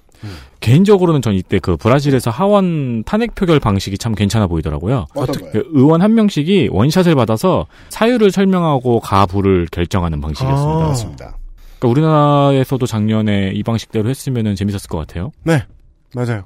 개인적으로는 0.60 1.22
전 1.22 1.34
이때 1.34 1.58
그 1.58 1.76
브라질에서 1.76 2.30
하원 2.30 3.02
탄핵 3.04 3.34
표결 3.34 3.58
방식이 3.58 3.98
참 3.98 4.14
괜찮아 4.14 4.46
보이더라고요. 4.46 5.06
어떤가요? 5.14 5.50
그 5.52 5.68
의원 5.72 6.00
한 6.00 6.14
명씩이 6.14 6.68
원샷을 6.70 7.16
받아서 7.16 7.66
사유를 7.88 8.30
설명하고 8.30 9.00
가부를 9.00 9.66
결정하는 9.72 10.20
방식이었습니다. 10.20 10.72
아, 10.72 10.84
그렇습니다. 10.84 11.36
그러니까 11.80 11.88
우리나라에서도 11.88 12.86
작년에 12.86 13.50
이 13.54 13.64
방식대로 13.64 14.08
했으면 14.08 14.54
재밌었을 14.54 14.88
것 14.88 14.98
같아요. 14.98 15.32
네, 15.42 15.64
맞아요. 16.14 16.44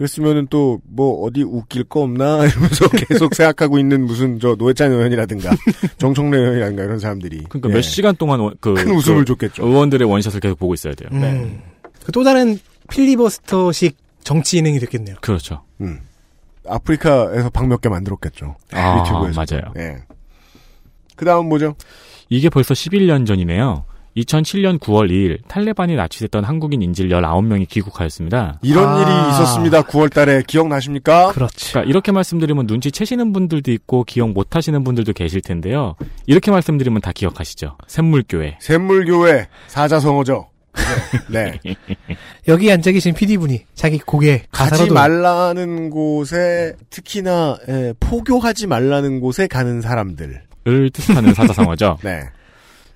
그랬으면은 0.00 0.46
또 0.48 0.80
뭐 0.88 1.24
어디 1.26 1.42
웃길 1.42 1.84
거 1.84 2.00
없나 2.00 2.38
이러면서 2.48 2.88
계속 2.88 3.34
생각하고 3.34 3.78
있는 3.78 4.06
무슨 4.06 4.40
저 4.40 4.54
노회찬 4.54 4.90
의원이라든가 4.92 5.50
정청래 5.98 6.38
의원이라든가 6.38 6.84
이런 6.84 6.98
사람들이 6.98 7.44
그러니까 7.50 7.68
예. 7.68 7.74
몇 7.74 7.82
시간 7.82 8.16
동안 8.16 8.40
원- 8.40 8.54
그, 8.60 8.72
큰 8.74 8.92
웃음을 8.94 9.20
그 9.20 9.24
줬겠죠. 9.26 9.66
의원들의 9.66 10.08
원샷을 10.08 10.40
계속 10.40 10.58
보고 10.58 10.72
있어야 10.72 10.94
돼요. 10.94 11.10
음. 11.12 11.60
그또 12.06 12.24
다른 12.24 12.58
필리버스터식 12.90 13.96
정치 14.24 14.56
인행이 14.58 14.78
됐겠네요. 14.80 15.16
그렇죠. 15.20 15.64
음. 15.82 16.00
아프리카에서 16.66 17.50
방 17.50 17.66
몇 17.68 17.80
개 17.82 17.88
만들었겠죠. 17.90 18.56
아, 18.72 18.98
유튜브에서. 19.04 19.44
맞아요. 19.44 19.72
예. 19.76 19.98
그 21.16 21.24
다음 21.26 21.48
뭐죠? 21.50 21.74
이게 22.30 22.48
벌써 22.48 22.72
11년 22.74 23.26
전이네요. 23.26 23.84
2007년 24.16 24.78
9월 24.78 25.10
2일 25.10 25.38
탈레반이 25.48 25.96
납치됐던 25.96 26.44
한국인 26.44 26.82
인질 26.82 27.08
19명이 27.08 27.68
귀국하였습니다. 27.68 28.58
이런 28.62 28.88
아. 28.88 29.00
일이 29.00 29.30
있었습니다. 29.30 29.82
9월 29.82 30.12
달에 30.12 30.42
기억나십니까? 30.46 31.32
그렇지. 31.32 31.72
그러니까 31.72 31.90
이렇게 31.90 32.12
말씀드리면 32.12 32.66
눈치 32.66 32.90
채시는 32.90 33.32
분들도 33.32 33.70
있고 33.72 34.04
기억 34.04 34.30
못 34.30 34.56
하시는 34.56 34.82
분들도 34.82 35.12
계실 35.12 35.40
텐데요. 35.40 35.94
이렇게 36.26 36.50
말씀드리면 36.50 37.00
다 37.00 37.12
기억하시죠. 37.12 37.76
샘물교회. 37.86 38.58
샘물교회 38.60 39.48
사자성어죠. 39.68 40.48
네. 41.30 41.58
여기 42.48 42.70
앉아 42.70 42.92
계신 42.92 43.14
PD분이 43.14 43.64
자기 43.74 43.98
고개 43.98 44.44
가지 44.50 44.90
말라는 44.90 45.90
곳에 45.90 46.74
특히나 46.90 47.58
예, 47.68 47.92
포교하지 47.98 48.66
말라는 48.66 49.20
곳에 49.20 49.46
가는 49.46 49.80
사람들. 49.80 50.42
을 50.68 50.90
뜻하는 50.90 51.32
사자성어죠. 51.32 51.98
네. 52.02 52.20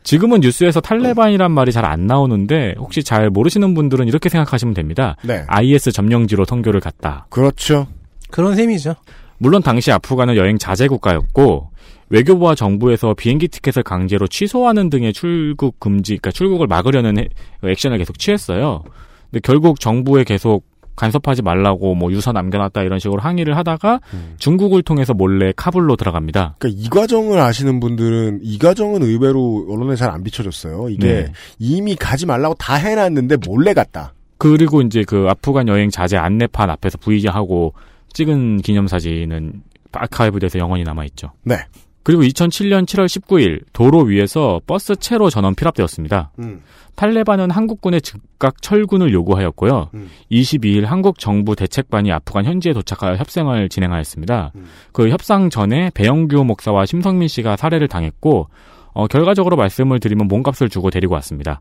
지금은 0.05 0.41
뉴스에서 0.41 0.81
탈레반이란 0.81 1.51
말이 1.51 1.73
잘 1.73 1.85
안 1.85 2.07
나오는데 2.07 2.75
혹시 2.79 3.03
잘 3.03 3.29
모르시는 3.31 3.75
분들은 3.75 4.07
이렇게 4.09 4.29
생각하시면 4.29 4.75
됩니다. 4.75 5.17
네. 5.23 5.45
IS 5.49 5.93
점령지로 5.93 6.45
선교를 6.45 6.81
갔다. 6.81 7.27
그렇죠. 7.31 7.87
그런 8.31 8.55
셈이죠. 8.57 8.95
물론 9.39 9.63
당시 9.63 9.91
아프간은 9.93 10.37
여행 10.37 10.57
자제 10.59 10.89
국가였고 10.89 11.71
외교부와 12.11 12.55
정부에서 12.55 13.15
비행기 13.15 13.49
티켓을 13.49 13.83
강제로 13.83 14.27
취소하는 14.27 14.89
등의 14.91 15.13
출국 15.13 15.81
금지, 15.81 16.13
그러니까 16.17 16.31
출국을 16.31 16.67
막으려는 16.69 17.19
해- 17.19 17.29
액션을 17.63 17.99
계속 17.99 18.19
취했어요. 18.19 18.83
근데 19.31 19.41
결국 19.43 19.81
정부에 19.81 20.25
계속 20.25 20.65
간섭하지 20.97 21.43
말라고 21.43 21.95
뭐 21.95 22.11
유서 22.13 22.33
남겨놨다 22.33 22.83
이런 22.83 22.99
식으로 22.99 23.21
항의를 23.21 23.57
하다가 23.57 24.01
중국을 24.39 24.83
통해서 24.83 25.13
몰래 25.13 25.53
카불로 25.55 25.97
들어갑니다. 25.97 26.57
그러니까 26.59 26.83
이 26.83 26.89
과정을 26.89 27.39
아시는 27.41 27.81
분들은 27.81 28.41
이 28.43 28.59
과정은 28.59 29.03
의외로 29.03 29.67
언론에 29.69 29.97
잘 29.97 30.15
안 30.15 30.23
비춰졌어요. 30.23 30.91
이게 30.91 31.07
네. 31.07 31.33
이미 31.59 31.97
가지 31.97 32.25
말라고 32.25 32.55
다 32.55 32.77
해놨는데 32.77 33.39
몰래 33.47 33.75
갔다. 33.75 34.15
그리고 34.39 34.81
이제 34.83 35.03
그 35.07 35.27
아프간 35.29 35.67
여행 35.67 35.91
자제 35.91 36.17
안내판 36.17 36.71
앞에서 36.71 36.99
부의하고 36.99 37.75
찍은 38.13 38.59
기념사진은 38.59 39.63
아카이브돼서 39.91 40.59
영원히 40.59 40.85
남아있죠. 40.85 41.33
네. 41.43 41.57
그리고 42.05 42.23
2007년 42.23 42.85
7월 42.85 43.07
19일 43.07 43.65
도로 43.73 44.03
위에서 44.03 44.61
버스 44.67 44.95
채로 44.95 45.31
전원 45.31 45.55
피랍되었습니다. 45.55 46.31
음. 46.39 46.63
탈레반은 46.95 47.51
한국군의 47.51 48.03
즉각 48.03 48.63
철군을 48.63 49.13
요구하였고요. 49.13 49.91
음. 49.95 50.09
22일 50.31 50.85
한국 50.85 51.19
정부 51.19 51.57
대책반이 51.57 52.13
아프간 52.13 52.45
현지에 52.45 52.73
도착하여 52.73 53.17
협상을 53.17 53.69
진행하였습니다. 53.69 54.53
음. 54.55 54.67
그 54.93 55.09
협상 55.09 55.51
전에 55.51 55.91
배영규 55.95 56.45
목사와 56.45 56.87
심성민 56.87 57.27
씨가 57.27 57.57
살해를 57.57 57.89
당했고 57.89 58.49
어, 58.93 59.09
결과적으로 59.09 59.57
말씀을 59.57 59.99
드리면 59.99 60.29
몸값을 60.29 60.69
주고 60.69 60.91
데리고 60.91 61.15
왔습니다. 61.15 61.61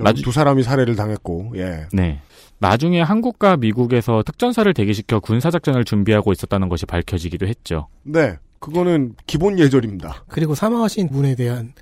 나두 0.00 0.32
사람이 0.32 0.62
살해를 0.62 0.96
당했고, 0.96 1.52
예. 1.56 1.86
네. 1.92 2.20
나중에 2.58 3.00
한국과 3.00 3.56
미국에서 3.56 4.22
특전사를 4.24 4.72
대기시켜 4.74 5.20
군사작전을 5.20 5.84
준비하고 5.84 6.32
있었다는 6.32 6.68
것이 6.68 6.86
밝혀지기도 6.86 7.46
했죠. 7.46 7.86
네. 8.02 8.36
그거는 8.60 9.14
기본 9.26 9.58
예절입니다. 9.58 10.24
그리고 10.28 10.54
사망하신 10.54 11.08
분에 11.10 11.34
대한 11.34 11.72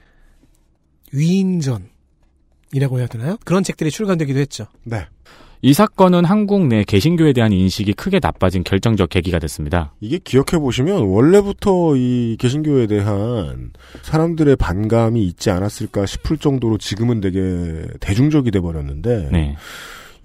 위인전이라고 1.12 2.98
해야 2.98 3.06
되나요? 3.06 3.36
그런 3.44 3.62
책들이 3.62 3.90
출간되기도 3.90 4.38
했죠. 4.38 4.66
네. 4.84 5.06
이 5.62 5.72
사건은 5.72 6.24
한국 6.24 6.66
내 6.66 6.84
개신교에 6.84 7.32
대한 7.32 7.50
인식이 7.50 7.94
크게 7.94 8.20
나빠진 8.20 8.62
결정적 8.62 9.08
계기가 9.08 9.38
됐습니다. 9.38 9.94
이게 10.00 10.18
기억해 10.18 10.60
보시면 10.60 11.02
원래부터 11.02 11.96
이 11.96 12.36
개신교에 12.38 12.86
대한 12.86 13.72
사람들의 14.02 14.56
반감이 14.56 15.24
있지 15.24 15.50
않았을까 15.50 16.06
싶을 16.06 16.36
정도로 16.36 16.78
지금은 16.78 17.20
되게 17.20 17.86
대중적이 18.00 18.50
돼 18.50 18.60
버렸는데 18.60 19.30
네. 19.32 19.56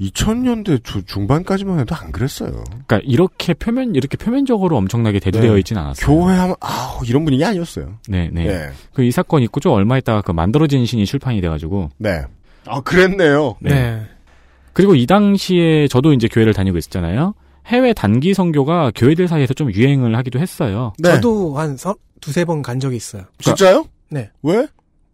2000년대 0.01 1.05
중반까지만 1.05 1.79
해도 1.79 1.95
안 1.95 2.11
그랬어요. 2.11 2.51
그러니까 2.87 2.99
이렇게 3.03 3.53
표면 3.53 3.95
이렇게 3.95 4.17
표면적으로 4.17 4.77
엄청나게 4.77 5.19
대두되어 5.19 5.53
네. 5.53 5.59
있진 5.59 5.77
않았어요. 5.77 6.05
교회 6.05 6.35
하면 6.35 6.55
아우 6.59 7.01
이런 7.05 7.23
분위기 7.23 7.45
아니었어요. 7.45 7.97
네, 8.09 8.29
네. 8.33 8.47
예. 8.47 8.69
그이 8.93 9.11
사건 9.11 9.43
있고 9.43 9.59
좀 9.59 9.73
얼마 9.73 9.97
있다가 9.97 10.21
그 10.21 10.31
만들어진 10.31 10.85
신이 10.85 11.05
출판이 11.05 11.39
돼가지고. 11.41 11.89
네. 11.97 12.23
아 12.65 12.81
그랬네요. 12.81 13.55
네. 13.61 14.01
그리고 14.73 14.95
이 14.95 15.05
당시에 15.05 15.87
저도 15.87 16.13
이제 16.13 16.27
교회를 16.27 16.53
다니고 16.53 16.77
있었잖아요. 16.77 17.33
해외 17.67 17.93
단기 17.93 18.33
선교가 18.33 18.91
교회들 18.95 19.27
사이에서 19.27 19.53
좀 19.53 19.71
유행을 19.71 20.15
하기도 20.17 20.39
했어요. 20.39 20.93
저도 21.03 21.57
한 21.57 21.77
서, 21.77 21.95
두세 22.19 22.43
번 22.45 22.61
간 22.63 22.79
적이 22.79 22.95
있어요. 22.95 23.23
진짜요? 23.39 23.85
네. 24.09 24.29
왜? 24.41 24.67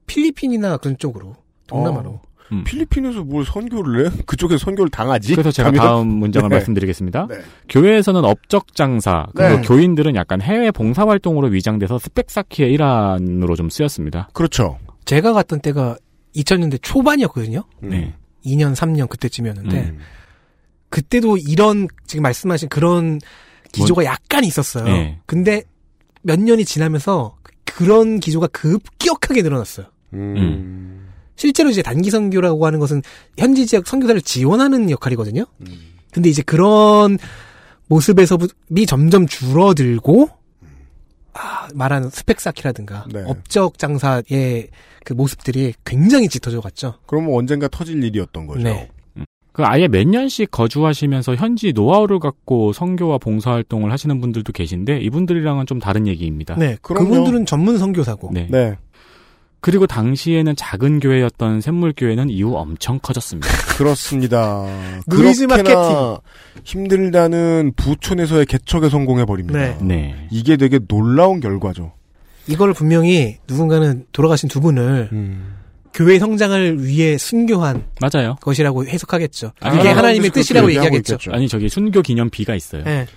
필리핀이나 0.06 0.78
그런 0.78 0.98
쪽으로. 0.98 1.36
동남아로. 1.68 2.10
어. 2.10 2.22
필리핀에서 2.66 3.24
뭘 3.24 3.46
선교를 3.46 4.06
해? 4.06 4.12
그쪽에서 4.26 4.64
선교를 4.66 4.90
당하지? 4.90 5.34
그래서 5.34 5.52
제가 5.52 5.72
가면? 5.72 5.82
다음 5.82 6.08
문장을 6.08 6.50
네. 6.50 6.56
말씀드리겠습니다. 6.56 7.28
네. 7.30 7.36
교회에서는 7.70 8.24
업적 8.24 8.76
장사, 8.76 9.28
그리고 9.36 9.58
네. 9.58 9.62
교인들은 9.62 10.16
약간 10.16 10.42
해외 10.42 10.72
봉사 10.72 11.06
활동으로 11.06 11.48
위장돼서 11.48 12.00
스펙 12.00 12.30
쌓기의 12.30 12.72
일환으로 12.74 13.56
좀 13.56 13.70
쓰였습니다. 13.70 14.30
그렇죠. 14.34 14.78
제가 15.06 15.34
갔던 15.34 15.62
때가 15.62 15.98
2000년대 16.36 16.80
초반이었거든요. 16.82 17.64
네. 17.82 18.14
2년, 18.46 18.76
3년 18.76 19.10
그때쯤이었는데 19.10 19.78
음. 19.78 20.00
그때도 20.90 21.38
이런 21.38 21.88
지금 22.06 22.24
말씀하신 22.24 22.70
그런 22.70 23.20
기조가 23.72 24.06
약간 24.06 24.44
있었어요. 24.44 24.86
네. 24.86 25.20
근데 25.26 25.64
몇 26.22 26.40
년이 26.40 26.66
지나면서 26.66 27.36
그런 27.66 28.20
기조가 28.20 28.48
급격하게 28.48 29.42
늘어났어요. 29.42 29.88
음. 30.14 31.08
실제로 31.38 31.70
이제 31.70 31.82
단기 31.82 32.10
선교라고 32.10 32.66
하는 32.66 32.80
것은 32.80 33.02
현지 33.38 33.66
지역 33.66 33.88
선교사를 33.88 34.20
지원하는 34.22 34.90
역할이거든요. 34.90 35.46
음. 35.62 35.68
근데 36.12 36.30
이제 36.30 36.42
그런 36.42 37.18
모습에서이 37.88 38.86
점점 38.86 39.28
줄어들고 39.28 40.30
아, 41.34 41.68
말하는 41.74 42.10
스펙 42.10 42.42
쌓기라든가 42.42 43.06
네. 43.14 43.24
업적 43.26 43.78
장사의 43.78 44.70
그 45.06 45.14
모습들이 45.14 45.74
굉장히 45.86 46.28
짙어져 46.28 46.60
갔죠. 46.60 46.96
그러면 47.06 47.34
언젠가 47.36 47.68
터질 47.68 48.04
일이었던 48.04 48.48
거죠. 48.48 48.64
네. 48.64 48.90
그 49.54 49.64
아예 49.64 49.88
몇 49.88 50.08
년씩 50.08 50.52
거주하시면서 50.52 51.34
현지 51.36 51.74
노하우를 51.74 52.20
갖고 52.20 52.74
선교와 52.74 53.18
봉사 53.18 53.52
활동을 53.52 53.92
하시는 53.92 54.22
분들도 54.22 54.54
계신데 54.54 55.00
이분들이랑은 55.00 55.66
좀 55.66 55.80
다른 55.80 56.06
얘기입니다. 56.06 56.56
네. 56.56 56.78
그분들은 56.82 57.48
전문 57.48 57.80
선교사고. 57.80 58.30
네. 58.34 58.48
네. 58.52 58.78
그리고 59.60 59.88
당시에는 59.88 60.56
작은 60.56 61.00
교회였던 61.00 61.62
샘물교회는 61.62 62.30
이후 62.30 62.56
엄청 62.56 63.00
커졌습니다. 63.00 63.48
그렇습니다. 63.78 64.66
노이즈 65.08 65.48
그렇게나 65.48 66.20
힘들다는 66.64 67.74
부촌에서의 67.76 68.46
개척에 68.46 68.90
성공해 68.90 69.26
버립니다. 69.26 69.60
네. 69.60 69.78
네. 69.82 70.28
이게 70.32 70.58
되게 70.58 70.80
놀라운 70.88 71.40
결과죠. 71.40 71.94
이걸 72.48 72.74
분명히 72.74 73.38
누군가는 73.48 74.06
돌아가신 74.12 74.48
두 74.48 74.62
분을 74.62 75.10
음. 75.12 75.56
교회 75.94 76.20
성장을 76.20 76.86
위해 76.86 77.18
순교한 77.18 77.84
맞아요. 78.00 78.36
것이라고 78.42 78.86
해석하겠죠. 78.86 79.52
아니, 79.60 79.78
그게 79.78 79.90
아, 79.90 79.98
하나님의 79.98 80.30
뜻이라고 80.30 80.70
얘기하겠죠. 80.70 81.18
아니 81.32 81.48
저기 81.48 81.68
순교 81.70 82.04
기념비가 82.04 82.54
있어요. 82.56 82.84
네. 82.84 83.08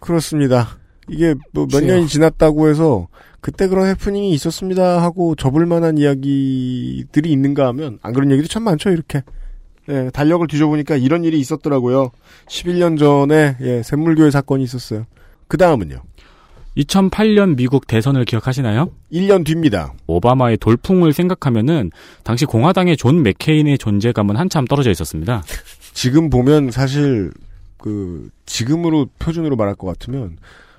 그렇습니다. 0.00 0.76
이게 1.08 1.34
뭐 1.52 1.66
몇. 1.66 1.82
년이 1.82 2.08
지났다고 2.08 2.68
해서 2.68 3.08
그때 3.40 3.68
그런 3.68 3.86
해프닝이 3.86 4.30
있었습니다 4.32 5.02
하고 5.02 5.34
접을 5.34 5.64
만한 5.66 5.98
이야기들이 5.98 7.30
있는가 7.30 7.66
하면 7.68 7.98
안 8.02 8.12
그런 8.12 8.30
얘기도 8.30 8.48
참 8.48 8.64
많죠 8.64 8.90
이렇게. 8.90 9.22
예, 9.90 10.10
달력을 10.12 10.46
뒤져보니까 10.46 10.96
이런 10.96 11.24
일이 11.24 11.40
있었더라고요. 11.40 12.10
11년 12.46 12.98
전에 12.98 13.56
예, 13.60 13.82
샘물교회 13.82 14.30
사건이 14.30 14.62
있었어요. 14.62 15.06
그 15.46 15.56
다음은요. 15.56 16.02
2008년 16.76 17.56
미국 17.56 17.86
대선을 17.86 18.24
기억하시나요? 18.24 18.90
1년 19.12 19.44
뒤입니다. 19.44 19.94
오바마의 20.06 20.58
돌풍을 20.58 21.12
생각하면은 21.12 21.90
당시 22.22 22.44
공화당의 22.44 22.96
존 22.96 23.22
맥케인의 23.22 23.78
존재감은 23.78 24.36
한참 24.36 24.64
떨어져 24.66 24.90
있었습니다. 24.90 25.42
지금 25.92 26.30
보면 26.30 26.70
사실 26.70 27.32
그 27.78 28.28
지금으로 28.46 29.06
표준으로 29.18 29.56
말할 29.56 29.74
것 29.74 29.86
같으면 29.86 30.36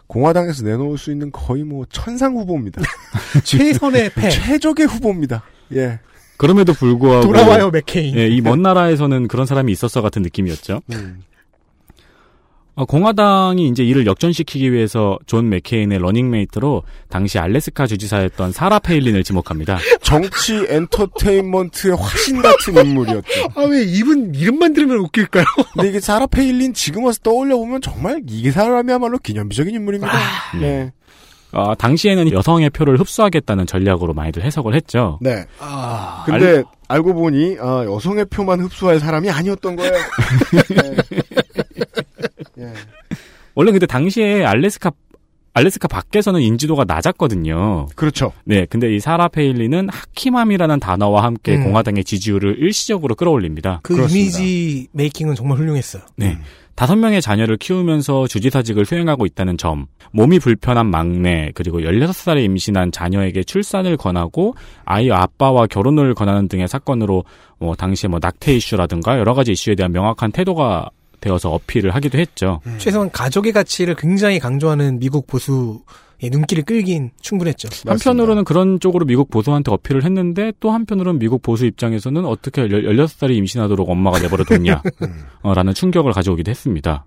공화당에서 0.10 0.64
내놓을 0.66 0.97
수 0.97 1.12
있는 1.12 1.32
거의 1.32 1.64
뭐 1.64 1.86
천상 1.89 2.36
후보입니다. 2.36 2.82
최선의 3.45 4.10
패. 4.16 4.30
최적의 4.30 4.88
후보입니다. 4.88 5.43
예. 5.76 5.99
그럼에도 6.38 6.74
불구하고 6.74 7.22
돌아와요, 7.28 7.70
맥케인. 7.70 8.16
예, 8.18 8.28
이 8.28 8.41
먼 8.41 8.62
나라에서는 8.64 9.28
그런 9.28 9.45
사람이 9.45 9.72
있었어 9.72 10.01
같은 10.01 10.22
느낌이었죠. 10.24 10.82
음. 10.93 11.22
어, 12.80 12.86
공화당이 12.86 13.67
이제 13.67 13.84
이를 13.84 14.05
역전시키기 14.05 14.71
위해서 14.71 15.19
존 15.25 15.49
맥케인의 15.49 15.99
러닝메이트로 15.99 16.84
당시 17.09 17.38
알래스카 17.38 17.88
주지사였던 17.88 18.53
사라 18.53 18.80
페일린을 18.80 19.25
지목합니다. 19.25 19.77
정치 20.01 20.65
엔터테인먼트의 20.69 21.97
화신 21.97 22.41
같은 22.41 22.77
인물이었죠. 22.86 23.49
아, 23.55 23.63
왜 23.63 23.84
이분 23.84 24.34
이름만 24.34 24.71
들으면 24.71 24.99
웃길까요? 24.99 25.43
근데 25.75 25.89
이게 25.89 25.99
사라 25.99 26.25
페일린 26.25 26.73
지금 26.73 27.03
와서 27.03 27.19
떠올려 27.21 27.57
보면 27.57 27.82
정말 27.82 28.21
이게 28.30 28.49
사람이야말로 28.49 29.17
기념비적인 29.17 29.75
인물입니다. 29.75 30.13
네. 30.61 30.93
어, 31.51 31.75
당시에는 31.75 32.32
여성의 32.32 32.69
표를 32.69 32.97
흡수하겠다는 32.97 33.65
전략으로 33.65 34.13
많이들 34.13 34.41
해석을 34.43 34.73
했죠. 34.75 35.17
네. 35.21 35.43
아, 35.59 36.23
근데 36.25 36.63
알 36.88 37.01
고 37.03 37.13
보니 37.13 37.57
아, 37.59 37.84
여성의 37.86 38.25
표만 38.25 38.61
흡수할 38.61 38.99
사람이 39.01 39.30
아니었던 39.30 39.75
거예요. 39.75 39.91
네. 40.69 40.95
원래 43.55 43.72
근데 43.72 43.86
당시에 43.86 44.43
알래스카 44.45 44.91
알래스카 45.53 45.88
밖에서는 45.88 46.41
인지도가 46.41 46.86
낮았거든요. 46.86 47.88
그렇죠. 47.95 48.32
네, 48.45 48.66
근데 48.70 48.93
이 48.95 48.99
사라 48.99 49.28
페일리는 49.28 49.89
하키맘이라는 49.89 50.80
단어와 50.80 51.24
함께 51.24 51.55
음. 51.55 51.64
공화당의 51.66 52.03
지지율을 52.03 52.60
일시적으로 52.60 53.16
끌어올립니다. 53.16 53.80
그 53.84 53.95
이미지 54.10 54.88
메이킹은 54.91 55.36
정말 55.36 55.57
훌륭했어요. 55.57 56.03
네. 56.16 56.38
다섯 56.76 56.95
명의 56.95 57.22
자녀를 57.22 57.57
키우면서 57.57 58.28
주지사직을 58.28 58.86
수행하고 58.86 59.26
있다는 59.26 59.57
점, 59.57 59.88
몸이 60.14 60.39
불편한 60.39 60.89
막내, 60.89 61.51
그리고 61.53 61.82
16살에 61.82 62.41
임신한 62.45 62.93
자녀에게 62.93 63.43
출산을 63.43 63.97
권하고 63.97 64.55
아이 64.86 65.12
아빠와 65.12 65.68
결혼을 65.68 66.14
권하는 66.14 66.47
등의 66.47 66.70
사건으로 66.70 67.26
뭐 67.57 67.76
당시에 67.76 68.07
뭐 68.07 68.20
낙태 68.22 68.53
이슈라든가 68.55 69.20
여러 69.20 69.34
가지 69.34 69.51
이슈에 69.51 69.76
대한 69.76 69.91
명확한 69.91 70.32
태도가 70.32 70.89
되어서 71.20 71.51
어필을 71.51 71.95
하기도 71.95 72.17
했죠. 72.17 72.61
최소한 72.78 73.11
가족의 73.11 73.51
가치를 73.51 73.95
굉장히 73.95 74.39
강조하는 74.39 74.99
미국 74.99 75.28
보수의 75.28 76.30
눈길을 76.32 76.63
끌긴 76.63 77.11
충분했죠. 77.22 77.70
한편으로는 77.86 78.43
그런 78.43 78.80
쪽으로 78.80 79.05
미국 79.05 79.30
보수한테 79.30 79.72
어필을 79.72 80.03
했는데 80.03 80.53
또 80.59 80.72
한편으로는 80.72 81.20
미국 81.20 81.41
보수 81.41 81.65
입장에서는 81.65 82.26
어떻게 82.26 82.67
16살이 82.67 83.36
임신하도록 83.36 83.89
엄마가 83.89 84.20
내버려 84.20 84.43
뒀냐 84.43 84.82
어, 85.41 85.53
라는 85.53 85.74
충격을 85.74 86.11
가져오기도 86.11 86.49
했습니다. 86.49 87.05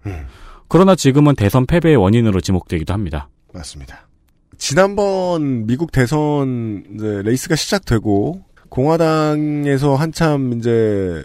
그러나 0.69 0.95
지금은 0.95 1.35
대선 1.35 1.67
패배의 1.67 1.97
원인으로 1.97 2.41
지목되기도 2.41 2.95
합니다. 2.95 3.29
맞습니다. 3.53 4.09
지난번 4.57 5.67
미국 5.67 5.93
대선 5.93 6.85
이제 6.95 7.23
레이스가 7.25 7.57
시작되고 7.57 8.43
공화당에서 8.69 9.97
한참 9.97 10.55
이제 10.55 11.25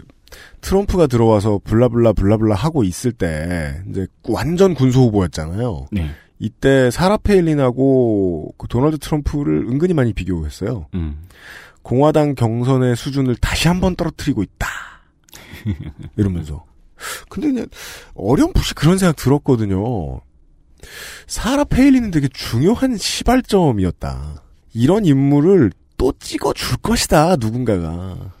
트럼프가 0.68 1.06
들어와서 1.06 1.60
blah 1.64 1.88
blah 1.88 2.12
blah 2.12 2.33
blah 2.33 2.54
하고 2.54 2.84
있을 2.84 3.12
때 3.12 3.82
이제 3.88 4.06
완전 4.24 4.74
군소 4.74 5.00
후보였잖아요. 5.04 5.86
네. 5.90 6.10
이때 6.38 6.90
사라 6.90 7.16
페일린하고 7.16 8.52
그 8.58 8.68
도널드 8.68 8.98
트럼프를 8.98 9.66
은근히 9.66 9.94
많이 9.94 10.12
비교했어요. 10.12 10.86
음. 10.92 11.22
공화당 11.80 12.34
경선의 12.34 12.96
수준을 12.96 13.36
다시 13.36 13.66
한번 13.66 13.96
떨어뜨리고 13.96 14.42
있다. 14.42 14.68
이러면서. 16.18 16.66
근데 17.30 17.48
그냥 17.48 17.66
어렴풋이 18.14 18.74
그런 18.74 18.98
생각 18.98 19.16
들었거든요. 19.16 20.20
사라 21.26 21.64
페일린은 21.64 22.10
되게 22.10 22.28
중요한 22.28 22.98
시발점이었다. 22.98 24.42
이런 24.74 25.06
인물을 25.06 25.72
또 25.96 26.12
찍어줄 26.18 26.76
것이다, 26.82 27.36
누군가가. 27.36 28.37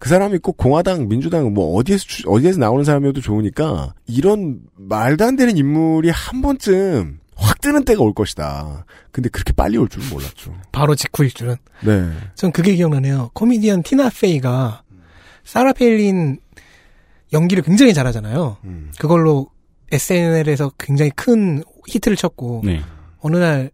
그 0.00 0.08
사람이 0.08 0.38
꼭 0.38 0.56
공화당, 0.56 1.08
민주당, 1.08 1.54
뭐, 1.54 1.76
어디에서, 1.76 2.04
주- 2.04 2.22
어디에서 2.28 2.58
나오는 2.58 2.84
사람이어도 2.84 3.20
좋으니까, 3.20 3.94
이런 4.06 4.60
말도 4.76 5.24
안 5.24 5.36
되는 5.36 5.56
인물이 5.56 6.10
한 6.10 6.40
번쯤 6.42 7.20
확 7.36 7.60
뜨는 7.60 7.84
때가 7.84 8.02
올 8.02 8.12
것이다. 8.12 8.84
근데 9.12 9.28
그렇게 9.28 9.52
빨리 9.52 9.76
올 9.76 9.88
줄은 9.88 10.08
몰랐죠. 10.10 10.52
바로 10.72 10.94
직후일 10.94 11.30
줄은. 11.30 11.56
네. 11.84 12.10
전 12.34 12.50
그게 12.50 12.74
기억나네요. 12.74 13.30
코미디언 13.34 13.82
티나 13.82 14.10
페이가 14.10 14.82
사라 15.44 15.72
페일린 15.72 16.38
연기를 17.32 17.62
굉장히 17.62 17.94
잘하잖아요. 17.94 18.56
음. 18.64 18.90
그걸로 18.98 19.48
SNL에서 19.92 20.72
굉장히 20.78 21.10
큰 21.12 21.62
히트를 21.86 22.16
쳤고 22.16 22.62
네. 22.64 22.80
어느 23.20 23.36
날 23.36 23.70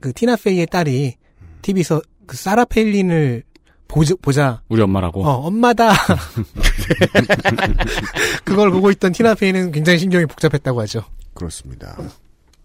그 0.00 0.10
티나 0.14 0.36
페이의 0.36 0.66
딸이 0.66 1.16
TV에서 1.60 2.00
그 2.26 2.34
사라 2.36 2.64
페일린을 2.64 3.42
보자, 3.88 4.14
보자. 4.20 4.62
우리 4.68 4.82
엄마라고. 4.82 5.24
어, 5.24 5.46
엄마다. 5.46 5.92
그걸 8.44 8.70
보고 8.70 8.90
있던 8.90 9.12
티나 9.12 9.34
페이는 9.34 9.70
굉장히 9.70 9.98
신경이 9.98 10.26
복잡했다고 10.26 10.80
하죠. 10.82 11.04
그렇습니다. 11.34 11.96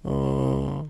어, 0.03 0.89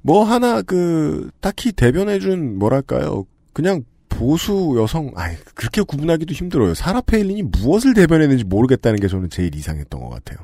뭐 0.00 0.24
하나 0.24 0.62
그, 0.62 1.30
딱히 1.40 1.72
대변해준, 1.72 2.58
뭐랄까요. 2.58 3.26
그냥 3.52 3.84
보수 4.08 4.76
여성, 4.78 5.10
아이, 5.16 5.36
그렇게 5.54 5.82
구분하기도 5.82 6.32
힘들어요. 6.32 6.74
사라 6.74 7.00
페일린이 7.00 7.42
무엇을 7.42 7.94
대변했는지 7.94 8.44
모르겠다는 8.44 9.00
게 9.00 9.08
저는 9.08 9.30
제일 9.30 9.54
이상했던 9.54 10.00
것 10.00 10.10
같아요. 10.10 10.38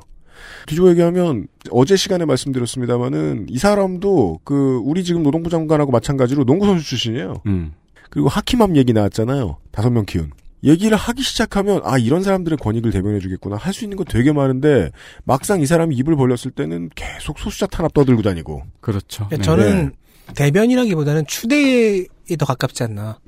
뒤집어 0.67 0.89
얘기하면, 0.89 1.47
어제 1.71 1.95
시간에 1.95 2.25
말씀드렸습니다마는, 2.25 3.47
이 3.49 3.57
사람도, 3.57 4.41
그, 4.43 4.81
우리 4.83 5.03
지금 5.03 5.23
노동부 5.23 5.49
장관하고 5.49 5.91
마찬가지로 5.91 6.45
농구 6.45 6.65
선수 6.65 6.85
출신이에요. 6.85 7.41
음. 7.45 7.73
그리고 8.09 8.27
하키맘 8.27 8.75
얘기 8.77 8.93
나왔잖아요. 8.93 9.57
다섯 9.71 9.89
명 9.89 10.05
키운. 10.05 10.31
얘기를 10.63 10.97
하기 10.97 11.21
시작하면 11.21 11.79
아 11.85 11.97
이런 11.97 12.21
사람들의 12.23 12.57
권익을 12.57 12.91
대변해주겠구나 12.91 13.55
할 13.55 13.73
수 13.73 13.85
있는 13.85 13.95
거 13.97 14.03
되게 14.03 14.33
많은데 14.33 14.91
막상 15.23 15.61
이 15.61 15.65
사람이 15.65 15.95
입을 15.95 16.17
벌렸을 16.17 16.51
때는 16.53 16.89
계속 16.95 17.39
소수자 17.39 17.65
탄압 17.67 17.93
떠들고 17.93 18.21
다니고. 18.23 18.63
그렇죠. 18.81 19.27
그러니까 19.27 19.43
저는 19.45 19.93
대변이라기보다는 20.35 21.25
추대에 21.27 22.05
더 22.37 22.45
가깝지 22.45 22.83
않나. 22.83 23.19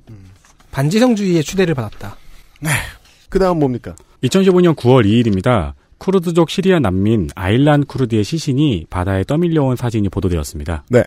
반지성주의의 0.72 1.44
추대를 1.44 1.74
받았다. 1.74 2.18
그 3.30 3.40
다음 3.40 3.60
뭡니까? 3.60 3.96
2015년 4.24 4.76
9월 4.76 5.06
2일입니다. 5.06 5.74
쿠르드족 5.98 6.50
시리아 6.50 6.80
난민 6.80 7.30
아일란 7.36 7.86
쿠르드의 7.86 8.24
시신이 8.24 8.88
바다에 8.90 9.24
떠밀려온 9.24 9.76
사진이 9.76 10.10
보도되었습니다. 10.10 10.86
네. 10.90 11.04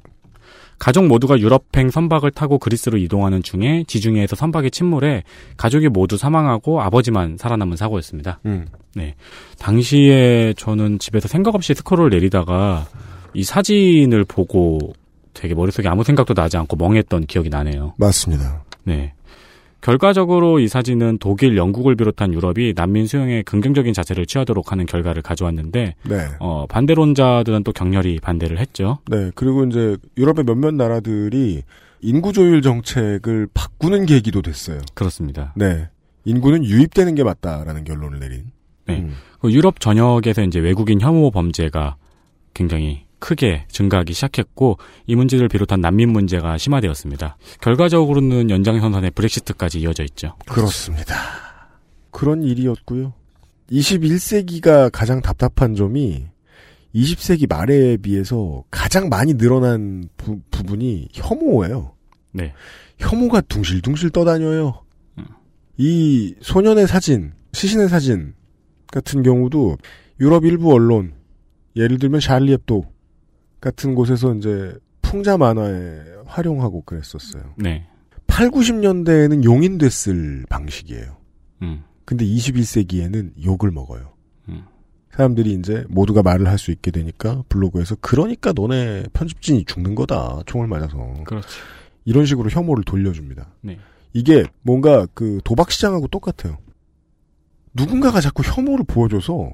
가족 0.84 1.06
모두가 1.06 1.38
유럽행 1.38 1.88
선박을 1.88 2.32
타고 2.32 2.58
그리스로 2.58 2.98
이동하는 2.98 3.42
중에 3.42 3.84
지중해에서 3.86 4.36
선박이 4.36 4.70
침몰해 4.70 5.22
가족이 5.56 5.88
모두 5.88 6.18
사망하고 6.18 6.82
아버지만 6.82 7.38
살아남은 7.38 7.78
사고였습니다. 7.78 8.38
음. 8.44 8.66
네. 8.94 9.14
당시에 9.58 10.52
저는 10.58 10.98
집에서 10.98 11.26
생각 11.26 11.54
없이 11.54 11.72
스크롤을 11.72 12.10
내리다가 12.10 12.86
이 13.32 13.44
사진을 13.44 14.26
보고 14.26 14.92
되게 15.32 15.54
머릿속에 15.54 15.88
아무 15.88 16.04
생각도 16.04 16.34
나지 16.34 16.58
않고 16.58 16.76
멍했던 16.76 17.24
기억이 17.24 17.48
나네요. 17.48 17.94
맞습니다. 17.96 18.62
네. 18.82 19.14
결과적으로 19.84 20.60
이 20.60 20.66
사진은 20.66 21.18
독일, 21.18 21.58
영국을 21.58 21.94
비롯한 21.94 22.32
유럽이 22.32 22.72
난민 22.74 23.06
수용에 23.06 23.42
긍정적인 23.42 23.92
자세를 23.92 24.24
취하도록 24.24 24.72
하는 24.72 24.86
결과를 24.86 25.20
가져왔는데 25.20 25.94
네. 26.08 26.16
어, 26.40 26.66
반대론자들은 26.66 27.64
또 27.64 27.72
격렬히 27.72 28.18
반대를 28.18 28.58
했죠. 28.58 29.00
네. 29.10 29.30
그리고 29.34 29.62
이제 29.64 29.98
유럽의 30.16 30.44
몇몇 30.46 30.72
나라들이 30.72 31.64
인구 32.00 32.32
조율 32.32 32.62
정책을 32.62 33.48
바꾸는 33.52 34.06
계기도 34.06 34.40
됐어요. 34.40 34.80
그렇습니다. 34.94 35.52
네. 35.54 35.90
인구는 36.24 36.64
유입되는 36.64 37.14
게 37.14 37.22
맞다라는 37.22 37.84
결론을 37.84 38.20
내린. 38.20 38.44
네. 38.86 39.00
음. 39.00 39.12
그 39.38 39.52
유럽 39.52 39.80
전역에서 39.80 40.44
이제 40.44 40.60
외국인 40.60 41.02
혐오 41.02 41.30
범죄가 41.30 41.96
굉장히 42.54 43.03
크게 43.24 43.64
증가하기 43.68 44.12
시작했고 44.12 44.76
이 45.06 45.16
문제를 45.16 45.48
비롯한 45.48 45.80
난민 45.80 46.10
문제가 46.10 46.58
심화되었습니다. 46.58 47.38
결과적으로는 47.62 48.50
연장선상의 48.50 49.12
브렉시트까지 49.12 49.80
이어져 49.80 50.04
있죠. 50.04 50.36
그렇습니다. 50.46 51.14
그런 52.10 52.42
일이었고요. 52.42 53.14
21세기가 53.70 54.90
가장 54.92 55.22
답답한 55.22 55.74
점이 55.74 56.26
20세기 56.94 57.48
말에 57.48 57.96
비해서 57.96 58.62
가장 58.70 59.08
많이 59.08 59.32
늘어난 59.32 60.06
부, 60.18 60.38
분이 60.50 61.08
혐오예요. 61.14 61.94
네. 62.32 62.52
혐오가 62.98 63.40
둥실둥실 63.40 64.10
떠다녀요. 64.10 64.82
이 65.78 66.34
소년의 66.42 66.86
사진, 66.86 67.32
시신의 67.54 67.88
사진 67.88 68.34
같은 68.88 69.22
경우도 69.22 69.78
유럽 70.20 70.44
일부 70.44 70.74
언론, 70.74 71.14
예를 71.74 71.98
들면 71.98 72.20
샬리 72.20 72.52
앱도 72.52 72.93
같은 73.64 73.94
곳에서 73.94 74.34
이제 74.34 74.74
풍자 75.00 75.38
만화에 75.38 76.02
활용하고 76.26 76.82
그랬었어요. 76.82 77.54
네. 77.56 77.86
8, 78.26 78.50
90년대에는 78.50 79.42
용인됐을 79.42 80.44
방식이에요. 80.50 81.16
음. 81.62 81.82
근데 82.04 82.26
21세기에는 82.26 83.42
욕을 83.42 83.70
먹어요. 83.70 84.12
음. 84.50 84.64
사람들이 85.12 85.54
이제 85.54 85.86
모두가 85.88 86.22
말을 86.22 86.46
할 86.46 86.58
수 86.58 86.72
있게 86.72 86.90
되니까 86.90 87.42
블로그에서 87.48 87.96
그러니까 88.02 88.52
너네 88.52 89.04
편집진이 89.14 89.64
죽는 89.64 89.94
거다. 89.94 90.42
총을 90.44 90.66
맞아서. 90.66 90.98
그렇지. 91.24 91.48
이런 92.04 92.26
식으로 92.26 92.50
혐오를 92.50 92.84
돌려줍니다. 92.84 93.48
네. 93.62 93.78
이게 94.12 94.44
뭔가 94.60 95.06
그 95.14 95.40
도박 95.42 95.70
시장하고 95.70 96.08
똑같아요. 96.08 96.58
누군가가 97.72 98.20
자꾸 98.20 98.42
혐오를 98.44 98.84
보여줘서 98.86 99.52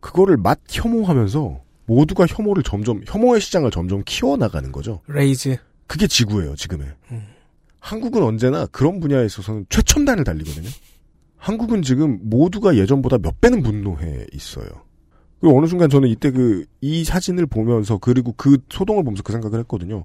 그거를 0.00 0.38
맛 0.38 0.60
혐오하면서 0.70 1.60
모두가 1.90 2.24
혐오를 2.28 2.62
점점 2.62 3.02
혐오의 3.04 3.40
시장을 3.40 3.72
점점 3.72 4.02
키워 4.06 4.36
나가는 4.36 4.70
거죠. 4.70 5.00
Raise. 5.08 5.56
그게 5.88 6.06
지구예요, 6.06 6.54
지금의. 6.54 6.86
한국은 7.80 8.22
언제나 8.22 8.66
그런 8.66 9.00
분야에 9.00 9.26
있어서는 9.26 9.66
최첨단을 9.70 10.22
달리거든요. 10.22 10.68
한국은 11.36 11.82
지금 11.82 12.20
모두가 12.22 12.76
예전보다 12.76 13.18
몇 13.18 13.40
배는 13.40 13.64
분노해 13.64 14.26
있어요. 14.32 14.68
그리고 15.40 15.58
어느 15.58 15.66
순간 15.66 15.90
저는 15.90 16.08
이때 16.08 16.30
그, 16.30 16.64
이 16.80 17.02
사진을 17.02 17.46
보면서, 17.46 17.98
그리고 17.98 18.34
그 18.36 18.58
소동을 18.68 19.02
보면서 19.02 19.22
그 19.24 19.32
생각을 19.32 19.58
했거든요. 19.60 20.04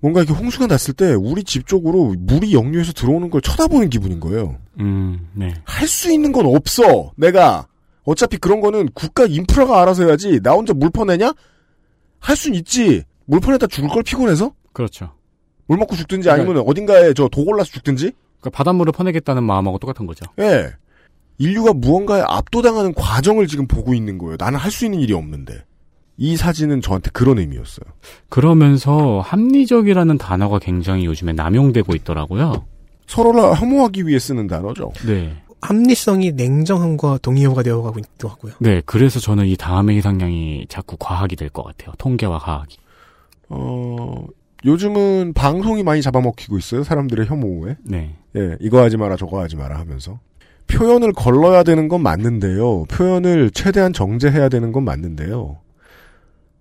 뭔가 0.00 0.20
이렇게 0.20 0.38
홍수가 0.38 0.66
났을 0.66 0.92
때, 0.92 1.14
우리 1.14 1.42
집 1.44 1.66
쪽으로 1.66 2.16
물이 2.18 2.52
역류해서 2.52 2.92
들어오는 2.92 3.30
걸 3.30 3.40
쳐다보는 3.40 3.88
기분인 3.88 4.20
거예요. 4.20 4.58
음, 4.80 5.28
네. 5.32 5.54
할 5.64 5.88
수 5.88 6.12
있는 6.12 6.32
건 6.32 6.44
없어, 6.46 7.12
내가. 7.16 7.66
어차피 8.04 8.36
그런 8.36 8.60
거는 8.60 8.90
국가 8.94 9.24
인프라가 9.24 9.80
알아서 9.82 10.04
해야지, 10.04 10.40
나 10.42 10.52
혼자 10.52 10.72
물 10.74 10.90
퍼내냐? 10.90 11.32
할 12.20 12.36
순 12.36 12.54
있지. 12.54 13.02
물 13.26 13.40
퍼내다 13.40 13.66
죽을 13.66 13.88
걸 13.90 14.02
피곤해서? 14.02 14.52
그렇죠. 14.72 15.12
물 15.66 15.78
먹고 15.78 15.96
죽든지 15.96 16.28
아니면 16.30 16.58
어딘가에 16.66 17.14
저 17.14 17.28
도골라서 17.28 17.70
죽든지? 17.70 18.12
그러니까 18.40 18.56
바닷물을 18.56 18.92
퍼내겠다는 18.92 19.42
마음하고 19.42 19.78
똑같은 19.78 20.06
거죠. 20.06 20.26
예. 20.38 20.70
인류가 21.38 21.72
무언가에 21.72 22.22
압도당하는 22.26 22.92
과정을 22.94 23.46
지금 23.46 23.66
보고 23.66 23.94
있는 23.94 24.18
거예요. 24.18 24.36
나는 24.38 24.58
할 24.58 24.70
수 24.70 24.84
있는 24.84 25.00
일이 25.00 25.12
없는데. 25.14 25.64
이 26.16 26.36
사진은 26.36 26.80
저한테 26.80 27.10
그런 27.12 27.38
의미였어요. 27.38 27.86
그러면서 28.28 29.20
합리적이라는 29.20 30.16
단어가 30.18 30.58
굉장히 30.60 31.06
요즘에 31.06 31.32
남용되고 31.32 31.94
있더라고요. 31.96 32.66
서로를 33.06 33.56
혐오하기 33.58 34.06
위해 34.06 34.18
쓰는 34.18 34.46
단어죠. 34.46 34.92
네. 35.06 35.42
합리성이 35.64 36.32
냉정함과 36.32 37.18
동의어가 37.22 37.62
되어가고 37.62 37.98
있기도 38.00 38.28
하고요. 38.28 38.52
네, 38.60 38.82
그래서 38.84 39.18
저는 39.18 39.46
이 39.46 39.56
다음의 39.56 39.96
희상량이 39.96 40.66
자꾸 40.68 40.96
과학이 40.98 41.36
될 41.36 41.48
것 41.48 41.62
같아요. 41.62 41.94
통계와 41.96 42.38
과학이. 42.38 42.76
어, 43.48 44.26
요즘은 44.66 45.32
방송이 45.34 45.82
많이 45.82 46.02
잡아먹히고 46.02 46.58
있어요. 46.58 46.84
사람들의 46.84 47.26
혐오에. 47.26 47.76
네. 47.82 48.14
예, 48.36 48.56
이거 48.60 48.82
하지 48.82 48.98
마라, 48.98 49.16
저거 49.16 49.40
하지 49.40 49.56
마라 49.56 49.78
하면서. 49.78 50.18
표현을 50.66 51.12
걸러야 51.12 51.62
되는 51.62 51.88
건 51.88 52.02
맞는데요. 52.02 52.84
표현을 52.84 53.50
최대한 53.50 53.92
정제해야 53.94 54.50
되는 54.50 54.70
건 54.70 54.84
맞는데요. 54.84 55.58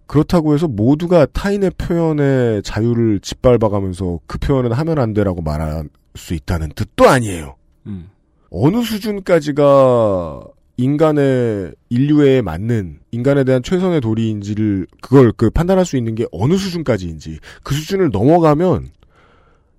그렇다고 0.07 0.53
해서 0.53 0.67
모두가 0.67 1.25
타인의 1.25 1.71
표현의 1.77 2.63
자유를 2.63 3.19
짓밟아가면서 3.19 4.19
그 4.27 4.37
표현은 4.37 4.71
하면 4.71 4.99
안 4.99 5.13
되라고 5.13 5.41
말할 5.41 5.89
수 6.15 6.33
있다는 6.33 6.69
뜻도 6.75 7.09
아니에요. 7.09 7.55
음. 7.87 8.09
어느 8.55 8.83
수준까지가 8.83 10.43
인간의 10.77 11.73
인류에 11.89 12.43
맞는 12.43 12.99
인간에 13.09 13.43
대한 13.43 13.63
최선의 13.63 13.99
도리인지를 13.99 14.85
그걸 15.01 15.31
그 15.35 15.49
판단할 15.49 15.85
수 15.85 15.97
있는 15.97 16.13
게 16.13 16.27
어느 16.31 16.55
수준까지인지 16.55 17.39
그 17.63 17.73
수준을 17.73 18.11
넘어가면 18.11 18.89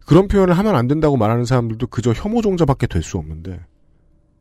그런 0.05 0.27
표현을 0.27 0.59
하면 0.59 0.75
안 0.75 0.89
된다고 0.89 1.17
말하는 1.17 1.45
사람들도 1.45 1.87
그저 1.87 2.13
혐오종자밖에 2.13 2.89
될 2.89 3.03
수 3.03 3.17
없는데 3.17 3.61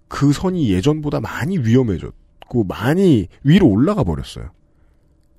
그 0.08 0.34
선이 0.34 0.70
예전보다 0.72 1.20
많이 1.20 1.60
위험해졌고 1.60 2.64
많이 2.64 3.28
위로 3.44 3.68
올라가 3.68 4.04
버렸어요. 4.04 4.50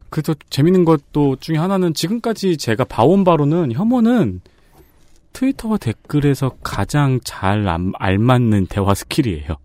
그래서 0.09 0.35
재밌는 0.51 0.85
것도 0.85 1.37
중에 1.41 1.57
하나는 1.57 1.95
지금까지 1.95 2.57
제가 2.57 2.85
봐온 2.85 3.25
바로는 3.25 3.73
혐오는 3.73 4.41
트위터와 5.35 5.77
댓글에서 5.77 6.57
가장 6.63 7.21
잘 7.23 7.67
알맞는 7.99 8.69
대화 8.69 8.95
skill이에요. 8.95 9.57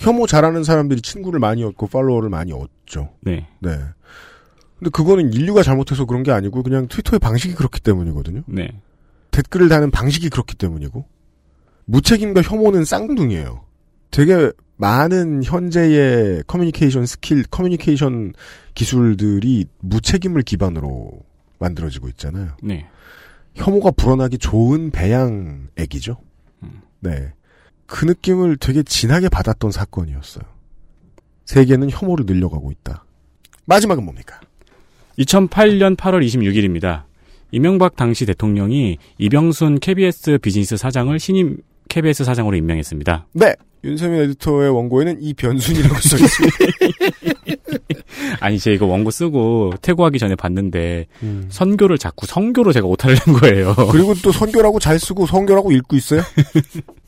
혐오 0.00 0.26
잘하는 0.26 0.64
사람들이 0.64 1.00
친구를 1.00 1.38
많이 1.38 1.62
얻고 1.62 1.86
팔로워를 1.86 2.28
많이 2.28 2.52
얻죠. 2.52 3.12
네. 3.20 3.46
네. 3.60 3.78
근데 4.78 4.90
그거는 4.90 5.32
인류가 5.32 5.62
잘못해서 5.62 6.04
그런 6.04 6.22
게 6.22 6.32
아니고 6.32 6.62
그냥 6.62 6.88
트위터의 6.88 7.18
방식이 7.20 7.54
그렇기 7.54 7.80
때문이거든요. 7.80 8.42
네. 8.46 8.68
댓글을 9.30 9.68
다는 9.68 9.90
방식이 9.90 10.28
그렇기 10.28 10.56
때문이고 10.56 11.06
무책임과 11.84 12.42
혐오는 12.42 12.84
쌍둥이에요. 12.84 13.64
되게 14.10 14.50
많은 14.76 15.44
현재의 15.44 16.42
커뮤니케이션 16.46 17.06
스킬, 17.06 17.44
커뮤니케이션 17.44 18.32
기술들이 18.74 19.66
무책임을 19.80 20.42
기반으로 20.42 21.12
만들어지고 21.58 22.08
있잖아요. 22.08 22.56
네. 22.62 22.86
혐오가 23.56 23.90
불어나기 23.90 24.38
좋은 24.38 24.90
배양액이죠. 24.90 26.18
네. 27.00 27.32
그 27.86 28.04
느낌을 28.04 28.56
되게 28.58 28.82
진하게 28.82 29.28
받았던 29.28 29.70
사건이었어요. 29.70 30.44
세계는 31.46 31.90
혐오를 31.90 32.26
늘려가고 32.26 32.70
있다. 32.72 33.04
마지막은 33.64 34.04
뭡니까? 34.04 34.40
2008년 35.18 35.96
8월 35.96 36.24
26일입니다. 36.24 37.04
이명박 37.52 37.96
당시 37.96 38.26
대통령이 38.26 38.98
이병순 39.18 39.78
KBS 39.80 40.38
비즈니스 40.38 40.76
사장을 40.76 41.18
신임 41.18 41.58
KBS 41.88 42.24
사장으로 42.24 42.56
임명했습니다. 42.56 43.28
네. 43.32 43.54
윤세민 43.84 44.20
에디터의 44.22 44.70
원고에는 44.70 45.22
이 45.22 45.32
변순이라고 45.34 45.94
써 46.00 46.16
있습니다. 46.16 46.56
아니, 48.40 48.58
제가 48.58 48.74
이거 48.74 48.86
원고 48.86 49.10
쓰고 49.10 49.74
퇴고하기 49.82 50.18
전에 50.18 50.34
봤는데 50.34 51.06
음. 51.22 51.46
선교를 51.48 51.98
자꾸 51.98 52.26
성교로 52.26 52.72
제가 52.72 52.86
오타를 52.86 53.16
낸 53.26 53.36
거예요. 53.36 53.74
그리고 53.90 54.14
또 54.22 54.32
선교라고 54.32 54.78
잘 54.78 54.98
쓰고 54.98 55.26
성교라고 55.26 55.72
읽고 55.72 55.96
있어요? 55.96 56.22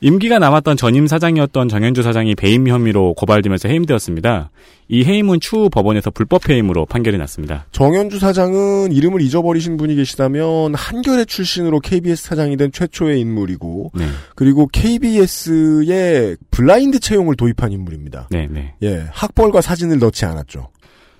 임기가 0.00 0.38
남았던 0.38 0.76
전임 0.76 1.06
사장이었던 1.06 1.68
정현주 1.68 2.02
사장이 2.02 2.34
배임 2.34 2.68
혐의로 2.68 3.14
고발되면서 3.14 3.68
해임되었습니다. 3.68 4.50
이 4.88 5.04
해임은 5.04 5.40
추후 5.40 5.70
법원에서 5.70 6.10
불법 6.10 6.48
해임으로 6.48 6.84
판결이 6.86 7.16
났습니다. 7.16 7.66
정현주 7.72 8.18
사장은 8.18 8.92
이름을 8.92 9.22
잊어버리신 9.22 9.78
분이 9.78 9.96
계시다면 9.96 10.74
한겨레 10.74 11.24
출신으로 11.24 11.80
KBS 11.80 12.24
사장이 12.24 12.56
된 12.56 12.70
최초의 12.70 13.18
인물이고 13.20 13.92
네. 13.94 14.06
그리고 14.34 14.68
KBS의 14.68 16.36
블라인드 16.50 17.00
채용을 17.00 17.34
도입한 17.34 17.72
인물입니다. 17.72 18.28
네, 18.30 18.46
네. 18.50 18.74
예, 18.82 19.06
학벌과 19.10 19.62
사진을 19.62 19.98
넣지 19.98 20.26
않았죠. 20.26 20.68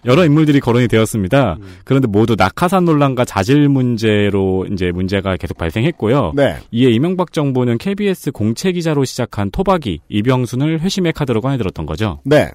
여러 0.07 0.25
인물들이 0.25 0.61
거론이 0.61 0.89
되었습니다. 0.89 1.59
그런데 1.85 2.07
모두 2.09 2.35
낙하산 2.37 2.85
논란과 2.85 3.25
자질 3.25 3.69
문제로 3.69 4.67
이제 4.73 4.91
문제가 4.93 5.37
계속 5.37 5.59
발생했고요. 5.59 6.33
네. 6.35 6.57
이에 6.71 6.91
이명박 6.91 7.33
정부는 7.33 7.79
KBS 7.79 8.33
공채 8.33 8.73
기자로 8.73 9.05
시작한 9.05 9.51
토박이 9.51 10.01
이병순을 10.09 10.81
회심의 10.81 11.13
카드로 11.13 11.41
꺼내들었던 11.41 11.87
거죠. 11.87 12.21
네. 12.25 12.51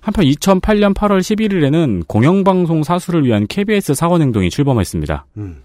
한편 0.00 0.26
2008년 0.26 0.94
8월 0.94 1.20
11일에는 1.20 2.06
공영방송 2.06 2.82
사수를 2.82 3.24
위한 3.24 3.46
KBS 3.46 3.94
사원행동이 3.94 4.50
출범했습니다. 4.50 5.26
음. 5.38 5.62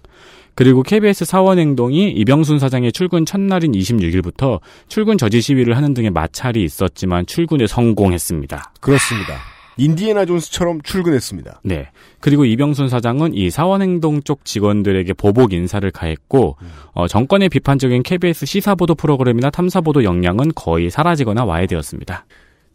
그리고 0.54 0.82
KBS 0.82 1.24
사원행동이 1.24 2.10
이병순 2.10 2.58
사장의 2.58 2.92
출근 2.92 3.24
첫날인 3.24 3.72
26일부터 3.72 4.60
출근 4.88 5.16
저지 5.16 5.40
시위를 5.40 5.76
하는 5.76 5.94
등의 5.94 6.10
마찰이 6.10 6.62
있었지만 6.62 7.26
출근에 7.26 7.66
성공했습니다. 7.66 8.72
그렇습니다. 8.80 9.34
인디애나 9.76 10.24
존스처럼 10.26 10.82
출근했습니다. 10.82 11.60
네. 11.64 11.88
그리고 12.20 12.44
이병순 12.44 12.88
사장은 12.88 13.34
이 13.34 13.50
사원행동 13.50 14.22
쪽 14.22 14.44
직원들에게 14.44 15.12
보복 15.14 15.52
인사를 15.52 15.90
가했고, 15.90 16.56
어, 16.92 17.08
정권의 17.08 17.48
비판적인 17.48 18.02
KBS 18.02 18.46
시사보도 18.46 18.94
프로그램이나 18.94 19.50
탐사보도 19.50 20.04
역량은 20.04 20.52
거의 20.54 20.90
사라지거나 20.90 21.44
와해되었습니다. 21.44 22.26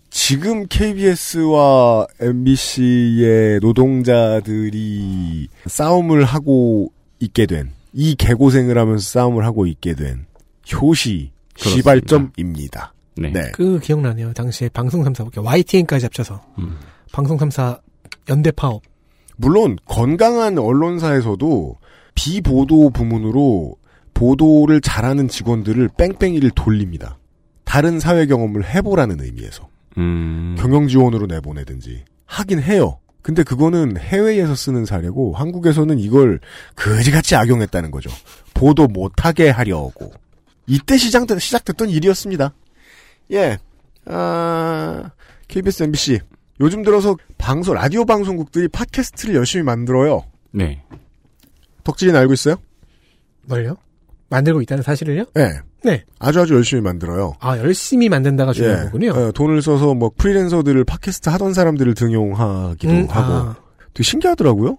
지금 0.10 0.66
KBS와 0.68 2.08
MBC의 2.22 3.60
노동자들이 3.60 5.50
싸움을 5.68 6.24
하고 6.24 6.91
있게 7.20 7.46
된, 7.46 7.72
이 7.93 8.16
개고생을 8.16 8.78
하면서 8.78 9.04
싸움을 9.04 9.46
하고 9.46 9.68
있게 9.68 9.93
된 9.93 10.26
효시 10.74 11.32
그렇습니다. 11.54 11.76
시발점입니다. 11.78 12.95
네. 13.18 13.51
그 13.53 13.80
기억나네요. 13.80 14.34
당시에 14.34 14.70
방송 14.70 15.03
3사, 15.03 15.32
YTN까지 15.43 16.05
합쳐서 16.05 16.41
음. 16.59 16.78
방송 17.11 17.38
3사 17.38 17.80
연대 18.30 18.51
파업. 18.51 18.82
물론 19.38 19.78
건강한 19.86 20.57
언론사에서도 20.57 21.78
비보도 22.16 22.89
부문으로 22.91 23.76
보도를 24.13 24.82
잘하는 24.82 25.28
직원들을 25.28 25.89
뺑뺑이를 25.97 26.51
돌립니다. 26.55 27.18
다른 27.63 27.99
사회 27.99 28.26
경험을 28.26 28.66
해보라는 28.66 29.22
의미에서 29.22 29.68
음. 29.97 30.55
경영 30.57 30.88
지원으로 30.88 31.26
내보내든지 31.28 32.05
하긴 32.26 32.61
해요. 32.61 32.99
근데 33.22 33.43
그거는 33.43 33.97
해외에서 33.97 34.55
쓰는 34.55 34.86
사례고 34.86 35.34
한국에서는 35.34 35.99
이걸 35.99 36.39
그지같이 36.76 37.36
악용했다는 37.36 37.91
거죠. 37.91 38.09
보도 38.53 38.88
못하게 38.88 39.49
하려고. 39.49 40.11
이때 40.68 40.97
시작, 40.97 41.28
시작됐던 41.39 41.89
일이었습니다. 41.89 42.53
예. 43.32 43.58
아, 44.06 45.12
KBS, 45.48 45.84
MBC. 45.84 46.20
요즘 46.60 46.84
들어서 46.84 47.16
방송, 47.38 47.76
라디오 47.76 48.06
방송국들이 48.06 48.68
팟캐스트를 48.70 49.36
열심히 49.36 49.64
만들어요. 49.64 50.24
네. 50.52 50.84
덕질이는 51.84 52.20
알고 52.20 52.34
있어요? 52.34 52.56
뭘요? 53.48 53.76
만들고 54.30 54.62
있다는 54.62 54.84
사실을요? 54.84 55.26
네. 55.34 55.60
네. 55.84 56.04
아주 56.18 56.42
아주 56.42 56.56
열심히 56.56 56.82
만들어요. 56.82 57.34
아, 57.40 57.58
열심히 57.60 58.10
만든다가 58.10 58.54
중요한 58.54 58.80
예. 58.80 58.84
거군요. 58.86 59.12
어, 59.12 59.32
돈을 59.32 59.62
써서 59.62 59.94
뭐 59.94 60.12
프리랜서들을 60.18 60.84
팟캐스트 60.84 61.30
하던 61.30 61.54
사람들을 61.54 61.94
등용하기도 61.94 62.94
음, 62.94 63.08
하고 63.10 63.34
아. 63.34 63.56
되게 63.94 64.04
신기하더라고요. 64.04 64.78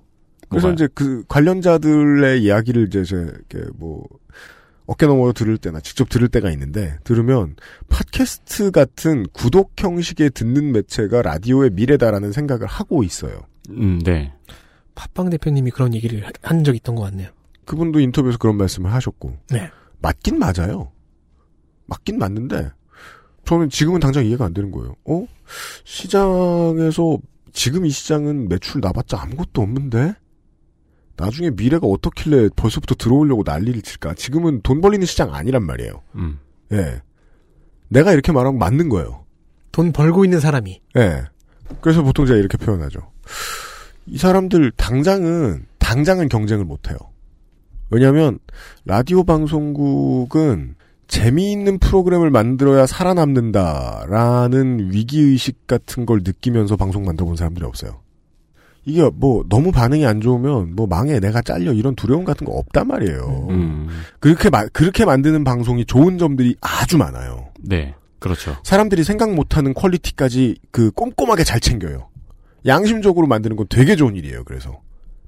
그래서 0.48 0.68
뭐가요? 0.68 0.72
이제 0.72 0.88
그 0.94 1.24
관련자들의 1.28 2.42
이야기를 2.42 2.88
이제 2.88 3.04
제 3.04 3.16
이렇게 3.16 3.70
뭐 3.76 4.04
어깨 4.86 5.06
너머 5.06 5.32
들을 5.32 5.58
때나 5.58 5.80
직접 5.80 6.08
들을 6.08 6.28
때가 6.28 6.50
있는데 6.52 6.98
들으면 7.04 7.56
팟캐스트 7.88 8.70
같은 8.70 9.26
구독 9.32 9.72
형식의 9.76 10.30
듣는 10.30 10.72
매체가 10.72 11.22
라디오의 11.22 11.70
미래다라는 11.70 12.32
생각을 12.32 12.66
하고 12.66 13.02
있어요. 13.02 13.40
음, 13.70 13.98
네. 14.00 14.32
팟빵 14.94 15.30
대표님이 15.30 15.72
그런 15.72 15.94
얘기를 15.94 16.24
한 16.42 16.64
적이 16.64 16.76
있던 16.76 16.94
것 16.94 17.02
같네요. 17.02 17.30
그분도 17.64 18.00
인터뷰에서 18.00 18.38
그런 18.38 18.56
말씀을 18.56 18.92
하셨고 18.92 19.36
네. 19.50 19.70
맞긴 20.00 20.38
맞아요. 20.38 20.92
맞긴 21.86 22.18
맞는데 22.18 22.70
저는 23.44 23.70
지금은 23.70 24.00
당장 24.00 24.24
이해가 24.24 24.44
안 24.44 24.54
되는 24.54 24.70
거예요. 24.70 24.94
어? 25.04 25.26
시장에서 25.84 27.18
지금 27.52 27.86
이 27.86 27.90
시장은 27.90 28.48
매출 28.48 28.80
나봤자 28.80 29.20
아무것도 29.20 29.62
없는데 29.62 30.14
나중에 31.16 31.50
미래가 31.50 31.86
어떻길래 31.86 32.50
벌써부터 32.56 32.94
들어오려고 32.94 33.42
난리를 33.44 33.82
칠까? 33.82 34.14
지금은 34.14 34.60
돈 34.62 34.80
벌리는 34.80 35.04
시장 35.06 35.34
아니란 35.34 35.64
말이에요. 35.64 36.02
음. 36.16 36.38
예. 36.72 37.00
내가 37.88 38.12
이렇게 38.12 38.32
말하면 38.32 38.58
맞는 38.58 38.88
거예요. 38.88 39.24
돈 39.72 39.92
벌고 39.92 40.24
있는 40.24 40.40
사람이. 40.40 40.80
예. 40.96 41.24
그래서 41.80 42.02
보통 42.02 42.26
제가 42.26 42.38
이렇게 42.38 42.56
표현하죠. 42.56 43.00
이 44.06 44.18
사람들 44.18 44.72
당장은 44.72 45.66
당장은 45.78 46.28
경쟁을 46.28 46.64
못 46.64 46.90
해요. 46.90 46.98
왜냐하면 47.90 48.38
라디오 48.84 49.24
방송국은 49.24 50.74
재미있는 51.08 51.78
프로그램을 51.78 52.30
만들어야 52.30 52.86
살아남는다라는 52.86 54.92
위기 54.92 55.20
의식 55.20 55.66
같은 55.66 56.04
걸 56.04 56.20
느끼면서 56.24 56.76
방송 56.76 57.04
만들어본 57.04 57.36
사람들이 57.36 57.64
없어요. 57.64 58.00
이게 58.86 59.02
뭐 59.12 59.44
너무 59.48 59.72
반응이 59.72 60.06
안 60.06 60.20
좋으면 60.20 60.74
뭐 60.76 60.86
망해 60.86 61.18
내가 61.18 61.42
잘려 61.42 61.72
이런 61.72 61.94
두려움 61.96 62.24
같은 62.24 62.46
거 62.46 62.52
없단 62.52 62.86
말이에요. 62.86 63.48
음. 63.50 63.88
그렇게 64.20 64.48
마- 64.48 64.66
그렇게 64.68 65.04
만드는 65.04 65.42
방송이 65.44 65.84
좋은 65.84 66.18
점들이 66.18 66.54
아주 66.60 66.96
많아요. 66.96 67.48
네. 67.60 67.94
그렇죠. 68.20 68.56
사람들이 68.62 69.02
생각 69.04 69.34
못하는 69.34 69.74
퀄리티까지 69.74 70.56
그 70.70 70.90
꼼꼼하게 70.92 71.42
잘 71.44 71.58
챙겨요. 71.60 72.08
양심적으로 72.64 73.26
만드는 73.26 73.56
건 73.56 73.66
되게 73.68 73.96
좋은 73.96 74.14
일이에요. 74.14 74.44
그래서 74.44 74.80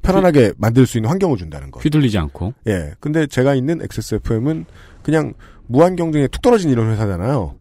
편안하게 0.02 0.52
만들 0.56 0.86
수 0.86 0.96
있는 0.98 1.10
환경을 1.10 1.36
준다는 1.36 1.70
거. 1.72 1.80
휘둘리지 1.80 2.16
않고. 2.16 2.54
예. 2.68 2.92
근데 3.00 3.26
제가 3.26 3.54
있는 3.56 3.82
XSFM은 3.82 4.66
그냥 5.02 5.34
무한 5.66 5.96
경쟁에 5.96 6.28
툭 6.28 6.42
떨어진 6.42 6.70
이런 6.70 6.90
회사잖아요. 6.92 7.56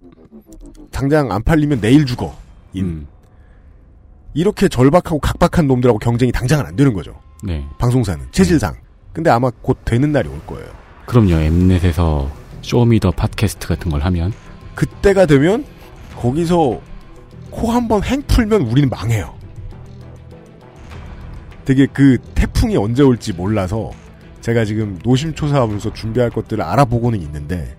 당장 0.91 1.31
안 1.31 1.41
팔리면 1.43 1.81
내일 1.81 2.05
죽어. 2.05 2.35
인. 2.73 2.85
음. 2.85 3.07
이렇게 4.38 4.67
절박하고 4.67 5.17
각박한 5.19 5.65
놈들하고 5.65 5.97
경쟁이 5.97 6.31
당장은 6.31 6.63
안 6.63 6.75
되는 6.75 6.93
거죠. 6.93 7.19
네. 7.43 7.65
방송사는 7.79 8.23
체질상. 8.31 8.75
근데 9.11 9.31
아마 9.31 9.49
곧 9.63 9.79
되는 9.83 10.11
날이 10.11 10.29
올 10.29 10.39
거예요. 10.45 10.67
그럼요. 11.07 11.31
엠넷에서 11.33 12.29
Show 12.61 12.84
Me 12.84 12.95
the 12.95 13.11
팟캐스트 13.11 13.67
같은 13.67 13.89
걸 13.91 14.01
하면 14.03 14.31
그때가 14.75 15.25
되면 15.25 15.65
거기서 16.17 16.79
코 17.49 17.71
한 17.71 17.88
번 17.88 18.03
행 18.03 18.21
풀면 18.27 18.61
우리는 18.61 18.88
망해요. 18.89 19.33
되게 21.65 21.88
그 21.88 22.19
태풍이 22.35 22.77
언제 22.77 23.01
올지 23.01 23.33
몰라서 23.33 23.89
제가 24.41 24.65
지금 24.65 24.99
노심초사하면서 25.03 25.93
준비할 25.93 26.29
것들을 26.29 26.63
알아보고는 26.63 27.19
있는데 27.23 27.75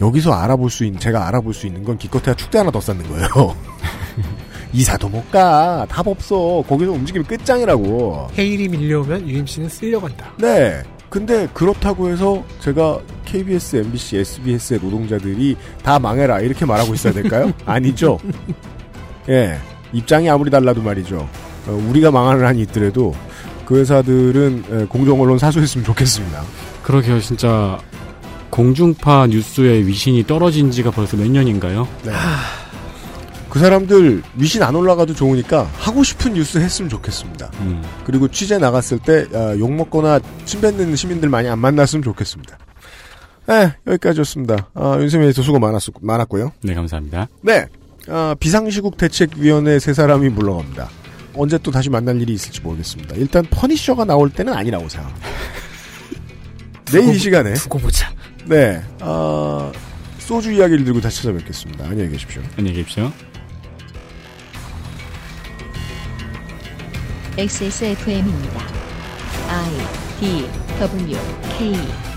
여기서 0.00 0.32
알아볼 0.32 0.70
수 0.70 0.86
있는 0.86 0.98
제가 0.98 1.28
알아볼 1.28 1.52
수 1.52 1.66
있는 1.66 1.84
건 1.84 1.98
기껏해야 1.98 2.34
축대 2.34 2.56
하나 2.56 2.70
더 2.70 2.80
쌓는 2.80 3.06
거예요. 3.06 3.28
이사도 4.72 5.08
못 5.08 5.30
가. 5.30 5.86
답 5.88 6.06
없어. 6.06 6.62
거기서 6.68 6.92
움직이면 6.92 7.26
끝장이라고. 7.26 8.28
헤일이 8.38 8.68
밀려오면 8.68 9.28
UMC는 9.28 9.68
쓸려고 9.68 10.06
한다. 10.08 10.32
네. 10.38 10.82
근데 11.08 11.48
그렇다고 11.52 12.08
해서 12.08 12.42
제가 12.60 13.00
KBS, 13.24 13.76
MBC, 13.76 14.18
SBS의 14.18 14.80
노동자들이 14.80 15.56
다 15.82 15.98
망해라 15.98 16.40
이렇게 16.40 16.64
말하고 16.64 16.94
있어야 16.94 17.12
될까요? 17.12 17.52
아니죠. 17.66 18.18
예. 19.28 19.58
입장이 19.92 20.30
아무리 20.30 20.50
달라도 20.50 20.80
말이죠. 20.82 21.28
어, 21.66 21.86
우리가 21.88 22.12
망하는 22.12 22.46
한이 22.46 22.62
있더라도 22.62 23.12
그 23.66 23.78
회사들은 23.80 24.64
예, 24.72 24.84
공정 24.86 25.20
언론 25.20 25.36
사수했으면 25.38 25.84
좋겠습니다. 25.84 26.42
그러게요. 26.84 27.20
진짜 27.20 27.78
공중파 28.50 29.26
뉴스의 29.28 29.86
위신이 29.88 30.26
떨어진 30.26 30.70
지가 30.70 30.92
벌써 30.92 31.16
몇 31.16 31.28
년인가요? 31.28 31.88
네. 32.04 32.12
그 33.50 33.58
사람들 33.58 34.22
위신 34.36 34.62
안 34.62 34.76
올라가도 34.76 35.12
좋으니까 35.14 35.68
하고 35.74 36.04
싶은 36.04 36.34
뉴스 36.34 36.58
했으면 36.58 36.88
좋겠습니다. 36.88 37.50
음. 37.60 37.82
그리고 38.04 38.28
취재 38.28 38.58
나갔을 38.58 39.00
때 39.00 39.26
아, 39.34 39.56
욕먹거나 39.58 40.20
침뱉는 40.44 40.94
시민들 40.94 41.28
많이 41.28 41.48
안 41.48 41.58
만났으면 41.58 42.02
좋겠습니다. 42.02 42.56
네, 43.48 43.74
여기까지였습니다. 43.88 44.68
아, 44.74 44.96
윤세민에서 45.00 45.42
수고 45.42 45.58
많았, 45.58 45.82
많았고요. 46.00 46.52
네, 46.62 46.74
감사합니다. 46.74 47.26
네, 47.42 47.66
아, 48.08 48.36
비상시국 48.38 48.96
대책위원회 48.96 49.80
세 49.80 49.92
사람이 49.92 50.28
물러갑니다. 50.28 50.88
언제 51.34 51.58
또 51.58 51.72
다시 51.72 51.90
만날 51.90 52.20
일이 52.20 52.32
있을지 52.32 52.60
모르겠습니다. 52.60 53.16
일단 53.16 53.44
퍼니셔가 53.50 54.04
나올 54.04 54.30
때는 54.30 54.52
아니라고 54.52 54.88
생각. 54.88 55.12
내일 56.92 57.14
이 57.14 57.18
시간에 57.18 57.54
두고 57.54 57.78
보자. 57.78 58.08
네, 58.46 58.80
아, 59.00 59.72
소주 60.18 60.52
이야기를 60.52 60.84
들고 60.84 61.00
다시 61.00 61.22
찾아뵙겠습니다. 61.22 61.86
안녕히 61.86 62.10
계십시오. 62.10 62.42
안녕히 62.56 62.76
계십시오. 62.76 63.10
XSFM입니다. 67.40 68.60
I 69.48 70.20
D 70.20 70.46
W 70.78 71.16
K 71.56 72.09